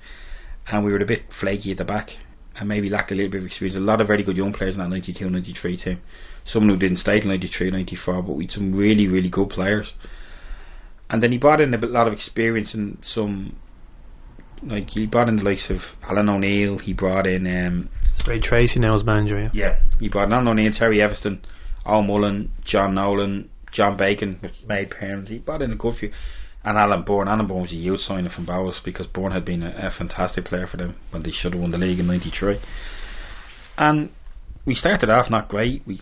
and 0.70 0.84
we 0.84 0.92
were 0.92 0.98
a 0.98 1.06
bit 1.06 1.22
flaky 1.38 1.72
at 1.72 1.78
the 1.78 1.84
back, 1.84 2.10
and 2.58 2.68
maybe 2.68 2.88
lack 2.88 3.10
a 3.10 3.14
little 3.14 3.30
bit 3.30 3.40
of 3.40 3.46
experience. 3.46 3.76
A 3.76 3.80
lot 3.80 4.00
of 4.00 4.06
very 4.06 4.22
good 4.22 4.36
young 4.36 4.52
players 4.52 4.74
in 4.74 4.80
that 4.80 4.88
'92, 4.88 5.28
'93 5.28 5.76
team. 5.76 6.00
Someone 6.44 6.70
who 6.70 6.76
didn't 6.76 6.98
stay 6.98 7.20
till 7.20 7.28
'93, 7.28 7.70
'94, 7.70 8.22
but 8.22 8.32
we 8.32 8.44
had 8.44 8.52
some 8.52 8.74
really, 8.74 9.06
really 9.06 9.30
good 9.30 9.48
players. 9.48 9.92
And 11.10 11.22
then 11.22 11.32
he 11.32 11.38
brought 11.38 11.60
in 11.60 11.74
a 11.74 11.78
lot 11.86 12.06
of 12.06 12.14
experience 12.14 12.72
and 12.72 12.98
some, 13.02 13.56
like 14.62 14.90
he 14.90 15.06
brought 15.06 15.28
in 15.28 15.36
the 15.36 15.42
likes 15.42 15.66
of 15.68 15.78
Alan 16.08 16.28
O'Neill. 16.28 16.78
He 16.78 16.94
brought 16.94 17.26
in 17.26 17.46
um, 17.46 17.90
It's 18.16 18.26
Ray 18.26 18.40
Treacy 18.40 18.78
now 18.78 18.94
as 18.94 19.04
manager. 19.04 19.38
Yeah. 19.38 19.50
yeah, 19.52 19.80
he 20.00 20.08
brought 20.08 20.28
in 20.28 20.32
Alan 20.32 20.48
O'Neill, 20.48 20.72
Terry 20.72 20.98
Eviston, 20.98 21.40
Al 21.84 22.02
Mullen, 22.02 22.50
John 22.64 22.94
Nolan, 22.94 23.50
John 23.72 23.96
Bacon, 23.96 24.38
which 24.40 24.54
made 24.66 24.90
parents. 24.90 25.30
He 25.30 25.38
brought 25.38 25.60
in 25.60 25.72
a 25.72 25.76
good 25.76 25.96
few. 25.98 26.12
And 26.64 26.78
Alan 26.78 27.02
Bourne. 27.02 27.28
Alan 27.28 27.46
Bourne 27.46 27.62
was 27.62 27.72
a 27.72 27.76
youth 27.76 28.00
signing 28.00 28.30
from 28.30 28.46
Bohs 28.46 28.82
because 28.84 29.06
Bourne 29.06 29.32
had 29.32 29.44
been 29.44 29.62
a, 29.62 29.70
a 29.70 29.90
fantastic 29.96 30.44
player 30.44 30.66
for 30.66 30.76
them 30.76 30.96
when 31.10 31.22
they 31.22 31.32
should 31.32 31.54
have 31.54 31.60
won 31.60 31.72
the 31.72 31.78
league 31.78 31.98
in 31.98 32.06
'93. 32.06 32.60
And 33.76 34.10
we 34.64 34.74
started 34.74 35.10
off 35.10 35.30
not 35.30 35.48
great. 35.48 35.82
We 35.86 36.00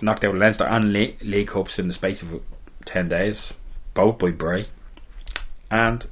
knocked 0.00 0.24
out 0.24 0.34
Leinster 0.34 0.64
and 0.64 0.92
Le- 0.92 1.16
League 1.22 1.48
Cups 1.48 1.78
in 1.78 1.88
the 1.88 1.94
space 1.94 2.22
of 2.22 2.40
10 2.86 3.08
days, 3.08 3.52
both 3.94 4.18
by 4.18 4.30
Bray. 4.30 4.68
And 5.70 6.06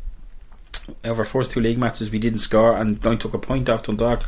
over 1.04 1.24
our 1.24 1.32
first 1.32 1.52
two 1.52 1.60
league 1.60 1.78
matches, 1.78 2.10
we 2.10 2.18
didn't 2.18 2.40
score, 2.40 2.76
and 2.76 2.98
I 3.02 3.16
took 3.16 3.34
a 3.34 3.38
point 3.38 3.68
off 3.68 3.84
Dundalk. 3.84 4.20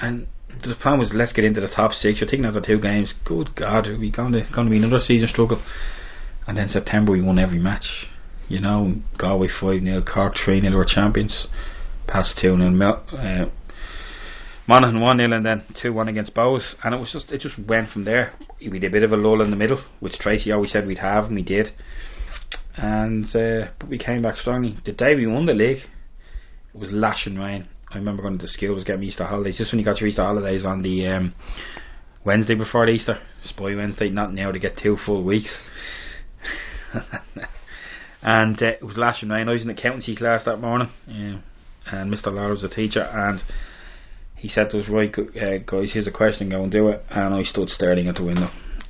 And 0.00 0.28
the 0.64 0.74
plan 0.74 0.98
was 0.98 1.12
let's 1.14 1.32
get 1.32 1.44
into 1.44 1.60
the 1.60 1.68
top 1.68 1.92
six. 1.92 2.20
You're 2.20 2.28
thinking 2.28 2.46
after 2.46 2.60
two 2.60 2.80
games, 2.80 3.12
good 3.24 3.54
God, 3.54 3.86
are 3.86 3.98
we 3.98 4.10
going 4.10 4.32
to 4.32 4.42
going 4.54 4.66
to 4.66 4.70
be 4.70 4.78
another 4.78 4.98
season 4.98 5.28
struggle? 5.28 5.62
And 6.46 6.56
then 6.56 6.68
September 6.68 7.12
we 7.12 7.22
won 7.22 7.38
every 7.38 7.58
match. 7.58 7.84
You 8.50 8.60
know, 8.60 8.96
Galway 9.16 9.46
five 9.60 9.80
0 9.80 10.02
Cork 10.02 10.34
three 10.44 10.60
0 10.60 10.76
were 10.76 10.84
champions. 10.84 11.46
Past 12.08 12.36
two 12.42 12.56
0 12.56 12.70
Mel- 12.70 13.04
uh, 13.12 13.44
Monaghan 14.66 15.00
one 15.00 15.18
0 15.18 15.30
and 15.30 15.46
then 15.46 15.62
two 15.80 15.92
one 15.92 16.08
against 16.08 16.34
Bohs, 16.34 16.74
and 16.82 16.92
it 16.92 16.98
was 16.98 17.12
just 17.12 17.30
it 17.30 17.40
just 17.40 17.56
went 17.68 17.90
from 17.90 18.04
there. 18.04 18.32
We 18.60 18.80
did 18.80 18.90
a 18.90 18.90
bit 18.90 19.04
of 19.04 19.12
a 19.12 19.16
lull 19.16 19.40
in 19.40 19.50
the 19.50 19.56
middle, 19.56 19.84
which 20.00 20.14
Treacy 20.18 20.52
always 20.52 20.72
said 20.72 20.84
we'd 20.84 20.98
have, 20.98 21.26
and 21.26 21.36
we 21.36 21.42
did. 21.42 21.68
And 22.76 23.24
uh, 23.36 23.68
but 23.78 23.88
we 23.88 23.98
came 23.98 24.22
back 24.22 24.36
strongly. 24.38 24.76
The 24.84 24.92
day 24.92 25.14
we 25.14 25.28
won 25.28 25.46
the 25.46 25.54
league, 25.54 25.84
it 26.74 26.78
was 26.78 26.90
lashing 26.90 27.36
rain. 27.36 27.68
I 27.88 27.98
remember 27.98 28.22
going 28.22 28.38
to 28.38 28.48
school, 28.48 28.74
was 28.74 28.82
getting 28.82 29.04
Easter 29.04 29.26
holidays. 29.26 29.58
Just 29.58 29.72
when 29.72 29.78
you 29.78 29.84
got 29.84 30.00
your 30.00 30.08
Easter 30.08 30.24
holidays 30.24 30.64
on 30.64 30.82
the 30.82 31.06
um, 31.06 31.34
Wednesday 32.24 32.56
before 32.56 32.88
Easter, 32.88 33.20
Spy 33.44 33.76
Wednesday, 33.76 34.08
not 34.08 34.34
now 34.34 34.50
to 34.50 34.58
get 34.58 34.76
two 34.76 34.96
full 35.06 35.22
weeks. 35.22 35.56
and 38.22 38.62
uh, 38.62 38.66
it 38.66 38.84
was 38.84 38.96
lashing 38.96 39.28
rain. 39.28 39.48
I 39.48 39.52
was 39.52 39.62
in 39.62 39.70
accountancy 39.70 40.16
class 40.16 40.44
that 40.44 40.60
morning, 40.60 40.88
um, 41.08 41.42
and 41.90 42.12
Mr. 42.12 42.32
Law 42.32 42.50
was 42.50 42.62
the 42.62 42.68
teacher, 42.68 43.02
and 43.02 43.42
he 44.36 44.48
said 44.48 44.70
to 44.70 44.80
us, 44.80 44.88
"Right, 44.88 45.14
uh, 45.18 45.58
guys, 45.66 45.90
here's 45.92 46.06
a 46.06 46.12
question. 46.12 46.50
Go 46.50 46.62
and 46.62 46.72
do 46.72 46.88
it." 46.88 47.04
And 47.10 47.34
I 47.34 47.42
stood 47.44 47.68
staring 47.68 48.08
at 48.08 48.16
the 48.16 48.24
window. 48.24 48.48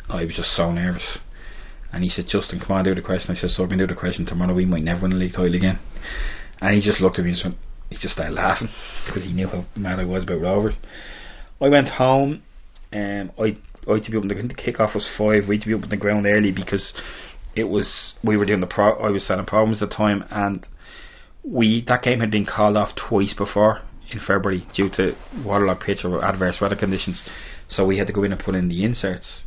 I 0.08 0.24
was 0.24 0.34
just 0.34 0.56
so 0.56 0.72
nervous. 0.72 1.18
And 1.92 2.04
he 2.04 2.10
said, 2.10 2.26
"Justin, 2.28 2.60
come 2.60 2.76
on, 2.76 2.84
do 2.84 2.94
the 2.94 3.02
question." 3.02 3.34
I 3.34 3.38
said, 3.38 3.50
"So 3.50 3.64
I 3.64 3.68
can 3.68 3.78
do 3.78 3.86
the 3.86 3.94
question 3.94 4.26
tomorrow. 4.26 4.54
We 4.54 4.66
might 4.66 4.84
never 4.84 5.02
win 5.02 5.10
the 5.10 5.16
league 5.16 5.32
title 5.32 5.54
again." 5.54 5.78
And 6.60 6.74
he 6.74 6.80
just 6.80 7.00
looked 7.00 7.18
at 7.18 7.24
me 7.24 7.30
and 7.30 7.38
said, 7.38 7.56
he 7.90 7.96
just 7.96 8.14
started 8.14 8.34
laughing 8.34 8.68
because 9.06 9.24
he 9.24 9.32
knew 9.32 9.48
how 9.48 9.66
mad 9.76 9.98
I 9.98 10.04
was 10.04 10.22
about 10.22 10.40
Rovers. 10.40 10.74
I 11.60 11.68
went 11.68 11.88
home. 11.88 12.42
Um, 12.92 13.32
I 13.38 13.56
I 13.88 13.94
had 13.94 14.04
to 14.04 14.10
be 14.10 14.16
up. 14.16 14.22
The 14.24 14.54
kick 14.54 14.80
off 14.80 14.94
was 14.94 15.08
five. 15.16 15.48
We 15.48 15.56
had 15.56 15.62
to 15.62 15.68
be 15.68 15.74
up 15.74 15.82
on 15.82 15.90
the 15.90 15.96
ground 15.96 16.26
early 16.26 16.52
because 16.52 16.92
it 17.60 17.68
was 17.68 18.14
we 18.24 18.36
were 18.36 18.46
doing 18.46 18.60
the 18.60 18.66
pro. 18.66 18.98
I 18.98 19.10
was 19.10 19.26
selling 19.26 19.46
problems 19.46 19.82
at 19.82 19.90
the 19.90 19.94
time, 19.94 20.24
and 20.30 20.66
we 21.44 21.84
that 21.86 22.02
game 22.02 22.20
had 22.20 22.30
been 22.30 22.46
called 22.46 22.76
off 22.76 22.90
twice 22.96 23.34
before 23.36 23.82
in 24.10 24.18
February 24.18 24.66
due 24.74 24.90
to 24.90 25.12
waterlogged 25.44 25.82
pitch 25.82 25.98
or 26.04 26.24
adverse 26.24 26.58
weather 26.60 26.76
conditions. 26.76 27.22
So 27.68 27.86
we 27.86 27.98
had 27.98 28.08
to 28.08 28.12
go 28.12 28.24
in 28.24 28.32
and 28.32 28.40
put 28.42 28.54
in 28.54 28.68
the 28.68 28.84
inserts. 28.84 29.42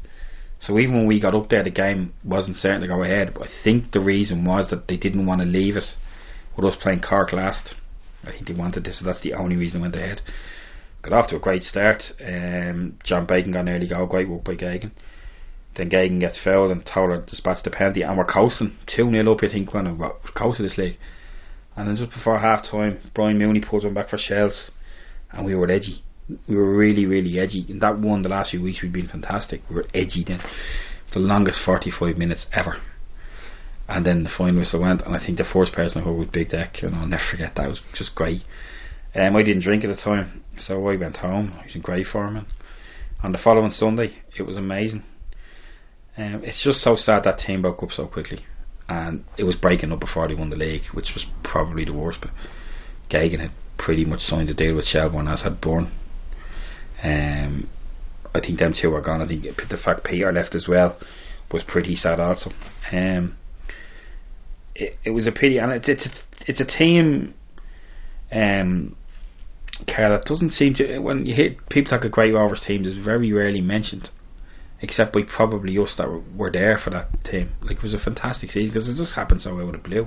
So 0.65 0.79
even 0.79 0.95
when 0.95 1.07
we 1.07 1.19
got 1.19 1.35
up 1.35 1.49
there, 1.49 1.63
the 1.63 1.69
game 1.69 2.13
wasn't 2.23 2.57
certain 2.57 2.81
to 2.81 2.87
go 2.87 3.03
ahead. 3.03 3.33
But 3.33 3.43
I 3.43 3.49
think 3.63 3.91
the 3.91 3.99
reason 3.99 4.45
was 4.45 4.69
that 4.69 4.87
they 4.87 4.95
didn't 4.95 5.25
want 5.25 5.41
to 5.41 5.47
leave 5.47 5.75
it 5.75 5.83
with 6.55 6.65
us 6.65 6.81
playing 6.81 7.01
Cork 7.01 7.33
last. 7.33 7.75
I 8.23 8.31
think 8.31 8.47
they 8.47 8.53
wanted 8.53 8.85
this, 8.85 8.99
so 8.99 9.05
that's 9.05 9.21
the 9.21 9.33
only 9.33 9.57
reason 9.57 9.79
they 9.79 9.81
went 9.81 9.95
ahead. 9.95 10.21
Got 11.01 11.13
off 11.13 11.29
to 11.31 11.35
a 11.35 11.39
great 11.39 11.63
start. 11.63 12.01
Um, 12.25 12.97
John 13.03 13.25
Bacon 13.25 13.51
got 13.51 13.61
an 13.61 13.69
early 13.69 13.89
goal, 13.89 14.05
great 14.05 14.29
work 14.29 14.45
by 14.45 14.55
Geoghegan. 14.55 14.91
Then 15.75 15.89
Geoghegan 15.89 16.19
gets 16.19 16.39
fouled 16.43 16.71
and 16.71 16.85
Towler 16.85 17.21
dispatched 17.21 17.63
the 17.63 17.71
penalty, 17.71 18.03
and 18.03 18.17
we're 18.17 18.25
coasting 18.25 18.77
2 18.95 19.09
0 19.09 19.31
up, 19.33 19.43
I 19.43 19.51
think, 19.51 19.73
when 19.73 19.97
we're 19.97 20.11
coasting 20.35 20.65
this 20.65 20.77
league. 20.77 20.97
And 21.75 21.87
then 21.87 21.95
just 21.95 22.11
before 22.11 22.37
half 22.39 22.65
time, 22.69 22.99
Brian 23.15 23.39
Mooney 23.39 23.61
pulls 23.61 23.83
one 23.83 23.93
back 23.93 24.09
for 24.09 24.17
Shells, 24.17 24.69
and 25.31 25.45
we 25.45 25.55
were 25.55 25.69
edgy. 25.69 26.03
We 26.47 26.55
were 26.55 26.75
really, 26.75 27.05
really 27.05 27.39
edgy. 27.39 27.65
That 27.79 27.99
one, 27.99 28.21
the 28.21 28.29
last 28.29 28.51
few 28.51 28.61
weeks, 28.61 28.79
we've 28.81 28.93
been 28.93 29.07
fantastic. 29.07 29.61
We 29.69 29.75
were 29.77 29.85
edgy 29.93 30.23
then. 30.25 30.41
The 31.13 31.19
longest 31.19 31.61
45 31.65 32.17
minutes 32.17 32.45
ever. 32.53 32.77
And 33.89 34.05
then 34.05 34.23
the 34.23 34.29
final 34.35 34.59
whistle 34.59 34.81
went, 34.81 35.01
and 35.01 35.15
I 35.15 35.25
think 35.25 35.37
the 35.37 35.43
first 35.51 35.73
person 35.73 36.01
I 36.01 36.05
heard 36.05 36.13
was 36.15 36.29
Big 36.31 36.49
Deck, 36.49 36.77
and 36.81 36.95
I'll 36.95 37.07
never 37.07 37.23
forget 37.29 37.53
that. 37.55 37.65
It 37.65 37.69
was 37.69 37.81
just 37.95 38.15
great. 38.15 38.43
Um, 39.15 39.35
I 39.35 39.43
didn't 39.43 39.63
drink 39.63 39.83
at 39.83 39.95
the 39.95 40.01
time, 40.01 40.43
so 40.57 40.87
I 40.87 40.95
went 40.95 41.17
home. 41.17 41.53
I 41.59 41.65
was 41.65 41.75
in 41.75 41.81
great 41.81 42.07
form. 42.07 42.45
And 43.21 43.33
the 43.33 43.39
following 43.43 43.71
Sunday, 43.71 44.15
it 44.37 44.43
was 44.43 44.57
amazing. 44.57 45.03
Um, 46.17 46.41
it's 46.43 46.63
just 46.63 46.81
so 46.81 46.95
sad 46.95 47.23
that 47.23 47.39
team 47.39 47.61
broke 47.61 47.81
up 47.81 47.91
so 47.91 48.07
quickly, 48.07 48.45
and 48.87 49.23
it 49.37 49.43
was 49.45 49.55
breaking 49.55 49.91
up 49.91 49.99
before 49.99 50.27
they 50.27 50.35
won 50.35 50.49
the 50.49 50.55
league, 50.55 50.83
which 50.93 51.11
was 51.13 51.25
probably 51.43 51.85
the 51.85 51.93
worst. 51.93 52.19
But 52.21 52.31
Geoghegan 53.09 53.39
had 53.39 53.51
pretty 53.77 54.05
much 54.05 54.21
signed 54.21 54.49
a 54.49 54.53
deal 54.53 54.75
with 54.75 54.85
Shelbourne, 54.85 55.27
as 55.27 55.41
had 55.41 55.59
Bourne. 55.59 55.91
Um, 57.03 57.69
I 58.33 58.39
think 58.39 58.59
them 58.59 58.73
two 58.79 58.89
were 58.91 59.01
gone. 59.01 59.21
I 59.21 59.27
think 59.27 59.43
the 59.43 59.77
fact 59.77 60.05
Peter 60.05 60.31
left 60.31 60.55
as 60.55 60.67
well 60.67 60.97
was 61.51 61.63
pretty 61.67 61.95
sad 61.95 62.19
also. 62.19 62.51
Um, 62.91 63.37
it, 64.75 64.97
it 65.03 65.09
was 65.11 65.27
a 65.27 65.31
pity, 65.31 65.57
and 65.57 65.71
it's 65.71 65.87
it's 65.87 66.09
it's 66.47 66.61
a 66.61 66.65
team. 66.65 67.33
Um, 68.31 68.95
that 69.87 70.25
doesn't 70.25 70.51
seem 70.51 70.75
to 70.75 70.99
when 70.99 71.25
you 71.25 71.35
hit 71.35 71.69
people 71.69 71.91
like 71.91 72.05
a 72.05 72.09
Great 72.09 72.33
Rovers 72.33 72.63
team, 72.65 72.85
is 72.85 72.97
very 73.03 73.31
rarely 73.31 73.61
mentioned, 73.61 74.09
except 74.83 75.13
by 75.13 75.21
probably 75.23 75.77
us 75.77 75.95
that 75.97 76.07
were, 76.07 76.21
were 76.35 76.51
there 76.51 76.77
for 76.83 76.89
that 76.91 77.07
team. 77.23 77.49
Like 77.61 77.77
it 77.77 77.83
was 77.83 77.93
a 77.93 77.99
fantastic 77.99 78.51
season 78.51 78.73
because 78.73 78.87
it 78.89 78.95
just 78.97 79.15
happened 79.15 79.41
so 79.41 79.55
out 79.57 79.61
of 79.61 79.71
the 79.71 79.77
blue. 79.89 80.05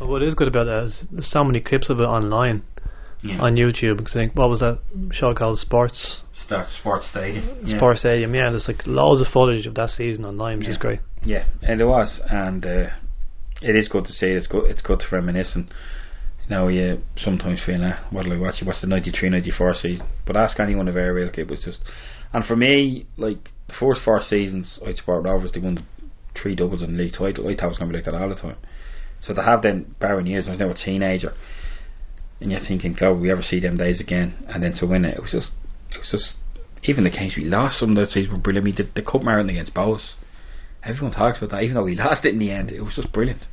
Well, 0.00 0.08
what 0.08 0.22
is 0.22 0.34
good 0.34 0.48
about 0.48 0.66
that 0.66 0.84
is 0.84 1.04
there's 1.10 1.30
so 1.30 1.44
many 1.44 1.60
clips 1.60 1.90
of 1.90 1.98
it 2.00 2.04
online 2.04 2.62
Yeah. 3.20 3.38
on 3.40 3.56
YouTube. 3.56 3.98
Because 3.98 4.14
I 4.16 4.20
think 4.20 4.36
what 4.36 4.48
was 4.48 4.60
that 4.60 4.78
show 5.12 5.34
called 5.34 5.58
Sports 5.58 6.22
Start 6.32 6.68
Sports 6.80 7.08
Stadium. 7.10 7.58
Yeah. 7.64 7.76
Sports 7.76 8.00
Stadium? 8.00 8.34
Yeah, 8.34 8.50
there's 8.50 8.68
like 8.68 8.86
loads 8.86 9.20
of 9.20 9.26
footage 9.32 9.66
of 9.66 9.74
that 9.74 9.90
season 9.90 10.24
online, 10.24 10.58
which 10.60 10.68
is 10.68 10.78
great. 10.78 11.00
Yeah, 11.24 11.44
and 11.60 11.80
it 11.80 11.84
was, 11.86 12.20
and 12.30 12.64
uh, 12.64 12.86
it 13.60 13.76
is 13.76 13.88
good 13.88 14.04
to 14.06 14.12
see. 14.12 14.26
It's 14.26 14.46
good. 14.46 14.70
It's 14.70 14.82
good 14.82 15.00
to 15.00 15.06
reminisce. 15.12 15.52
And 15.54 15.66
you 16.48 16.56
know, 16.56 16.68
you 16.68 17.02
sometimes 17.16 17.60
feel, 17.64 17.82
eh, 17.82 17.96
what'll 18.10 18.32
I 18.32 18.38
watch? 18.38 18.56
You 18.60 18.66
watch 18.66 18.80
the 18.80 18.88
93-94 18.88 19.74
season, 19.80 20.08
but 20.26 20.36
ask 20.36 20.58
anyone 20.58 20.88
of 20.88 20.96
Air 20.96 21.16
It 21.18 21.48
was 21.48 21.62
just, 21.64 21.80
and 22.32 22.44
for 22.44 22.56
me, 22.56 23.06
like 23.16 23.50
the 23.72 23.78
first 23.78 24.02
four 24.04 24.20
seasons, 24.20 24.78
I 24.86 24.92
support 24.92 25.24
Rovers. 25.24 25.52
They 25.52 25.60
won 25.60 25.86
three 26.40 26.54
doubles 26.54 26.82
in 26.82 26.96
the 26.96 27.02
league 27.02 27.12
title. 27.12 27.48
I 27.48 27.54
thought 27.54 27.66
it 27.66 27.68
was 27.68 27.78
going 27.78 27.90
to 27.90 27.98
be 27.98 28.02
like 28.02 28.04
that 28.04 28.20
all 28.20 28.28
the 28.28 28.34
time. 28.34 28.56
So 29.20 29.34
to 29.34 29.42
have 29.42 29.62
them 29.62 29.94
barren 30.00 30.26
years, 30.26 30.44
when 30.46 30.60
I 30.60 30.66
was 30.66 30.76
now 30.76 30.82
a 30.82 30.84
teenager, 30.84 31.32
and 32.40 32.50
you're 32.50 32.60
thinking, 32.60 32.96
God, 32.98 33.10
will 33.10 33.20
we 33.20 33.30
ever 33.30 33.42
see 33.42 33.60
them 33.60 33.76
days 33.76 34.00
again? 34.00 34.44
And 34.48 34.62
then 34.62 34.74
to 34.74 34.86
win 34.86 35.04
it, 35.04 35.16
it 35.16 35.22
was 35.22 35.30
just, 35.30 35.50
it 35.90 35.98
was 35.98 36.10
just. 36.10 36.36
Even 36.84 37.04
the 37.04 37.10
games 37.10 37.34
we 37.36 37.44
lost, 37.44 37.78
some 37.78 37.90
of 37.90 37.96
those 37.96 38.12
seasons 38.12 38.32
were 38.32 38.42
brilliant. 38.42 38.64
We 38.64 38.72
did 38.72 38.92
the 38.96 39.02
cup 39.02 39.22
marathon 39.22 39.50
against 39.50 39.72
Bohs 39.72 40.14
everyone 40.84 41.12
talks 41.12 41.38
about 41.38 41.50
that, 41.50 41.62
even 41.62 41.74
though 41.74 41.84
we 41.84 41.94
lost 41.96 42.24
it 42.24 42.32
in 42.32 42.38
the 42.38 42.50
end. 42.50 42.70
It 42.70 42.80
was 42.80 42.96
just 42.96 43.12
brilliant. 43.12 43.46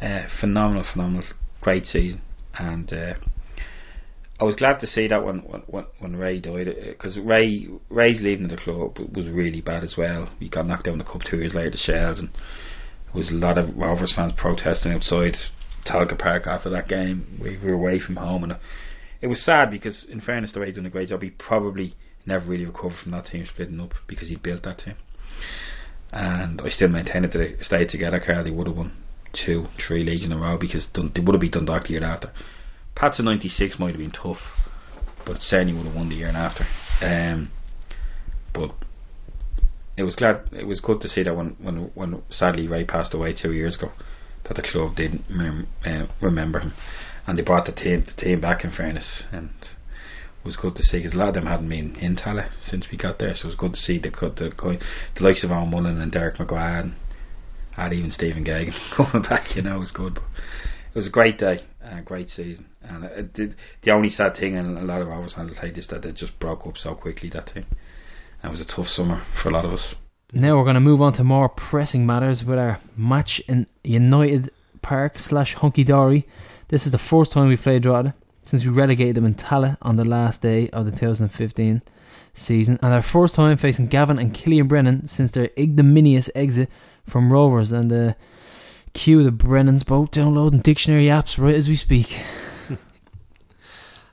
Uh, 0.00 0.22
phenomenal, 0.40 0.84
phenomenal, 0.90 1.24
great 1.60 1.84
season, 1.84 2.22
and 2.58 2.92
uh, 2.92 3.14
I 4.40 4.44
was 4.44 4.54
glad 4.56 4.80
to 4.80 4.86
see 4.86 5.06
that 5.08 5.24
when 5.24 5.38
when, 5.38 5.84
when 5.98 6.16
Ray 6.16 6.40
died 6.40 6.68
uh, 6.68 6.72
because 6.90 7.18
Ray 7.18 7.68
Ray's 7.88 8.20
leaving 8.20 8.48
the 8.48 8.56
club 8.56 8.98
was 8.98 9.26
really 9.26 9.60
bad 9.60 9.84
as 9.84 9.94
well. 9.96 10.30
He 10.38 10.48
got 10.48 10.66
knocked 10.66 10.86
in 10.86 10.98
the 10.98 11.04
cup 11.04 11.22
two 11.28 11.38
years 11.38 11.54
later, 11.54 11.70
the 11.70 11.78
Shells, 11.78 12.18
and 12.18 12.30
there 12.30 13.14
was 13.14 13.30
a 13.30 13.34
lot 13.34 13.58
of 13.58 13.76
Rovers 13.76 14.12
fans 14.16 14.32
protesting 14.36 14.92
outside 14.92 15.36
Tolka 15.86 16.18
Park 16.18 16.46
after 16.46 16.70
that 16.70 16.88
game. 16.88 17.38
We 17.40 17.58
were 17.58 17.74
away 17.74 18.00
from 18.00 18.16
home, 18.16 18.44
and 18.44 18.52
uh, 18.52 18.58
it 19.20 19.26
was 19.26 19.44
sad 19.44 19.70
because, 19.70 20.06
in 20.08 20.20
fairness, 20.20 20.52
the 20.52 20.60
Ray 20.60 20.72
done 20.72 20.86
a 20.86 20.90
great 20.90 21.10
job. 21.10 21.22
He 21.22 21.30
probably 21.30 21.94
never 22.24 22.46
really 22.46 22.66
recovered 22.66 22.98
from 23.02 23.12
that 23.12 23.26
team 23.26 23.46
splitting 23.46 23.80
up 23.80 23.92
because 24.06 24.28
he 24.28 24.36
built 24.36 24.62
that 24.62 24.78
team 24.78 24.94
and 26.12 26.60
I 26.60 26.68
still 26.70 26.88
maintain 26.88 27.24
it. 27.24 27.32
They 27.32 27.62
stayed 27.62 27.88
together, 27.88 28.20
Carl. 28.24 28.44
They 28.44 28.50
would 28.50 28.66
have 28.66 28.76
won 28.76 28.92
two, 29.32 29.66
three 29.86 30.04
leagues 30.04 30.24
in 30.24 30.32
a 30.32 30.38
row 30.38 30.58
because 30.58 30.86
they 30.94 31.20
would 31.20 31.34
have 31.34 31.40
beat 31.40 31.52
Dundalk 31.52 31.84
the 31.84 31.90
year 31.90 32.04
after. 32.04 32.32
Pats 33.00 33.18
in 33.18 33.24
'96 33.24 33.78
might 33.78 33.94
have 33.94 33.98
been 33.98 34.10
tough, 34.10 34.36
but 35.24 35.40
certainly 35.40 35.72
would 35.72 35.86
have 35.86 35.94
won 35.94 36.10
the 36.10 36.16
year 36.16 36.28
and 36.28 36.36
after. 36.36 36.66
Um, 37.00 37.50
but 38.52 38.74
it 39.96 40.02
was 40.02 40.14
glad. 40.14 40.50
It 40.52 40.66
was 40.66 40.80
good 40.80 41.00
to 41.00 41.08
see 41.08 41.22
that 41.22 41.34
when 41.34 41.56
when 41.58 41.92
when 41.94 42.22
sadly 42.28 42.68
Ray 42.68 42.84
passed 42.84 43.14
away 43.14 43.32
two 43.32 43.52
years 43.52 43.76
ago, 43.76 43.92
that 44.44 44.56
the 44.56 44.62
club 44.62 44.96
did 44.96 45.24
mem- 45.30 45.68
uh, 45.82 46.08
remember 46.20 46.60
him, 46.60 46.74
and 47.26 47.38
they 47.38 47.42
brought 47.42 47.64
the 47.64 47.72
team 47.72 48.04
the 48.04 48.22
team 48.22 48.42
back. 48.42 48.64
In 48.64 48.70
fairness, 48.70 49.24
and 49.32 49.48
it 49.62 50.44
was 50.44 50.56
good 50.56 50.76
to 50.76 50.82
see 50.82 50.98
because 50.98 51.14
a 51.14 51.16
lot 51.16 51.28
of 51.28 51.34
them 51.36 51.46
hadn't 51.46 51.70
been 51.70 51.96
in 51.96 52.16
Tallaght 52.16 52.52
since 52.68 52.84
we 52.92 52.98
got 52.98 53.18
there, 53.18 53.34
so 53.34 53.44
it 53.44 53.46
was 53.46 53.56
good 53.56 53.72
to 53.72 53.80
see 53.80 53.98
the 53.98 54.10
co- 54.10 54.28
the, 54.28 54.50
the 55.16 55.24
likes 55.24 55.42
of 55.42 55.50
Owen 55.50 55.70
Mullen 55.70 55.98
and 55.98 56.12
Derek 56.12 56.36
McGrath 56.36 56.82
and, 56.82 56.94
and 57.78 57.94
even 57.94 58.10
Stephen 58.10 58.44
Geoghegan 58.44 58.74
coming 58.94 59.22
back. 59.26 59.56
You 59.56 59.62
know, 59.62 59.76
it 59.76 59.80
was 59.80 59.90
good. 59.90 60.16
But 60.16 60.24
it 60.92 60.98
was 60.98 61.06
a 61.06 61.10
great 61.10 61.38
day 61.38 61.64
and 61.80 62.00
a 62.00 62.02
great 62.02 62.30
season. 62.30 62.66
And 62.82 63.32
did, 63.32 63.54
the 63.82 63.92
only 63.92 64.10
sad 64.10 64.36
thing, 64.36 64.56
and 64.56 64.76
a 64.76 64.82
lot 64.82 65.00
of 65.00 65.08
Rovers 65.08 65.34
fans 65.34 65.50
will 65.50 65.68
you 65.68 65.74
this, 65.74 65.86
that 65.88 66.02
they 66.02 66.12
just 66.12 66.38
broke 66.40 66.66
up 66.66 66.76
so 66.76 66.94
quickly. 66.94 67.30
That. 67.30 67.52
And 67.54 67.64
it 68.42 68.48
was 68.50 68.60
a 68.60 68.64
tough 68.64 68.86
summer 68.88 69.22
for 69.42 69.50
a 69.50 69.52
lot 69.52 69.64
of 69.64 69.72
us. 69.72 69.94
Now 70.32 70.56
we're 70.56 70.64
going 70.64 70.74
to 70.74 70.80
move 70.80 71.02
on 71.02 71.12
to 71.14 71.24
more 71.24 71.48
pressing 71.48 72.06
matters 72.06 72.44
with 72.44 72.58
our 72.58 72.78
match 72.96 73.40
in 73.48 73.66
United 73.84 74.50
Park 74.82 75.18
slash 75.18 75.54
Hunky 75.54 75.84
Dory. 75.84 76.26
This 76.68 76.86
is 76.86 76.92
the 76.92 76.98
first 76.98 77.32
time 77.32 77.48
we've 77.48 77.60
played 77.60 77.82
Drogheda 77.82 78.14
since 78.44 78.64
we 78.64 78.70
relegated 78.70 79.16
them 79.16 79.26
in 79.26 79.34
Tallaght 79.34 79.76
on 79.82 79.96
the 79.96 80.04
last 80.04 80.42
day 80.42 80.68
of 80.70 80.84
the 80.84 80.92
2015 80.92 81.82
season, 82.32 82.78
and 82.82 82.92
our 82.92 83.02
first 83.02 83.34
time 83.34 83.56
facing 83.56 83.88
Gavin 83.88 84.18
and 84.18 84.32
Killian 84.32 84.68
Brennan 84.68 85.06
since 85.06 85.30
their 85.32 85.50
ignominious 85.58 86.30
exit 86.34 86.68
from 87.06 87.32
Rovers. 87.32 87.72
And 87.72 87.92
uh, 87.92 88.14
cue 88.94 89.22
the 89.22 89.32
Brennans 89.32 89.84
both 89.84 90.10
downloading 90.10 90.60
dictionary 90.60 91.06
apps 91.06 91.38
right 91.38 91.54
as 91.54 91.68
we 91.68 91.76
speak. 91.76 92.18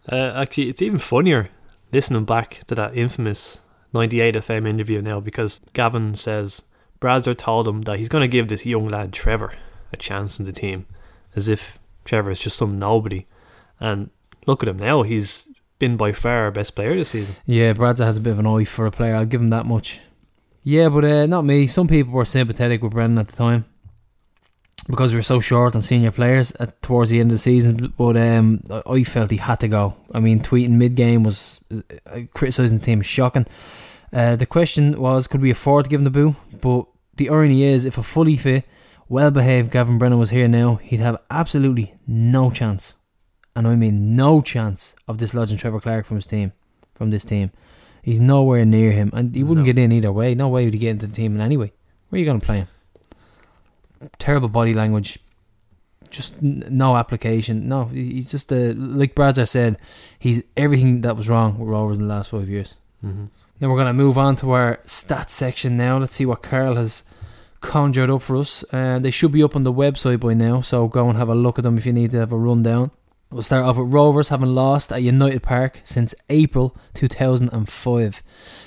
Uh, 0.09 0.31
actually, 0.37 0.69
it's 0.69 0.81
even 0.81 0.97
funnier 0.97 1.49
listening 1.91 2.23
back 2.23 2.61
to 2.67 2.73
that 2.73 2.95
infamous 2.95 3.59
98 3.93 4.35
FM 4.35 4.65
interview 4.65 5.01
now 5.01 5.19
because 5.19 5.59
Gavin 5.73 6.15
says 6.15 6.63
Bradzer 7.01 7.37
told 7.37 7.67
him 7.67 7.81
that 7.81 7.99
he's 7.99 8.09
going 8.09 8.21
to 8.21 8.27
give 8.27 8.47
this 8.47 8.65
young 8.65 8.87
lad 8.87 9.11
Trevor 9.11 9.53
a 9.91 9.97
chance 9.97 10.39
in 10.39 10.45
the 10.45 10.53
team, 10.53 10.85
as 11.35 11.47
if 11.47 11.77
Trevor 12.05 12.31
is 12.31 12.39
just 12.39 12.57
some 12.57 12.79
nobody. 12.79 13.25
And 13.79 14.09
look 14.45 14.63
at 14.63 14.69
him 14.69 14.79
now; 14.79 15.03
he's 15.03 15.47
been 15.77 15.97
by 15.97 16.13
far 16.13 16.45
our 16.45 16.51
best 16.51 16.73
player 16.73 16.95
this 16.95 17.09
season. 17.09 17.35
Yeah, 17.45 17.73
Bradza 17.73 18.05
has 18.05 18.17
a 18.17 18.21
bit 18.21 18.31
of 18.31 18.39
an 18.39 18.47
eye 18.47 18.63
for 18.63 18.85
a 18.85 18.91
player. 18.91 19.15
I'll 19.15 19.25
give 19.25 19.41
him 19.41 19.49
that 19.49 19.65
much. 19.65 19.99
Yeah, 20.63 20.87
but 20.89 21.03
uh, 21.05 21.25
not 21.25 21.43
me. 21.43 21.67
Some 21.67 21.87
people 21.87 22.13
were 22.13 22.25
sympathetic 22.25 22.81
with 22.81 22.93
Brendan 22.93 23.19
at 23.19 23.27
the 23.27 23.35
time 23.35 23.65
because 24.89 25.11
we 25.11 25.17
were 25.17 25.23
so 25.23 25.39
short 25.39 25.75
on 25.75 25.81
senior 25.81 26.11
players 26.11 26.51
at, 26.59 26.81
towards 26.81 27.09
the 27.09 27.19
end 27.19 27.31
of 27.31 27.35
the 27.35 27.39
season. 27.39 27.93
But 27.97 28.17
um, 28.17 28.61
I 28.85 29.03
felt 29.03 29.31
he 29.31 29.37
had 29.37 29.59
to 29.61 29.67
go. 29.67 29.95
I 30.13 30.19
mean, 30.19 30.41
tweeting 30.41 30.71
mid 30.71 30.95
game 30.95 31.23
was 31.23 31.59
uh, 31.71 32.21
criticising 32.33 32.79
the 32.79 32.85
team 32.85 32.99
was 32.99 33.07
shocking. 33.07 33.45
Uh, 34.13 34.35
the 34.35 34.45
question 34.45 34.99
was, 34.99 35.27
could 35.27 35.41
we 35.41 35.51
afford 35.51 35.85
to 35.85 35.89
give 35.89 35.99
him 35.99 36.05
the 36.05 36.09
boo? 36.09 36.35
But 36.61 36.85
the 37.17 37.29
irony 37.29 37.63
is, 37.63 37.83
if 37.85 37.97
a 37.97 38.03
fully 38.03 38.37
fit, 38.37 38.63
well 39.09 39.31
behaved 39.31 39.71
Gavin 39.71 39.97
Brennan 39.97 40.19
was 40.19 40.29
here 40.29 40.47
now, 40.47 40.75
he'd 40.75 40.99
have 41.01 41.17
absolutely 41.29 41.93
no 42.07 42.49
chance, 42.49 42.95
and 43.55 43.67
I 43.67 43.75
mean 43.75 44.15
no 44.15 44.41
chance, 44.41 44.95
of 45.07 45.17
dislodging 45.17 45.57
Trevor 45.57 45.81
Clarke 45.81 46.05
from 46.05 46.17
his 46.17 46.25
team, 46.27 46.53
from 46.95 47.09
this 47.09 47.25
team. 47.25 47.51
He's 48.01 48.21
nowhere 48.21 48.63
near 48.65 48.91
him, 48.91 49.11
and 49.13 49.35
he 49.35 49.43
wouldn't 49.43 49.67
No. 49.67 49.73
get 49.73 49.79
in 49.81 49.91
either 49.91 50.11
way. 50.13 50.33
No 50.35 50.47
way 50.47 50.63
would 50.63 50.73
he 50.73 50.79
get 50.79 50.91
into 50.91 51.07
the 51.07 51.13
team 51.13 51.35
in 51.35 51.41
any 51.41 51.57
way. 51.57 51.73
Where 52.07 52.17
are 52.17 52.19
you 52.19 52.25
going 52.25 52.39
to 52.39 52.45
play 52.45 52.59
him? 52.59 52.67
Terrible 54.19 54.49
body 54.49 54.73
language, 54.73 55.19
just 56.09 56.35
n- 56.41 56.63
no 56.69 56.95
application. 56.95 57.67
No, 57.67 57.85
he's 57.85 58.31
just 58.31 58.51
a 58.51 58.73
like 58.73 59.15
Bradzer 59.15 59.47
said. 59.47 59.77
He's 60.19 60.41
everything 60.55 61.01
that 61.01 61.17
was 61.17 61.29
wrong 61.29 61.57
with 61.57 61.69
Rovers 61.69 61.97
in 61.97 62.07
the 62.07 62.13
last 62.13 62.31
five 62.31 62.49
years. 62.49 62.75
Mm-hmm. 63.03 63.25
Then 63.59 63.69
we're 63.69 63.75
going 63.75 63.87
to 63.87 63.93
move 63.93 64.17
on 64.17 64.35
to 64.37 64.51
our 64.51 64.77
stats 64.85 65.31
section 65.31 65.77
now. 65.77 65.97
Let's 65.97 66.13
see 66.13 66.25
what 66.25 66.43
Carl 66.43 66.75
has 66.75 67.03
conjured 67.61 68.09
up 68.09 68.21
for 68.21 68.37
us. 68.37 68.63
And 68.71 69.03
they 69.03 69.11
should 69.11 69.31
be 69.31 69.43
up 69.43 69.55
on 69.55 69.63
the 69.63 69.73
website 69.73 70.19
by 70.19 70.33
now, 70.33 70.61
so 70.61 70.87
go 70.87 71.09
and 71.09 71.17
have 71.17 71.29
a 71.29 71.35
look 71.35 71.57
at 71.57 71.63
them 71.63 71.77
if 71.77 71.85
you 71.85 71.93
need 71.93 72.11
to 72.11 72.19
have 72.19 72.31
a 72.31 72.37
rundown. 72.37 72.91
We'll 73.31 73.41
start 73.41 73.65
off 73.65 73.75
with 73.75 73.91
Rovers 73.91 74.29
having 74.29 74.55
lost 74.55 74.91
at 74.91 75.03
United 75.03 75.43
Park 75.43 75.81
since 75.83 76.15
April 76.29 76.77
2005. 76.93 78.23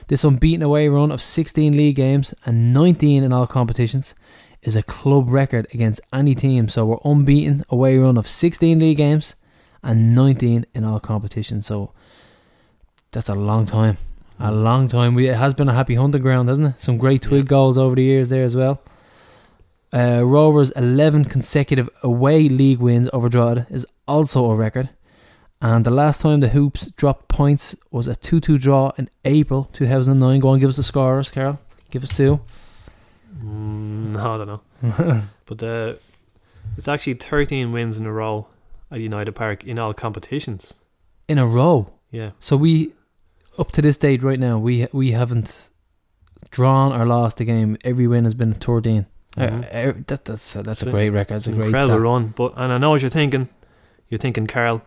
This 0.08 0.24
unbeaten 0.24 0.62
away 0.62 0.88
run 0.88 1.10
of 1.10 1.22
16 1.22 1.74
league 1.74 1.96
games 1.96 2.34
and 2.44 2.74
19 2.74 3.24
in 3.24 3.32
all 3.32 3.46
competitions 3.46 4.14
is 4.62 4.76
a 4.76 4.82
club 4.82 5.30
record 5.30 5.66
against 5.72 6.00
any 6.12 6.34
team. 6.34 6.68
So 6.68 6.84
we're 6.86 6.98
unbeaten 7.04 7.64
away 7.70 7.96
run 7.98 8.16
of 8.18 8.28
16 8.28 8.78
league 8.78 8.96
games 8.98 9.36
and 9.82 10.14
19 10.14 10.66
in 10.74 10.84
all 10.84 11.00
competitions. 11.00 11.66
So 11.66 11.92
that's 13.12 13.28
a 13.28 13.34
long 13.34 13.64
time. 13.66 13.96
A 14.38 14.52
long 14.52 14.88
time. 14.88 15.14
We, 15.14 15.28
it 15.28 15.36
has 15.36 15.54
been 15.54 15.68
a 15.68 15.74
happy 15.74 15.94
hunting 15.94 16.22
ground, 16.22 16.48
hasn't 16.48 16.66
it? 16.76 16.80
Some 16.80 16.98
great 16.98 17.22
twig 17.22 17.44
Yeah. 17.44 17.48
goals 17.48 17.76
over 17.78 17.94
the 17.94 18.02
years 18.02 18.28
there 18.30 18.44
as 18.44 18.56
well. 18.56 18.80
Uh, 19.92 20.22
Rovers' 20.24 20.70
11 20.70 21.24
consecutive 21.24 21.88
away 22.02 22.48
league 22.48 22.78
wins 22.78 23.08
over 23.12 23.28
Drogheda 23.28 23.66
is 23.70 23.84
also 24.06 24.50
a 24.50 24.54
record. 24.54 24.88
And 25.60 25.84
the 25.84 25.90
last 25.90 26.20
time 26.22 26.40
the 26.40 26.48
Hoops 26.48 26.86
dropped 26.96 27.28
points 27.28 27.74
was 27.90 28.06
a 28.06 28.14
2 28.16 28.40
2 28.40 28.56
draw 28.56 28.92
in 28.96 29.10
April 29.24 29.68
2009. 29.72 30.40
Go 30.40 30.48
on, 30.48 30.60
give 30.60 30.70
us 30.70 30.76
the 30.76 30.82
scorers, 30.82 31.30
Carol. 31.30 31.58
Give 31.90 32.02
us 32.04 32.16
two. 32.16 32.40
Mm, 33.42 34.12
no, 34.12 34.34
I 34.34 34.36
don't 34.38 34.46
know. 34.46 35.22
but 35.46 35.62
uh, 35.62 35.94
it's 36.76 36.88
actually 36.88 37.14
13 37.14 37.72
wins 37.72 37.98
in 37.98 38.06
a 38.06 38.12
row 38.12 38.46
at 38.90 39.00
United 39.00 39.32
Park 39.32 39.64
in 39.64 39.78
all 39.78 39.94
competitions. 39.94 40.74
In 41.28 41.38
a 41.38 41.46
row. 41.46 41.92
Yeah. 42.10 42.30
So 42.40 42.56
we, 42.56 42.92
up 43.58 43.70
to 43.72 43.82
this 43.82 43.96
date 43.96 44.22
right 44.22 44.38
now, 44.40 44.58
we 44.58 44.86
we 44.92 45.12
haven't 45.12 45.68
drawn 46.50 46.92
or 46.92 47.06
lost 47.06 47.40
a 47.40 47.44
game. 47.44 47.76
Every 47.84 48.06
win 48.06 48.24
has 48.24 48.34
been 48.34 48.52
13. 48.54 49.06
Uh, 49.36 49.40
Mhm. 49.46 49.58
uh, 49.64 49.92
that, 50.08 50.24
that's 50.24 50.54
that's 50.54 50.68
It's 50.68 50.82
a 50.82 50.90
great 50.90 51.10
record. 51.10 51.34
That's 51.36 51.46
a 51.46 51.52
great 51.52 51.66
incredible 51.66 51.94
stat. 51.94 52.02
run. 52.02 52.26
But 52.36 52.52
and 52.56 52.72
I 52.72 52.78
know 52.78 52.90
what 52.90 53.00
you're 53.00 53.10
thinking. 53.10 53.48
You're 54.08 54.18
thinking, 54.18 54.48
Carl, 54.48 54.82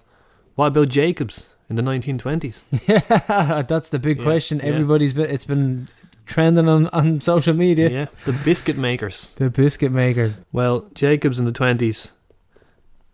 what 0.56 0.68
about 0.68 0.90
Jacobs 0.90 1.48
in 1.70 1.78
the 1.78 1.82
1920s? 1.82 2.62
Yeah, 2.88 3.62
that's 3.62 3.88
the 3.90 4.00
big 4.00 4.18
Yeah, 4.18 4.24
question. 4.24 4.60
yeah. 4.60 4.66
Everybody's 4.66 5.14
been 5.14 5.30
it's 5.30 5.46
been 5.46 5.88
trending 6.26 6.68
on, 6.68 6.88
on 6.88 7.22
social 7.22 7.54
media. 7.54 7.90
yeah, 7.90 8.06
the 8.26 8.34
biscuit 8.34 8.78
makers. 8.78 9.34
The 9.36 9.50
biscuit 9.50 9.92
makers. 9.92 10.44
Well, 10.52 10.86
Jacobs 10.94 11.40
in 11.40 11.46
the 11.46 11.52
20s 11.52 12.12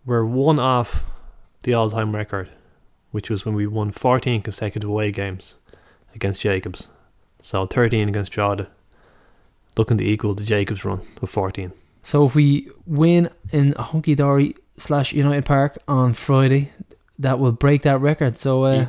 were 0.04 0.24
one 0.24 0.58
off 0.58 1.02
the 1.62 1.74
all 1.74 1.90
time 1.90 2.14
record, 2.14 2.48
which 3.10 3.30
was 3.30 3.44
when 3.44 3.54
we 3.54 3.66
won 3.66 3.90
14 3.90 4.42
consecutive 4.42 4.88
away 4.88 5.10
games 5.10 5.56
against 6.14 6.40
Jacobs. 6.40 6.88
So 7.42 7.66
13 7.66 8.08
against 8.08 8.32
Drogheda, 8.32 8.68
looking 9.76 9.98
to 9.98 10.04
equal 10.04 10.34
the 10.34 10.44
Jacobs 10.44 10.84
run 10.84 11.00
of 11.22 11.30
14. 11.30 11.72
So 12.02 12.26
if 12.26 12.34
we 12.34 12.68
win 12.86 13.30
in 13.52 13.72
Hunky 13.72 14.14
Dory 14.14 14.54
slash 14.76 15.12
United 15.12 15.44
Park 15.44 15.78
on 15.86 16.12
Friday, 16.12 16.70
that 17.18 17.38
will 17.38 17.52
break 17.52 17.82
that 17.82 18.00
record. 18.00 18.38
So 18.38 18.64
uh, 18.64 18.86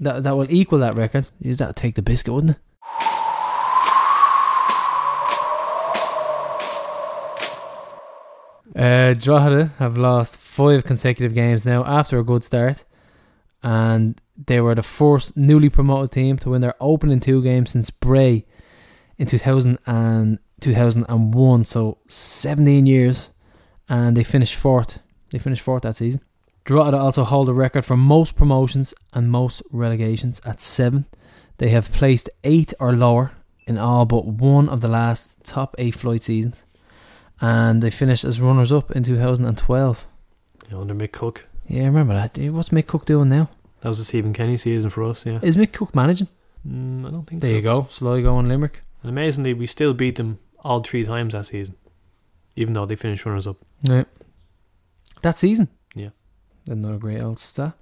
that 0.00 0.22
that 0.22 0.36
will 0.36 0.46
equal 0.50 0.78
that 0.78 0.94
record. 0.94 1.28
Is 1.42 1.58
that 1.58 1.74
take 1.76 1.94
the 1.96 2.02
biscuit, 2.02 2.32
wouldn't 2.32 2.52
it? 2.52 2.58
Uh, 8.78 9.12
Drogheda 9.12 9.72
have 9.78 9.98
lost 9.98 10.36
five 10.36 10.84
consecutive 10.84 11.34
games 11.34 11.66
now 11.66 11.84
after 11.84 12.16
a 12.16 12.24
good 12.24 12.44
start, 12.44 12.84
and 13.60 14.20
they 14.46 14.60
were 14.60 14.76
the 14.76 14.84
first 14.84 15.36
newly 15.36 15.68
promoted 15.68 16.12
team 16.12 16.36
to 16.38 16.50
win 16.50 16.60
their 16.60 16.76
opening 16.80 17.18
two 17.18 17.42
games 17.42 17.72
since 17.72 17.90
Bray 17.90 18.46
in 19.16 19.26
2000 19.26 19.78
and 19.86 20.38
2001. 20.60 21.64
So 21.64 21.98
17 22.06 22.86
years, 22.86 23.32
and 23.88 24.16
they 24.16 24.22
finished 24.22 24.54
fourth. 24.54 25.00
They 25.30 25.40
finished 25.40 25.62
fourth 25.62 25.82
that 25.82 25.96
season. 25.96 26.20
Drogheda 26.64 26.98
also 26.98 27.24
hold 27.24 27.48
a 27.48 27.54
record 27.54 27.84
for 27.84 27.96
most 27.96 28.36
promotions 28.36 28.94
and 29.12 29.28
most 29.28 29.60
relegations 29.72 30.40
at 30.44 30.60
seven. 30.60 31.06
They 31.56 31.70
have 31.70 31.90
placed 31.90 32.30
eight 32.44 32.72
or 32.78 32.92
lower 32.92 33.32
in 33.66 33.76
all 33.76 34.04
but 34.06 34.24
one 34.24 34.68
of 34.68 34.82
the 34.82 34.88
last 34.88 35.36
top 35.42 35.74
eight 35.78 35.96
flight 35.96 36.22
seasons, 36.22 36.64
and 37.40 37.82
they 37.82 37.90
finished 37.90 38.24
as 38.24 38.40
runners 38.40 38.72
up 38.72 38.90
in 38.92 39.02
2012. 39.02 40.06
You 40.68 40.74
know, 40.74 40.80
under 40.82 40.94
Mick 40.94 41.12
Cooke. 41.12 41.46
Yeah, 41.66 41.82
I 41.82 41.86
remember 41.86 42.14
that. 42.14 42.38
What's 42.52 42.70
Mick 42.70 42.86
Cooke 42.86 43.04
doing 43.06 43.28
now? 43.28 43.48
That 43.80 43.88
was 43.90 43.98
the 43.98 44.04
Stephen 44.04 44.32
Kenny 44.32 44.56
season 44.56 44.90
for 44.90 45.04
us, 45.04 45.24
yeah. 45.24 45.38
Is 45.42 45.56
Mick 45.56 45.72
Cooke 45.72 45.94
managing? 45.94 46.28
Mm, 46.66 47.06
I 47.06 47.10
don't 47.10 47.24
think 47.28 47.40
There 47.40 47.50
so. 47.50 47.54
you 47.56 47.62
go, 47.62 47.86
Sligo 47.90 48.38
and 48.38 48.48
Limerick. 48.48 48.82
And 49.02 49.10
amazingly, 49.10 49.54
we 49.54 49.66
still 49.66 49.94
beat 49.94 50.16
them 50.16 50.38
all 50.60 50.80
three 50.82 51.04
times 51.04 51.32
that 51.34 51.46
season, 51.46 51.76
even 52.56 52.72
though 52.74 52.86
they 52.86 52.96
finished 52.96 53.24
runners 53.24 53.46
up. 53.46 53.56
Yeah. 53.82 54.04
That 55.22 55.36
season. 55.36 55.68
Yeah. 55.94 56.10
Another 56.66 56.98
great 56.98 57.22
old 57.22 57.38
stat. 57.38 57.72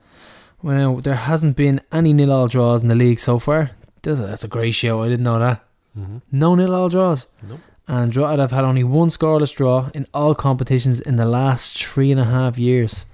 Well, 0.62 0.96
there 0.96 1.14
hasn't 1.14 1.56
been 1.56 1.80
any 1.92 2.12
nil 2.12 2.32
all 2.32 2.48
draws 2.48 2.82
in 2.82 2.88
the 2.88 2.94
league 2.94 3.18
so 3.18 3.38
far. 3.38 3.70
That's 4.02 4.20
a, 4.20 4.26
that's 4.26 4.44
a 4.44 4.48
great 4.48 4.72
show. 4.74 5.02
I 5.02 5.08
didn't 5.08 5.24
know 5.24 5.38
that. 5.38 5.64
Mm-hmm. 5.98 6.18
No 6.32 6.54
nil 6.54 6.74
all 6.74 6.88
draws. 6.88 7.26
Nope. 7.48 7.60
And 7.88 8.10
Drogheda 8.10 8.42
have 8.42 8.50
had 8.50 8.64
only 8.64 8.82
one 8.82 9.08
scoreless 9.10 9.54
draw 9.54 9.90
in 9.94 10.06
all 10.12 10.34
competitions 10.34 10.98
in 11.00 11.16
the 11.16 11.24
last 11.24 11.82
three 11.82 12.10
and 12.10 12.20
a 12.20 12.24
half 12.24 12.58
years. 12.58 13.06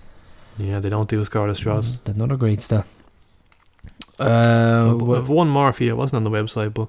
Yeah, 0.58 0.80
they 0.80 0.88
don't 0.88 1.10
do 1.10 1.20
scoreless 1.24 1.58
draws. 1.60 1.96
Mm, 1.98 2.14
Another 2.14 2.36
great 2.36 2.60
stat. 2.62 2.86
Uh, 4.18 4.94
I've 4.94 5.10
I've 5.10 5.28
one 5.28 5.48
more 5.48 5.72
for 5.72 5.84
you. 5.84 5.90
It 5.92 5.96
wasn't 5.96 6.16
on 6.16 6.24
the 6.24 6.30
website, 6.30 6.72
but 6.74 6.88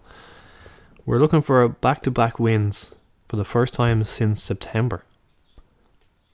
we're 1.06 1.20
looking 1.20 1.42
for 1.42 1.68
back-to-back 1.68 2.40
wins 2.40 2.92
for 3.28 3.36
the 3.38 3.46
first 3.46 3.74
time 3.74 4.04
since 4.04 4.42
September. 4.44 5.04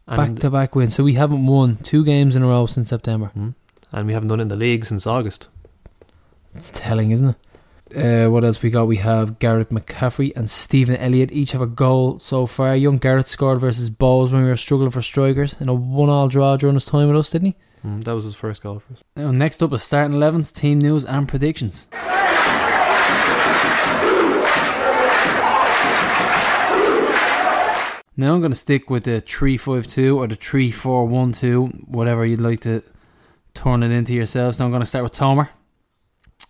back 0.08 0.36
to 0.38 0.50
back 0.50 0.76
win. 0.76 0.89
So 0.89 1.04
we 1.04 1.14
haven't 1.14 1.45
won 1.45 1.78
two 1.78 2.04
games 2.04 2.36
in 2.36 2.43
a 2.43 2.47
row 2.47 2.66
since 2.66 2.89
September. 2.89 3.32
Mhm. 3.38 3.54
and 3.91 4.06
we 4.06 4.14
haven't 4.14 4.30
done 4.30 4.39
it 4.39 4.43
in 4.43 4.47
the 4.50 4.56
league 4.56 4.86
since 4.86 5.08
August. 5.08 5.47
It's 6.54 6.70
telling, 6.72 7.10
isn't 7.12 7.30
it? 7.30 7.36
Uh, 7.96 8.28
what 8.30 8.44
else 8.44 8.62
we 8.62 8.70
got? 8.70 8.86
We 8.86 8.98
have 8.98 9.40
Garrett 9.40 9.70
McCaffrey 9.70 10.32
and 10.36 10.50
Stephen 10.50 10.96
Elliott 10.98 11.32
each 11.32 11.52
have 11.52 11.62
a 11.62 11.68
goal 11.68 12.20
so 12.20 12.46
far. 12.46 12.76
Young 12.76 12.98
Garrett 12.98 13.28
scored 13.28 13.60
versus 13.60 13.90
Bohs 13.90 14.32
when 14.32 14.44
we 14.44 14.50
were 14.50 14.58
struggling 14.58 14.92
for 14.92 15.02
strikers 15.02 15.56
in 15.60 15.70
a 15.70 15.74
one-all 15.74 16.28
draw 16.28 16.56
during 16.56 16.76
his 16.76 16.86
time 16.86 17.08
with 17.08 17.18
us, 17.18 17.32
didn't 17.32 17.48
he? 17.48 17.56
Mm, 17.88 18.04
that 18.04 18.14
was 18.14 18.26
his 18.26 18.36
first 18.36 18.62
goal 18.62 18.80
for 18.80 18.94
us. 18.94 19.04
Now, 19.16 19.32
next 19.32 19.64
up 19.64 19.74
is 19.74 19.84
starting 19.84 20.18
11s, 20.18 20.54
team 20.54 20.80
news 20.80 21.06
and 21.06 21.28
predictions. 21.28 21.88
Now 28.18 28.34
I'm 28.34 28.42
going 28.42 28.52
to 28.52 28.58
stick 28.58 28.90
with 28.90 29.06
the 29.06 29.22
352 29.22 30.20
or 30.20 30.28
the 30.28 30.36
3412, 30.36 31.88
whatever 31.88 32.26
you'd 32.26 32.42
like 32.42 32.60
to 32.62 32.84
turn 33.54 33.82
it 33.82 33.92
into 33.92 34.14
yourselves. 34.14 34.60
Now 34.60 34.66
I'm 34.66 34.72
going 34.72 34.82
to 34.82 34.86
start 34.86 35.04
with 35.04 35.14
Tomer. 35.14 35.48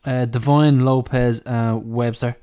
Uh, 0.06 0.26
Lopez, 0.32 1.42
uh, 1.46 1.78
Webster. 1.82 2.38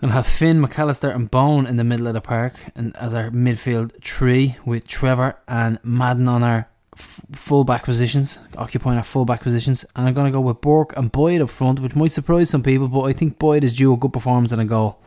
To 0.00 0.08
have 0.08 0.26
Finn, 0.26 0.60
McAllister, 0.60 1.14
and 1.14 1.30
Bone 1.30 1.66
in 1.66 1.76
the 1.78 1.84
middle 1.84 2.06
of 2.06 2.12
the 2.12 2.20
park, 2.20 2.54
and 2.74 2.94
as 2.98 3.14
our 3.14 3.30
midfield 3.30 4.04
three 4.04 4.56
with 4.66 4.86
Trevor 4.86 5.38
and 5.48 5.78
Madden 5.82 6.28
on 6.28 6.42
our 6.42 6.68
f- 6.92 7.22
fullback 7.32 7.84
positions, 7.84 8.38
occupying 8.58 8.98
our 8.98 9.02
fullback 9.02 9.40
positions. 9.40 9.86
And 9.96 10.06
I'm 10.06 10.14
to 10.26 10.30
go 10.30 10.42
with 10.42 10.60
Burke 10.60 10.94
and 10.98 11.10
Boyd 11.10 11.40
up 11.40 11.48
front, 11.48 11.80
which 11.80 11.96
might 11.96 12.12
surprise 12.12 12.50
some 12.50 12.62
people, 12.62 12.88
but 12.88 13.04
I 13.04 13.14
think 13.14 13.38
Boyd 13.38 13.64
is 13.64 13.74
due 13.74 13.94
a 13.94 13.96
good 13.96 14.12
performance 14.12 14.52
and 14.52 14.60
a 14.60 14.66
goal. 14.66 15.00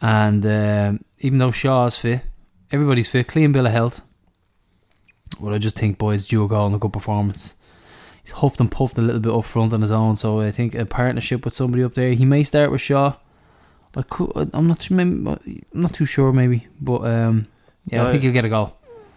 And 0.00 0.44
um, 0.46 1.04
even 1.20 1.36
though 1.36 1.50
Shaw's 1.50 1.98
fit, 1.98 2.22
everybody's 2.70 3.08
fit, 3.08 3.28
clean 3.28 3.52
bill 3.52 3.66
of 3.66 3.72
health. 3.72 4.00
But 5.38 5.52
I 5.52 5.58
just 5.58 5.78
think 5.78 5.98
Boyd's 5.98 6.26
due 6.26 6.44
a 6.44 6.48
goal 6.48 6.66
and 6.66 6.74
a 6.74 6.78
good 6.78 6.94
performance. 6.94 7.56
He's 8.22 8.32
huffed 8.32 8.60
and 8.60 8.70
puffed 8.70 8.98
a 8.98 9.02
little 9.02 9.20
bit 9.20 9.32
up 9.32 9.44
front 9.44 9.72
on 9.74 9.80
his 9.80 9.90
own, 9.90 10.16
so 10.16 10.40
I 10.40 10.50
think 10.50 10.74
a 10.74 10.86
partnership 10.86 11.44
with 11.44 11.54
somebody 11.54 11.82
up 11.82 11.94
there. 11.94 12.12
He 12.12 12.24
may 12.24 12.42
start 12.44 12.70
with 12.70 12.80
Shaw. 12.80 13.16
I 13.96 14.02
could, 14.02 14.50
I'm 14.54 14.66
not, 14.68 14.80
sure, 14.82 14.96
maybe, 14.96 15.28
I'm 15.74 15.80
not 15.80 15.92
too 15.92 16.06
sure, 16.06 16.32
maybe, 16.32 16.66
but 16.80 17.00
um, 17.04 17.46
yeah, 17.86 18.06
I 18.06 18.10
think 18.10 18.22
he'll 18.22 18.32
get 18.32 18.44
a 18.44 18.48
goal. 18.48 18.76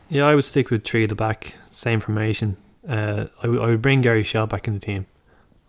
Yeah, 0.10 0.26
I 0.26 0.36
would 0.36 0.44
stick 0.44 0.70
with 0.70 0.84
three 0.84 1.04
at 1.04 1.10
the 1.10 1.16
back, 1.16 1.56
same 1.72 2.00
formation. 2.00 2.58
Uh, 2.88 3.28
I, 3.42 3.48
would- 3.48 3.60
would 3.60 3.82
bring 3.82 4.02
Gary 4.02 4.24
Shaw 4.24 4.46
back 4.46 4.68
in 4.68 4.74
the 4.74 4.80
team, 4.80 5.06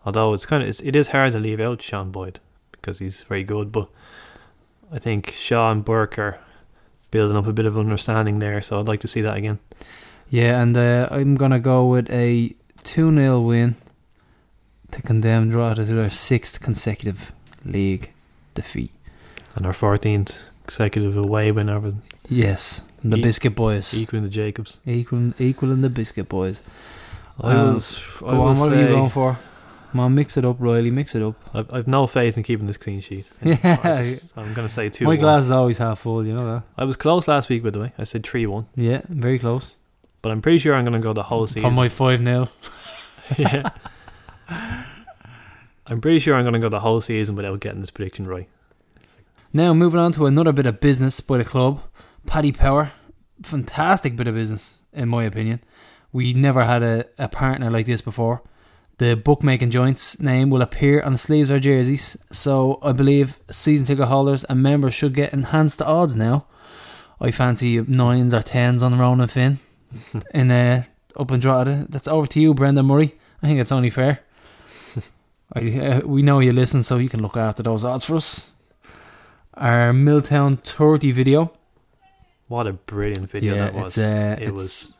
although 0.05 0.33
it's 0.35 0.45
kind 0.47 0.63
of 0.63 0.69
it's, 0.69 0.81
it 0.81 0.97
is 0.97 1.09
hard 1.09 1.33
to 1.33 1.39
leave 1.39 1.61
out 1.61 1.83
Sean 1.83 2.11
Boyd 2.11 2.41
because 2.73 2.99
he's 2.99 3.23
very 3.23 3.45
good. 3.45 3.71
But 3.71 3.89
I 4.93 4.99
think 4.99 5.31
Shaw 5.31 5.71
and 5.71 5.85
Burke 5.85 6.19
are 6.19 6.39
building 7.11 7.37
up 7.37 7.47
a 7.47 7.53
bit 7.53 7.65
of 7.67 7.79
understanding 7.79 8.41
there. 8.41 8.61
So 8.61 8.81
I'd 8.81 8.89
like 8.89 9.01
to 9.01 9.09
see 9.09 9.21
that 9.21 9.37
again. 9.37 9.59
Yeah, 10.29 10.61
and 10.61 10.77
uh, 10.77 11.09
I'm 11.13 11.37
gonna 11.37 11.61
go 11.61 11.87
with 11.87 12.11
a 12.11 12.55
two 12.87 13.15
0 13.15 13.41
win 13.41 13.77
to 14.93 15.03
condemn 15.03 15.51
Drogheda 15.51 15.85
to 15.87 15.95
their 15.95 16.11
sixth 16.11 16.61
consecutive 16.61 17.33
league 17.65 18.11
defeat. 18.55 18.93
And 19.55 19.67
our 19.67 19.73
14th 19.73 20.37
consecutive 20.67 21.17
away 21.17 21.51
win 21.53 21.69
over 21.69 21.95
Yes, 22.29 22.83
the 23.03 23.17
E- 23.17 23.23
Biscuit 23.23 23.55
Boys. 23.55 23.95
equaling 23.95 24.25
the 24.25 24.31
Jacobs. 24.31 24.79
Equal, 24.87 25.33
equaling 25.39 25.81
the 25.83 25.91
Biscuit 25.91 26.29
Boys. 26.29 26.63
I 27.41 27.53
Um, 27.53 27.75
was. 27.75 27.99
I 28.19 28.21
Go 28.21 28.27
on, 28.29 28.39
will 28.59 28.61
what 28.61 28.73
are 28.73 28.81
you 28.81 28.89
going 28.89 29.11
for? 29.11 29.39
On, 29.95 30.15
mix 30.15 30.37
it 30.37 30.45
up, 30.45 30.57
Riley. 30.59 30.91
Mix 30.91 31.15
it 31.15 31.23
up. 31.23 31.37
I've, 31.55 31.73
I've 31.73 31.87
no 31.89 32.07
faith 32.07 32.37
in 32.37 32.43
keeping 32.43 32.67
this 32.67 32.77
clean 32.77 33.01
sheet. 33.01 33.27
Yeah. 33.43 33.57
I 33.83 34.03
just- 34.03 34.33
I'm 34.37 34.53
going 34.55 34.69
to 34.69 34.73
say 34.73 34.89
2 34.91 35.05
My 35.05 35.11
1. 35.11 35.19
glass 35.19 35.43
is 35.45 35.51
always 35.51 35.79
half 35.79 36.01
full. 36.01 36.27
You 36.27 36.35
know 36.35 36.47
that. 36.55 36.63
I 36.77 36.85
was 36.85 36.97
close 36.97 37.27
last 37.29 37.49
week, 37.49 37.63
by 37.63 37.71
the 37.71 37.81
way. 37.81 37.93
I 37.99 38.05
said 38.05 38.25
3 38.25 38.45
1. 38.47 38.67
Yeah, 38.77 39.01
very 39.09 39.39
close. 39.39 39.77
But 40.23 40.33
I'm 40.33 40.43
pretty 40.43 40.59
sure 40.59 40.75
I'm 40.75 40.85
going 40.85 41.01
to 41.01 41.07
go 41.07 41.13
the 41.15 41.23
whole 41.23 41.47
season. 41.47 41.63
For 41.63 41.71
my 41.71 41.89
five 41.89 42.23
0 42.23 42.49
yeah. 43.37 43.71
I'm 45.87 46.01
pretty 46.01 46.19
sure 46.19 46.35
I'm 46.35 46.45
going 46.45 46.55
to 46.55 46.61
go 46.61 46.69
the 46.69 46.81
whole 46.81 47.01
season 47.01 47.37
without 47.37 47.61
getting 47.61 47.81
this 47.81 47.91
prediction 47.91 48.27
right. 48.27 48.49
Now 49.53 49.73
moving 49.73 50.01
on 50.01 50.13
to 50.13 50.27
another 50.27 50.53
bit 50.53 50.67
of 50.67 50.81
business 50.81 51.21
by 51.21 51.39
the 51.39 51.45
club, 51.45 51.81
Paddy 52.27 52.53
Power, 52.53 52.93
fantastic 53.43 54.17
bit 54.17 54.27
of 54.27 54.35
business 54.35 54.81
in 54.93 55.09
my 55.09 55.25
opinion. 55.25 55.61
We 56.13 56.33
never 56.33 56.65
had 56.65 56.83
a, 56.83 57.07
a 57.19 57.29
partner 57.29 57.71
like 57.71 57.87
this 57.87 58.01
before. 58.01 58.43
The 58.99 59.15
bookmaking 59.15 59.71
joint's 59.71 60.19
name 60.19 60.49
will 60.49 60.63
appear 60.63 61.03
on 61.03 61.13
the 61.13 61.19
sleeves 61.19 61.51
of 61.51 61.55
our 61.55 61.61
jerseys, 61.61 62.17
so 62.31 62.79
I 62.83 62.93
believe 62.93 63.39
season 63.51 63.87
ticket 63.87 64.09
holders 64.09 64.43
and 64.45 64.63
members 64.63 64.95
should 64.95 65.15
get 65.15 65.35
enhanced 65.35 65.83
odds 65.83 66.17
now. 66.17 66.47
I 67.21 67.31
fancy 67.31 67.81
nines 67.81 68.35
or 68.35 68.43
tens 68.43 68.83
on 68.83 68.93
the 68.93 68.99
Ronan 68.99 69.29
Finn 69.29 69.59
in 70.35 70.51
uh, 70.51 70.85
up 71.17 71.31
in 71.31 71.41
Drogheda. 71.41 71.87
That's 71.89 72.09
over 72.09 72.27
to 72.27 72.41
you, 72.41 72.55
Brendan 72.55 72.87
Murray. 72.87 73.15
I 73.43 73.47
think 73.47 73.61
it's 73.61 73.73
only 73.73 73.91
fair. 73.91 74.21
I, 75.53 75.79
uh, 75.79 76.01
we 76.05 76.23
know 76.23 76.41
you 76.41 76.53
listen, 76.53 76.83
so 76.83 76.99
you 76.99 77.09
can 77.09 77.23
look 77.23 77.37
after 77.37 77.63
those 77.63 77.85
odds 77.85 78.05
for 78.05 78.17
us 78.17 78.53
our 79.57 79.93
Milltown 79.93 80.59
30 80.59 81.13
video. 81.13 81.53
What 82.49 82.67
a 82.67 82.73
brilliant 82.73 83.31
video 83.31 83.55
yeah, 83.55 83.65
that 83.65 83.75
was. 83.75 83.85
it's 83.85 83.99
uh, 83.99 84.37
it 84.39 84.49
it's 84.49 84.53
was. 84.53 84.95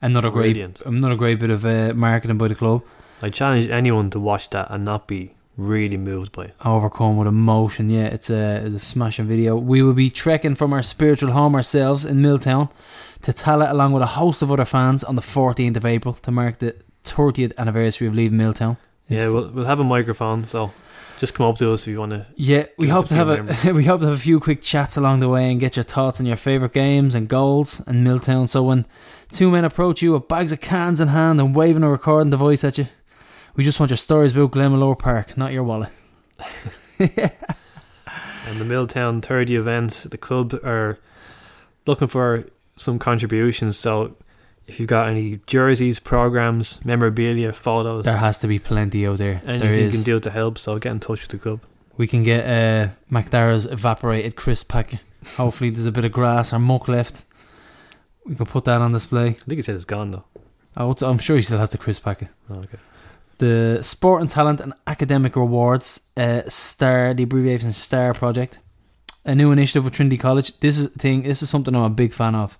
another 0.00 0.30
great 0.30 0.56
another 0.86 1.16
great 1.16 1.40
bit 1.40 1.50
of 1.50 1.64
uh, 1.64 1.92
marketing 1.94 2.38
by 2.38 2.48
the 2.48 2.54
club. 2.54 2.82
I 3.22 3.30
challenge 3.30 3.68
anyone 3.68 4.10
to 4.10 4.20
watch 4.20 4.50
that 4.50 4.68
and 4.70 4.84
not 4.84 5.08
be 5.08 5.34
really 5.56 5.96
moved 5.96 6.32
by 6.32 6.46
it. 6.46 6.54
Overcome 6.64 7.16
with 7.16 7.26
emotion. 7.26 7.88
Yeah, 7.90 8.06
it's 8.06 8.28
a, 8.28 8.62
it's 8.64 8.76
a 8.76 8.80
smashing 8.80 9.26
video. 9.26 9.56
We 9.56 9.82
will 9.82 9.94
be 9.94 10.10
trekking 10.10 10.56
from 10.56 10.72
our 10.72 10.82
spiritual 10.82 11.32
home 11.32 11.54
ourselves 11.54 12.04
in 12.04 12.20
Milltown 12.20 12.68
to 13.24 13.32
Tallaght 13.32 13.70
along 13.70 13.92
with 13.92 14.02
a 14.02 14.06
host 14.06 14.42
of 14.42 14.52
other 14.52 14.64
fans 14.64 15.02
on 15.02 15.16
the 15.16 15.22
14th 15.22 15.76
of 15.76 15.84
April 15.84 16.14
to 16.14 16.30
mark 16.30 16.58
the 16.58 16.76
30th 17.04 17.56
anniversary 17.58 18.06
of 18.06 18.14
leaving 18.14 18.38
Milltown. 18.38 18.76
Yeah, 19.08 19.28
we'll, 19.28 19.50
we'll 19.50 19.66
have 19.66 19.80
a 19.80 19.84
microphone, 19.84 20.44
so 20.44 20.72
just 21.18 21.34
come 21.34 21.46
up 21.46 21.58
to 21.58 21.72
us 21.72 21.82
if 21.82 21.88
you 21.88 21.98
want 21.98 22.12
to. 22.12 22.26
Yeah, 22.36 22.66
we 22.78 22.88
hope 22.88 23.08
to 23.08 23.14
have 23.14 23.28
a 23.28 23.72
we 23.72 23.84
hope 23.84 24.00
to 24.00 24.06
have 24.06 24.16
a 24.16 24.20
few 24.20 24.40
quick 24.40 24.62
chats 24.62 24.96
along 24.96 25.18
the 25.18 25.28
way 25.28 25.50
and 25.50 25.60
get 25.60 25.76
your 25.76 25.84
thoughts 25.84 26.20
on 26.20 26.26
your 26.26 26.36
favourite 26.36 26.72
games 26.72 27.14
and 27.14 27.28
goals 27.28 27.80
and 27.86 28.04
Milltown. 28.04 28.46
So 28.46 28.62
when 28.62 28.86
two 29.32 29.50
men 29.50 29.64
approach 29.64 30.00
you 30.00 30.12
with 30.12 30.28
bags 30.28 30.52
of 30.52 30.60
cans 30.60 31.00
in 31.00 31.08
hand 31.08 31.40
and 31.40 31.54
waving 31.54 31.82
a 31.82 31.90
recording 31.90 32.30
device 32.30 32.64
at 32.64 32.78
you, 32.78 32.86
we 33.56 33.64
just 33.64 33.80
want 33.80 33.90
your 33.90 33.96
stories 33.96 34.32
about 34.32 34.52
Glenmalure 34.52 34.98
Park, 34.98 35.36
not 35.36 35.52
your 35.52 35.64
wallet. 35.64 35.90
And 38.46 38.60
the 38.60 38.64
Milltown 38.64 39.22
30 39.22 39.56
events, 39.56 40.02
the 40.02 40.18
club 40.18 40.52
are 40.62 40.98
looking 41.86 42.08
for 42.08 42.46
some 42.76 42.98
contributions. 42.98 43.76
So 43.76 44.16
if 44.66 44.78
you've 44.80 44.88
got 44.88 45.08
any 45.08 45.40
jerseys, 45.46 45.98
programs, 46.00 46.84
memorabilia, 46.84 47.52
photos, 47.52 48.02
There 48.04 48.16
has 48.16 48.38
to 48.38 48.46
be 48.46 48.58
plenty 48.58 49.06
out 49.06 49.18
there. 49.18 49.40
anything 49.46 49.58
there 49.58 49.80
you 49.80 49.90
can 49.90 50.02
do 50.02 50.18
to 50.20 50.30
help, 50.30 50.58
so 50.58 50.78
get 50.78 50.90
in 50.92 51.00
touch 51.00 51.22
with 51.22 51.30
the 51.30 51.38
club. 51.38 51.60
We 51.96 52.06
can 52.06 52.22
get 52.22 52.44
uh, 52.46 52.88
McDara's 53.12 53.66
evaporated 53.66 54.34
crisp 54.36 54.68
packet. 54.68 55.00
Hopefully, 55.36 55.70
there's 55.70 55.86
a 55.86 55.92
bit 55.92 56.04
of 56.04 56.12
grass 56.12 56.52
or 56.52 56.58
muck 56.58 56.88
left. 56.88 57.24
We 58.26 58.34
can 58.34 58.46
put 58.46 58.64
that 58.64 58.80
on 58.80 58.92
display. 58.92 59.28
I 59.28 59.32
think 59.32 59.56
he 59.56 59.62
said 59.62 59.76
it's 59.76 59.84
gone 59.84 60.10
though. 60.10 60.24
I 60.76 60.84
would- 60.84 61.02
I'm 61.02 61.18
sure 61.18 61.36
he 61.36 61.42
still 61.42 61.58
has 61.58 61.70
the 61.70 61.78
crisp 61.78 62.02
packet. 62.04 62.28
Oh, 62.50 62.56
okay. 62.56 62.78
the 63.38 63.82
Sport 63.82 64.22
and 64.22 64.30
Talent 64.30 64.60
and 64.60 64.72
Academic 64.86 65.34
Rewards 65.36 66.00
uh, 66.16 66.42
STAR, 66.48 67.14
the 67.14 67.24
abbreviation 67.24 67.72
STAR 67.72 68.14
project, 68.14 68.58
a 69.24 69.34
new 69.34 69.52
initiative 69.52 69.84
with 69.84 69.94
Trinity 69.94 70.18
College. 70.18 70.58
This 70.60 70.78
is 70.78 70.88
thing. 70.90 71.22
This 71.22 71.42
is 71.42 71.50
something 71.50 71.74
I'm 71.74 71.82
a 71.82 71.90
big 71.90 72.12
fan 72.12 72.34
of. 72.34 72.58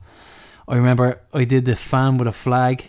I 0.66 0.76
remember 0.76 1.20
I 1.32 1.44
did 1.44 1.64
the 1.66 1.76
fan 1.76 2.16
with 2.16 2.28
a 2.28 2.32
flag 2.32 2.84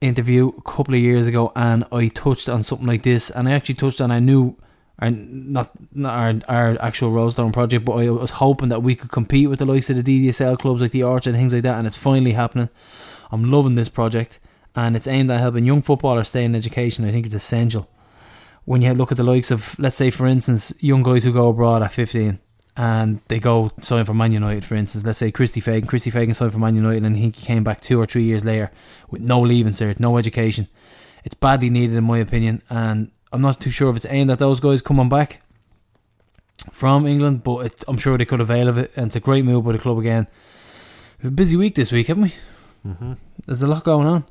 interview 0.00 0.48
a 0.48 0.62
couple 0.62 0.94
of 0.94 1.00
years 1.00 1.26
ago, 1.26 1.52
and 1.54 1.84
I 1.92 2.08
touched 2.08 2.48
on 2.48 2.62
something 2.62 2.86
like 2.86 3.02
this, 3.02 3.30
and 3.30 3.48
I 3.48 3.52
actually 3.52 3.76
touched 3.76 4.00
on 4.00 4.10
I 4.10 4.18
knew. 4.18 4.56
Our, 4.98 5.10
not 5.10 5.70
not 5.94 6.12
our, 6.12 6.34
our 6.54 6.82
actual 6.82 7.10
Rosedowne 7.10 7.54
project, 7.54 7.86
but 7.86 7.94
I 7.94 8.10
was 8.10 8.32
hoping 8.32 8.68
that 8.68 8.82
we 8.82 8.94
could 8.94 9.10
compete 9.10 9.48
with 9.48 9.58
the 9.58 9.64
likes 9.64 9.88
of 9.88 9.96
the 9.96 10.28
DDSL 10.28 10.58
clubs 10.58 10.82
like 10.82 10.90
the 10.90 11.04
Arch 11.04 11.26
and 11.26 11.34
things 11.34 11.54
like 11.54 11.62
that, 11.62 11.78
and 11.78 11.86
it's 11.86 11.96
finally 11.96 12.32
happening. 12.32 12.68
I'm 13.32 13.50
loving 13.50 13.76
this 13.76 13.88
project 13.88 14.40
and 14.74 14.96
it's 14.96 15.06
aimed 15.06 15.30
at 15.30 15.40
helping 15.40 15.64
young 15.64 15.82
footballers 15.82 16.28
stay 16.28 16.44
in 16.44 16.54
education. 16.54 17.04
I 17.04 17.10
think 17.10 17.26
it's 17.26 17.34
essential. 17.34 17.88
When 18.64 18.82
you 18.82 18.92
look 18.92 19.10
at 19.10 19.16
the 19.16 19.24
likes 19.24 19.50
of, 19.50 19.78
let's 19.78 19.96
say, 19.96 20.10
for 20.10 20.26
instance, 20.26 20.72
young 20.80 21.02
guys 21.02 21.24
who 21.24 21.32
go 21.32 21.48
abroad 21.48 21.82
at 21.82 21.92
15 21.92 22.38
and 22.76 23.20
they 23.28 23.38
go 23.38 23.72
sign 23.80 24.04
for 24.04 24.14
Man 24.14 24.32
United, 24.32 24.64
for 24.64 24.74
instance, 24.74 25.04
let's 25.04 25.18
say 25.18 25.30
Christy 25.30 25.60
Fagan. 25.60 25.88
Christy 25.88 26.10
Fagan 26.10 26.34
signed 26.34 26.52
for 26.52 26.58
Man 26.58 26.76
United 26.76 27.04
and 27.04 27.16
he 27.16 27.30
came 27.30 27.64
back 27.64 27.80
two 27.80 28.00
or 28.00 28.06
three 28.06 28.22
years 28.22 28.44
later 28.44 28.70
with 29.10 29.22
no 29.22 29.40
leaving 29.40 29.72
cert, 29.72 30.00
no 30.00 30.16
education. 30.16 30.68
It's 31.24 31.34
badly 31.34 31.70
needed, 31.70 31.96
in 31.96 32.04
my 32.04 32.18
opinion, 32.18 32.62
and 32.70 33.10
I'm 33.32 33.42
not 33.42 33.60
too 33.60 33.70
sure 33.70 33.90
if 33.90 33.96
it's 33.96 34.06
aimed 34.08 34.30
at 34.30 34.38
those 34.38 34.60
guys 34.60 34.82
coming 34.82 35.08
back 35.08 35.42
from 36.72 37.06
England, 37.06 37.42
but 37.42 37.66
it, 37.66 37.84
I'm 37.86 37.98
sure 37.98 38.16
they 38.16 38.24
could 38.24 38.40
avail 38.40 38.68
of 38.68 38.78
it, 38.78 38.92
and 38.96 39.06
it's 39.06 39.16
a 39.16 39.20
great 39.20 39.44
move 39.44 39.64
by 39.64 39.72
the 39.72 39.78
club 39.78 39.98
again. 39.98 40.26
We've 41.18 41.32
a 41.32 41.34
busy 41.34 41.56
week 41.56 41.74
this 41.74 41.92
week, 41.92 42.06
haven't 42.06 42.22
we? 42.24 42.34
Mm-hmm. 42.86 43.12
There's 43.46 43.62
a 43.62 43.66
lot 43.66 43.84
going 43.84 44.06
on. 44.06 44.24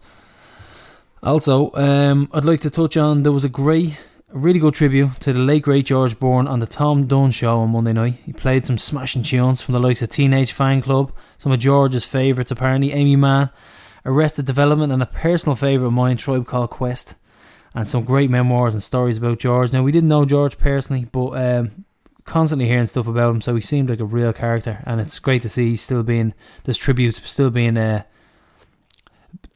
Also, 1.21 1.71
um, 1.73 2.29
I'd 2.33 2.45
like 2.45 2.61
to 2.61 2.69
touch 2.69 2.97
on 2.97 3.23
there 3.23 3.31
was 3.31 3.43
a 3.43 3.49
great, 3.49 3.97
a 4.31 4.37
really 4.37 4.59
good 4.59 4.75
tribute 4.75 5.19
to 5.21 5.33
the 5.33 5.39
late 5.39 5.63
great 5.63 5.87
George 5.87 6.19
Bourne 6.19 6.47
on 6.47 6.59
the 6.59 6.67
Tom 6.67 7.07
Dunne 7.07 7.31
show 7.31 7.59
on 7.61 7.71
Monday 7.71 7.93
night. 7.93 8.13
He 8.25 8.33
played 8.33 8.65
some 8.65 8.77
smashing 8.77 9.23
tunes 9.23 9.61
from 9.61 9.73
the 9.73 9.79
likes 9.79 10.03
of 10.03 10.09
Teenage 10.09 10.55
Fanclub, 10.55 11.11
some 11.39 11.51
of 11.51 11.59
George's 11.59 12.05
favourites 12.05 12.51
apparently, 12.51 12.93
Aimee 12.93 13.15
Mann, 13.15 13.49
Arrested 14.05 14.45
Development, 14.45 14.93
and 14.93 15.01
a 15.01 15.07
personal 15.07 15.55
favourite 15.55 15.87
of 15.87 15.93
mine, 15.93 16.17
Tribe 16.17 16.45
Called 16.45 16.69
Quest, 16.69 17.15
and 17.73 17.87
some 17.87 18.03
great 18.03 18.29
memoirs 18.29 18.75
and 18.75 18.83
stories 18.83 19.17
about 19.17 19.39
George. 19.39 19.73
Now 19.73 19.81
we 19.81 19.91
didn't 19.91 20.09
know 20.09 20.25
George 20.25 20.59
personally, 20.59 21.05
but 21.05 21.29
um, 21.31 21.85
constantly 22.23 22.67
hearing 22.67 22.85
stuff 22.85 23.07
about 23.07 23.31
him, 23.31 23.41
so 23.41 23.55
he 23.55 23.61
seemed 23.61 23.89
like 23.89 23.99
a 23.99 24.05
real 24.05 24.31
character, 24.31 24.83
and 24.85 25.01
it's 25.01 25.17
great 25.17 25.41
to 25.41 25.49
see 25.49 25.69
he's 25.69 25.81
still 25.81 26.03
being 26.03 26.35
this 26.65 26.77
tributes 26.77 27.19
still 27.27 27.49
being 27.49 27.77
uh, 27.77 28.03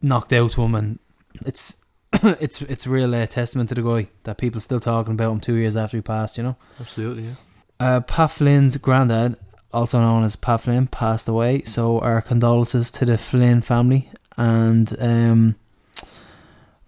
knocked 0.01 0.33
out 0.33 0.51
to 0.51 0.63
him, 0.63 0.73
and 0.73 0.97
it's 1.45 1.77
it's 2.39 2.61
it's 2.61 2.85
a 2.85 2.89
real 2.89 3.13
uh, 3.15 3.25
testament 3.25 3.69
to 3.69 3.75
the 3.75 3.81
guy 3.81 4.07
that 4.23 4.37
people 4.37 4.61
still 4.61 4.79
talking 4.79 5.13
about 5.13 5.31
him 5.31 5.39
two 5.39 5.55
years 5.55 5.75
after 5.75 5.97
he 5.97 6.01
passed. 6.01 6.37
You 6.37 6.43
know, 6.43 6.55
Absolutely, 6.79 7.23
yeah. 7.23 7.35
uh, 7.79 7.99
Pat 8.01 8.31
Flynn's 8.31 8.77
granddad, 8.77 9.37
also 9.71 9.99
known 9.99 10.23
as 10.23 10.35
Pat 10.35 10.61
Flynn, 10.61 10.87
passed 10.87 11.27
away. 11.27 11.63
So 11.63 11.99
our 11.99 12.21
condolences 12.21 12.91
to 12.91 13.05
the 13.05 13.17
Flynn 13.17 13.61
family, 13.61 14.09
and 14.37 14.93
um, 14.99 15.55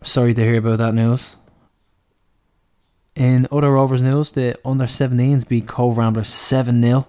sorry 0.04 0.34
to 0.34 0.44
hear 0.44 0.58
about 0.58 0.78
that 0.78 0.94
news. 0.94 1.36
In 3.16 3.48
other 3.50 3.72
Rovers 3.72 4.02
news, 4.02 4.34
the 4.34 4.60
under 4.66 4.86
17s 4.86 5.48
beat 5.48 5.68
Cobh 5.68 5.98
Ramblers 5.98 6.28
7 6.28 6.82
0. 6.82 7.08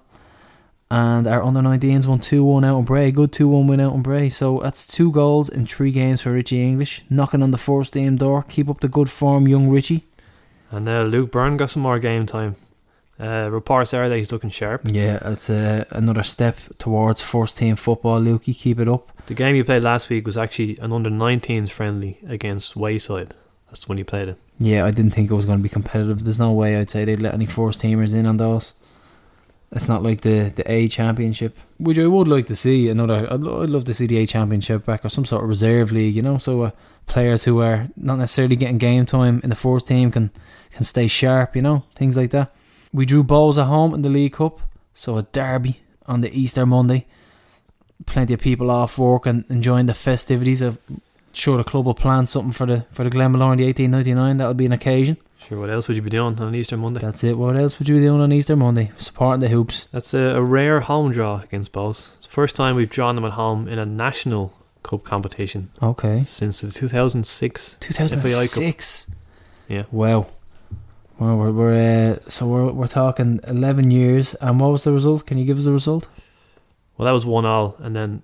And 0.90 1.26
our 1.26 1.42
under 1.42 1.60
19s 1.60 2.06
won 2.06 2.20
2 2.20 2.44
1 2.44 2.64
out 2.64 2.78
in 2.78 2.84
Bray. 2.84 3.10
Good 3.10 3.32
2 3.32 3.48
1 3.48 3.66
win 3.66 3.80
out 3.80 3.94
in 3.94 4.02
Bray. 4.02 4.28
So 4.28 4.60
that's 4.60 4.86
two 4.86 5.10
goals 5.10 5.48
in 5.48 5.66
three 5.66 5.90
games 5.90 6.22
for 6.22 6.32
Richie 6.32 6.62
English. 6.62 7.04
Knocking 7.10 7.42
on 7.42 7.50
the 7.50 7.58
first 7.58 7.94
team 7.94 8.16
door. 8.16 8.44
Keep 8.44 8.68
up 8.68 8.80
the 8.80 8.88
good 8.88 9.10
form, 9.10 9.48
young 9.48 9.68
Richie. 9.68 10.04
And 10.70 10.88
uh, 10.88 11.02
Luke 11.02 11.32
Byrne 11.32 11.56
got 11.56 11.70
some 11.70 11.82
more 11.82 11.98
game 11.98 12.26
time. 12.26 12.56
Uh, 13.18 13.48
reports 13.50 13.94
are 13.94 14.08
that 14.08 14.16
he's 14.16 14.30
looking 14.30 14.50
sharp. 14.50 14.82
Yeah, 14.84 15.18
it's 15.24 15.48
uh, 15.48 15.84
another 15.90 16.22
step 16.22 16.56
towards 16.78 17.20
first 17.20 17.56
team 17.56 17.74
football, 17.76 18.20
Lukey. 18.20 18.56
Keep 18.56 18.80
it 18.80 18.88
up. 18.88 19.10
The 19.26 19.34
game 19.34 19.54
he 19.54 19.62
played 19.62 19.82
last 19.82 20.10
week 20.10 20.26
was 20.26 20.36
actually 20.36 20.76
an 20.80 20.92
under 20.92 21.10
19s 21.10 21.70
friendly 21.70 22.20
against 22.28 22.76
Wayside. 22.76 23.34
That's 23.68 23.88
when 23.88 23.98
he 23.98 24.04
played 24.04 24.28
it. 24.28 24.38
Yeah, 24.58 24.84
I 24.84 24.90
didn't 24.90 25.12
think 25.12 25.30
it 25.30 25.34
was 25.34 25.46
going 25.46 25.58
to 25.58 25.62
be 25.62 25.68
competitive. 25.68 26.24
There's 26.24 26.38
no 26.38 26.52
way 26.52 26.76
I'd 26.76 26.90
say 26.90 27.04
they'd 27.04 27.20
let 27.20 27.34
any 27.34 27.46
first 27.46 27.80
teamers 27.80 28.14
in 28.14 28.26
on 28.26 28.36
those. 28.36 28.74
It's 29.72 29.88
not 29.88 30.02
like 30.02 30.20
the, 30.20 30.52
the 30.54 30.70
A 30.70 30.88
Championship, 30.88 31.58
which 31.78 31.98
I 31.98 32.06
would 32.06 32.28
like 32.28 32.46
to 32.46 32.56
see 32.56 32.88
another. 32.88 33.26
I'd, 33.26 33.32
I'd 33.32 33.70
love 33.70 33.84
to 33.86 33.94
see 33.94 34.06
the 34.06 34.18
A 34.18 34.26
Championship 34.26 34.86
back 34.86 35.04
or 35.04 35.08
some 35.08 35.24
sort 35.24 35.42
of 35.42 35.48
reserve 35.48 35.90
league, 35.92 36.14
you 36.14 36.22
know, 36.22 36.38
so 36.38 36.62
uh, 36.62 36.70
players 37.06 37.44
who 37.44 37.60
are 37.60 37.88
not 37.96 38.18
necessarily 38.18 38.56
getting 38.56 38.78
game 38.78 39.06
time 39.06 39.40
in 39.42 39.50
the 39.50 39.56
first 39.56 39.88
team 39.88 40.10
can 40.10 40.30
can 40.70 40.84
stay 40.84 41.06
sharp, 41.06 41.56
you 41.56 41.62
know, 41.62 41.84
things 41.94 42.16
like 42.16 42.30
that. 42.30 42.54
We 42.92 43.06
drew 43.06 43.24
balls 43.24 43.58
at 43.58 43.64
home 43.66 43.94
in 43.94 44.02
the 44.02 44.08
League 44.08 44.34
Cup, 44.34 44.60
so 44.94 45.16
a 45.16 45.22
derby 45.22 45.80
on 46.06 46.20
the 46.20 46.30
Easter 46.38 46.66
Monday. 46.66 47.06
plenty 48.04 48.34
of 48.34 48.40
people 48.40 48.70
off 48.70 48.98
work 48.98 49.26
and 49.26 49.44
enjoying 49.48 49.86
the 49.86 49.94
festivities. 49.94 50.60
I'm 50.62 50.78
sure 51.32 51.56
the 51.56 51.64
club 51.64 51.86
will 51.86 51.94
plan 51.94 52.26
something 52.26 52.52
for 52.52 52.66
the 52.66 52.86
for 52.92 53.04
the 53.04 53.10
Glenmalure 53.10 53.52
in 53.52 53.58
the 53.58 53.66
1899. 53.66 54.36
That'll 54.36 54.54
be 54.54 54.66
an 54.66 54.72
occasion. 54.72 55.16
Sure, 55.48 55.60
what 55.60 55.70
else 55.70 55.86
would 55.86 55.96
you 55.96 56.02
be 56.02 56.10
doing 56.10 56.38
on 56.40 56.54
Easter 56.54 56.76
Monday? 56.76 57.00
That's 57.00 57.22
it. 57.22 57.38
What 57.38 57.56
else 57.56 57.78
would 57.78 57.88
you 57.88 57.96
be 57.96 58.00
doing 58.00 58.20
on 58.20 58.32
Easter 58.32 58.56
Monday? 58.56 58.90
Supporting 58.98 59.40
the 59.40 59.48
hoops. 59.48 59.86
That's 59.92 60.12
a, 60.12 60.36
a 60.36 60.42
rare 60.42 60.80
home 60.80 61.12
draw 61.12 61.40
against 61.40 61.72
the 61.72 61.94
first 62.28 62.56
time 62.56 62.74
we've 62.74 62.90
drawn 62.90 63.14
them 63.14 63.24
at 63.24 63.32
home 63.32 63.68
in 63.68 63.78
a 63.78 63.86
national 63.86 64.52
cup 64.82 65.04
competition 65.04 65.70
Okay. 65.82 66.22
since 66.24 66.60
the 66.60 66.70
2006. 66.70 67.76
2006. 67.80 69.10
Yeah. 69.68 69.84
Wow. 69.90 70.26
Well, 71.18 71.36
we're, 71.38 71.50
we're 71.50 72.12
uh, 72.12 72.28
so 72.28 72.46
we're 72.46 72.70
we're 72.72 72.88
talking 72.88 73.40
11 73.46 73.90
years. 73.90 74.34
And 74.34 74.60
what 74.60 74.70
was 74.72 74.84
the 74.84 74.92
result? 74.92 75.26
Can 75.26 75.38
you 75.38 75.44
give 75.44 75.58
us 75.58 75.64
the 75.64 75.72
result? 75.72 76.08
Well, 76.96 77.06
that 77.06 77.12
was 77.12 77.24
one 77.24 77.46
all, 77.46 77.76
and 77.78 77.94
then 77.94 78.22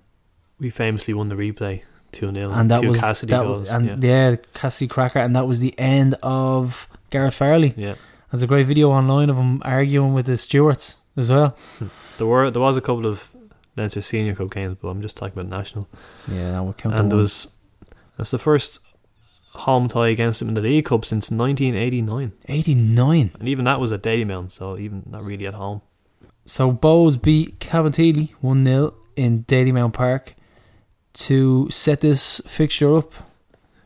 we 0.59 0.69
famously 0.69 1.13
won 1.13 1.29
the 1.29 1.35
replay 1.35 1.81
two 2.11 2.31
0 2.31 2.51
and 2.51 2.69
that 2.69 2.81
two 2.81 2.89
was 2.89 2.99
Cassidy 2.99 3.31
that 3.31 3.43
goals. 3.43 3.69
and 3.69 4.03
yeah. 4.03 4.29
yeah. 4.31 4.35
Cassidy 4.53 4.87
Cracker, 4.87 5.19
and 5.19 5.35
that 5.35 5.47
was 5.47 5.59
the 5.59 5.77
end 5.79 6.15
of 6.21 6.87
Garrett 7.13 7.33
Farley. 7.33 7.73
yeah, 7.77 7.95
There's 8.31 8.41
a 8.41 8.47
great 8.47 8.65
video 8.67 8.89
online 8.91 9.29
of 9.29 9.37
him 9.37 9.61
arguing 9.63 10.13
with 10.13 10.25
the 10.25 10.35
stewards 10.37 10.97
as 11.15 11.29
well. 11.29 11.55
Hmm. 11.79 11.87
there 12.17 12.27
were 12.27 12.49
there 12.51 12.61
was 12.61 12.75
a 12.75 12.81
couple 12.81 13.05
of 13.05 13.29
Leinster 13.77 14.01
Senior 14.01 14.35
Cup 14.35 14.49
games, 14.51 14.77
but 14.81 14.87
I'm 14.89 15.01
just 15.01 15.15
talking 15.17 15.37
about 15.39 15.49
national. 15.59 15.87
Yeah, 16.27 16.51
that 16.53 16.63
would 16.63 16.77
count. 16.77 16.99
and 16.99 17.11
there 17.11 17.19
was 17.19 17.47
that's 18.17 18.31
the 18.31 18.39
first 18.39 18.79
home 19.65 19.87
tie 19.87 20.09
against 20.09 20.39
them 20.39 20.47
in 20.49 20.55
the 20.55 20.61
League 20.61 20.85
Cup 20.85 21.05
since 21.05 21.29
1989, 21.29 22.31
89. 22.49 23.31
and 23.39 23.47
even 23.47 23.65
that 23.65 23.79
was 23.79 23.91
at 23.91 24.01
Dalymount, 24.01 24.51
so 24.51 24.77
even 24.77 25.03
not 25.07 25.23
really 25.23 25.45
at 25.45 25.53
home. 25.53 25.81
So 26.45 26.71
Bohs 26.73 27.21
beat 27.21 27.59
Cabinteely 27.59 28.31
1 28.41 28.65
0 28.65 28.93
in 29.15 29.43
Dalymount 29.45 29.93
Park 29.93 30.33
to 31.13 31.69
set 31.69 32.01
this 32.01 32.41
fixture 32.47 32.97
up. 32.97 33.13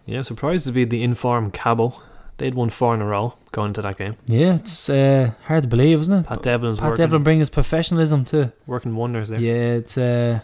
Yeah, 0.06 0.22
surprised 0.22 0.66
to 0.68 0.72
be 0.72 0.86
the 0.86 1.04
informed 1.04 1.52
Cabo. 1.52 2.02
They'd 2.38 2.54
won 2.54 2.70
four 2.70 2.94
in 2.94 3.02
a 3.02 3.06
row 3.06 3.34
going 3.52 3.70
into 3.70 3.82
that 3.82 3.98
game. 3.98 4.16
Yeah, 4.28 4.56
it's 4.56 4.90
uh, 4.90 5.32
hard 5.46 5.64
to 5.64 5.68
believe, 5.68 6.00
isn't 6.02 6.20
it? 6.20 6.28
Pat 6.28 6.44
Devlin's 6.44 6.80
Pat 6.80 6.90
working, 6.92 7.04
Devlin 7.04 7.24
bringing 7.24 7.40
his 7.40 7.50
professionalism 7.50 8.26
to. 8.26 8.52
working 8.68 8.96
wonders 8.96 9.30
there. 9.30 9.40
Yeah, 9.40 9.74
it's. 9.80 9.98
Uh, 9.98 10.42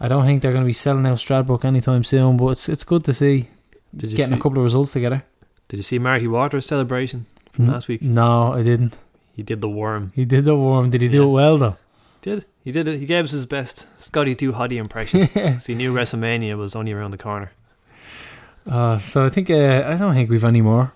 I 0.00 0.08
don't 0.08 0.24
think 0.24 0.40
they're 0.42 0.52
going 0.52 0.64
to 0.64 0.66
be 0.66 0.72
selling 0.72 1.06
out 1.06 1.18
Stradbrook 1.18 1.64
anytime 1.64 2.02
soon, 2.04 2.36
but 2.36 2.48
it's 2.48 2.68
it's 2.68 2.84
good 2.84 3.04
to 3.04 3.14
see 3.14 3.48
Did 3.94 4.10
you 4.10 4.16
getting 4.16 4.34
see, 4.34 4.38
a 4.38 4.42
couple 4.42 4.58
of 4.58 4.64
results 4.64 4.92
together. 4.92 5.22
Did 5.68 5.76
you 5.76 5.82
see 5.82 5.98
Marty 5.98 6.26
Waters' 6.26 6.66
celebration 6.66 7.26
from 7.52 7.66
Mm. 7.68 7.72
last 7.72 7.88
week? 7.88 8.02
No, 8.02 8.52
I 8.54 8.62
didn't. 8.62 8.98
He 9.36 9.42
did 9.42 9.60
the 9.60 9.68
worm. 9.68 10.12
He 10.14 10.24
did 10.24 10.44
the 10.44 10.56
worm. 10.56 10.90
Did 10.90 11.02
he 11.02 11.08
do 11.08 11.24
it 11.24 11.32
well 11.32 11.58
though? 11.58 11.76
Did 12.22 12.46
he 12.64 12.72
did 12.72 12.88
it? 12.88 12.98
He 13.00 13.06
gave 13.06 13.24
us 13.24 13.32
his 13.32 13.44
best 13.46 13.86
Scotty 14.02 14.34
Too 14.34 14.52
Hottie 14.52 14.78
impression. 14.78 15.26
he 15.66 15.74
knew 15.74 15.92
WrestleMania 15.92 16.56
was 16.56 16.74
only 16.74 16.92
around 16.92 17.10
the 17.10 17.18
corner. 17.18 17.52
Uh, 18.66 18.98
so 18.98 19.26
I 19.26 19.28
think 19.28 19.50
uh, 19.50 19.84
I 19.86 19.96
don't 19.96 20.14
think 20.14 20.30
we've 20.30 20.42
any 20.44 20.62
more 20.62 20.92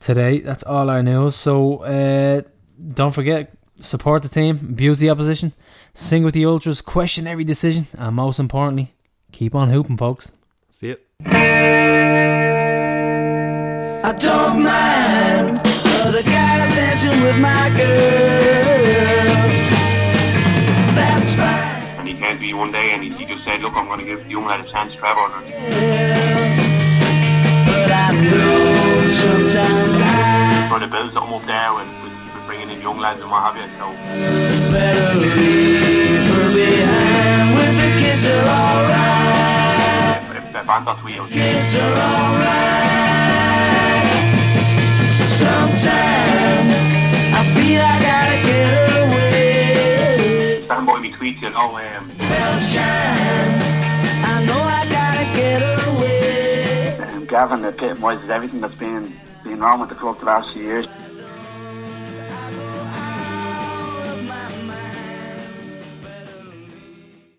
today. 0.00 0.40
That's 0.40 0.64
all 0.64 0.90
our 0.90 1.02
news. 1.02 1.36
So 1.36 1.78
uh, 1.84 2.42
don't 2.94 3.12
forget 3.12 3.52
support 3.80 4.22
the 4.22 4.28
team, 4.28 4.56
abuse 4.56 4.98
the 4.98 5.10
opposition, 5.10 5.52
sing 5.94 6.24
with 6.24 6.34
the 6.34 6.44
ultras, 6.44 6.80
question 6.82 7.26
every 7.26 7.44
decision, 7.44 7.86
and 7.96 8.16
most 8.16 8.38
importantly, 8.38 8.92
keep 9.32 9.54
on 9.54 9.70
hooping, 9.70 9.96
folks. 9.96 10.32
See 10.72 10.90
it. 10.90 11.06
I 14.02 14.12
don't 14.18 14.62
mind 14.62 15.60
other 16.02 16.22
guys 16.22 16.74
dancing 16.74 17.22
with 17.22 17.38
my 17.38 17.68
girl. 17.76 19.00
That's 20.94 21.34
fine. 21.34 21.98
And 21.98 22.08
he 22.08 22.14
came 22.14 22.36
to 22.36 22.42
me 22.42 22.54
one 22.54 22.72
day 22.72 22.90
and 22.92 23.02
he, 23.02 23.10
he 23.10 23.24
just 23.26 23.44
said, 23.44 23.60
look, 23.60 23.74
I'm 23.74 23.86
going 23.86 24.00
to 24.00 24.06
give 24.06 24.24
the 24.24 24.30
young 24.30 24.46
lad 24.46 24.60
a 24.60 24.64
chance 24.70 24.92
to 24.92 24.98
travel. 24.98 25.28
But 27.66 27.92
I 27.92 28.12
know 28.12 28.79
sometimes 28.79 28.79
I 28.79 28.79
trying 29.18 30.80
to 30.80 30.86
build 30.86 31.10
something 31.10 31.34
up 31.34 31.44
there 31.46 31.74
with, 31.74 31.88
with, 32.02 32.12
with 32.34 32.46
bringing 32.46 32.70
in 32.70 32.80
young 32.80 32.98
lads 32.98 33.20
and 33.20 33.30
what 33.30 33.42
have 33.42 33.56
you. 33.56 33.66
So 33.78 33.90
better 34.70 35.14
leave 35.18 36.26
her 36.30 36.46
behind 36.54 37.54
when 37.56 37.72
the 37.74 37.90
kids 38.00 38.26
are 38.26 38.46
alright. 38.58 40.22
if, 40.36 40.54
if 40.54 40.68
Anton 40.68 40.96
tweet, 41.00 41.16
I 41.16 41.20
was 41.22 41.30
Kids 41.30 41.76
are 41.76 41.96
alright. 42.08 42.90
Sometimes 45.26 46.70
I 47.34 47.42
feel 47.54 47.82
I 47.82 47.96
gotta 48.10 48.38
get 48.46 48.90
away. 49.02 50.62
stand 50.64 50.86
by 50.86 51.00
me 51.00 51.10
tweet, 51.12 51.40
you 51.40 51.50
know, 51.50 51.76
um, 51.76 52.10
Bells 52.18 52.74
chime. 52.74 53.58
I 54.22 54.44
know 54.46 54.60
I 54.60 54.86
gotta 54.88 55.24
get 55.36 55.62
away. 55.62 55.89
Gavin 57.30 57.64
epitomises 57.64 58.28
everything 58.28 58.60
that's 58.60 58.74
been, 58.74 59.16
been 59.44 59.60
wrong 59.60 59.78
with 59.78 59.88
the 59.88 59.94
club 59.94 60.18
the 60.18 60.24
last 60.24 60.52
few 60.52 60.64
years. 60.64 60.86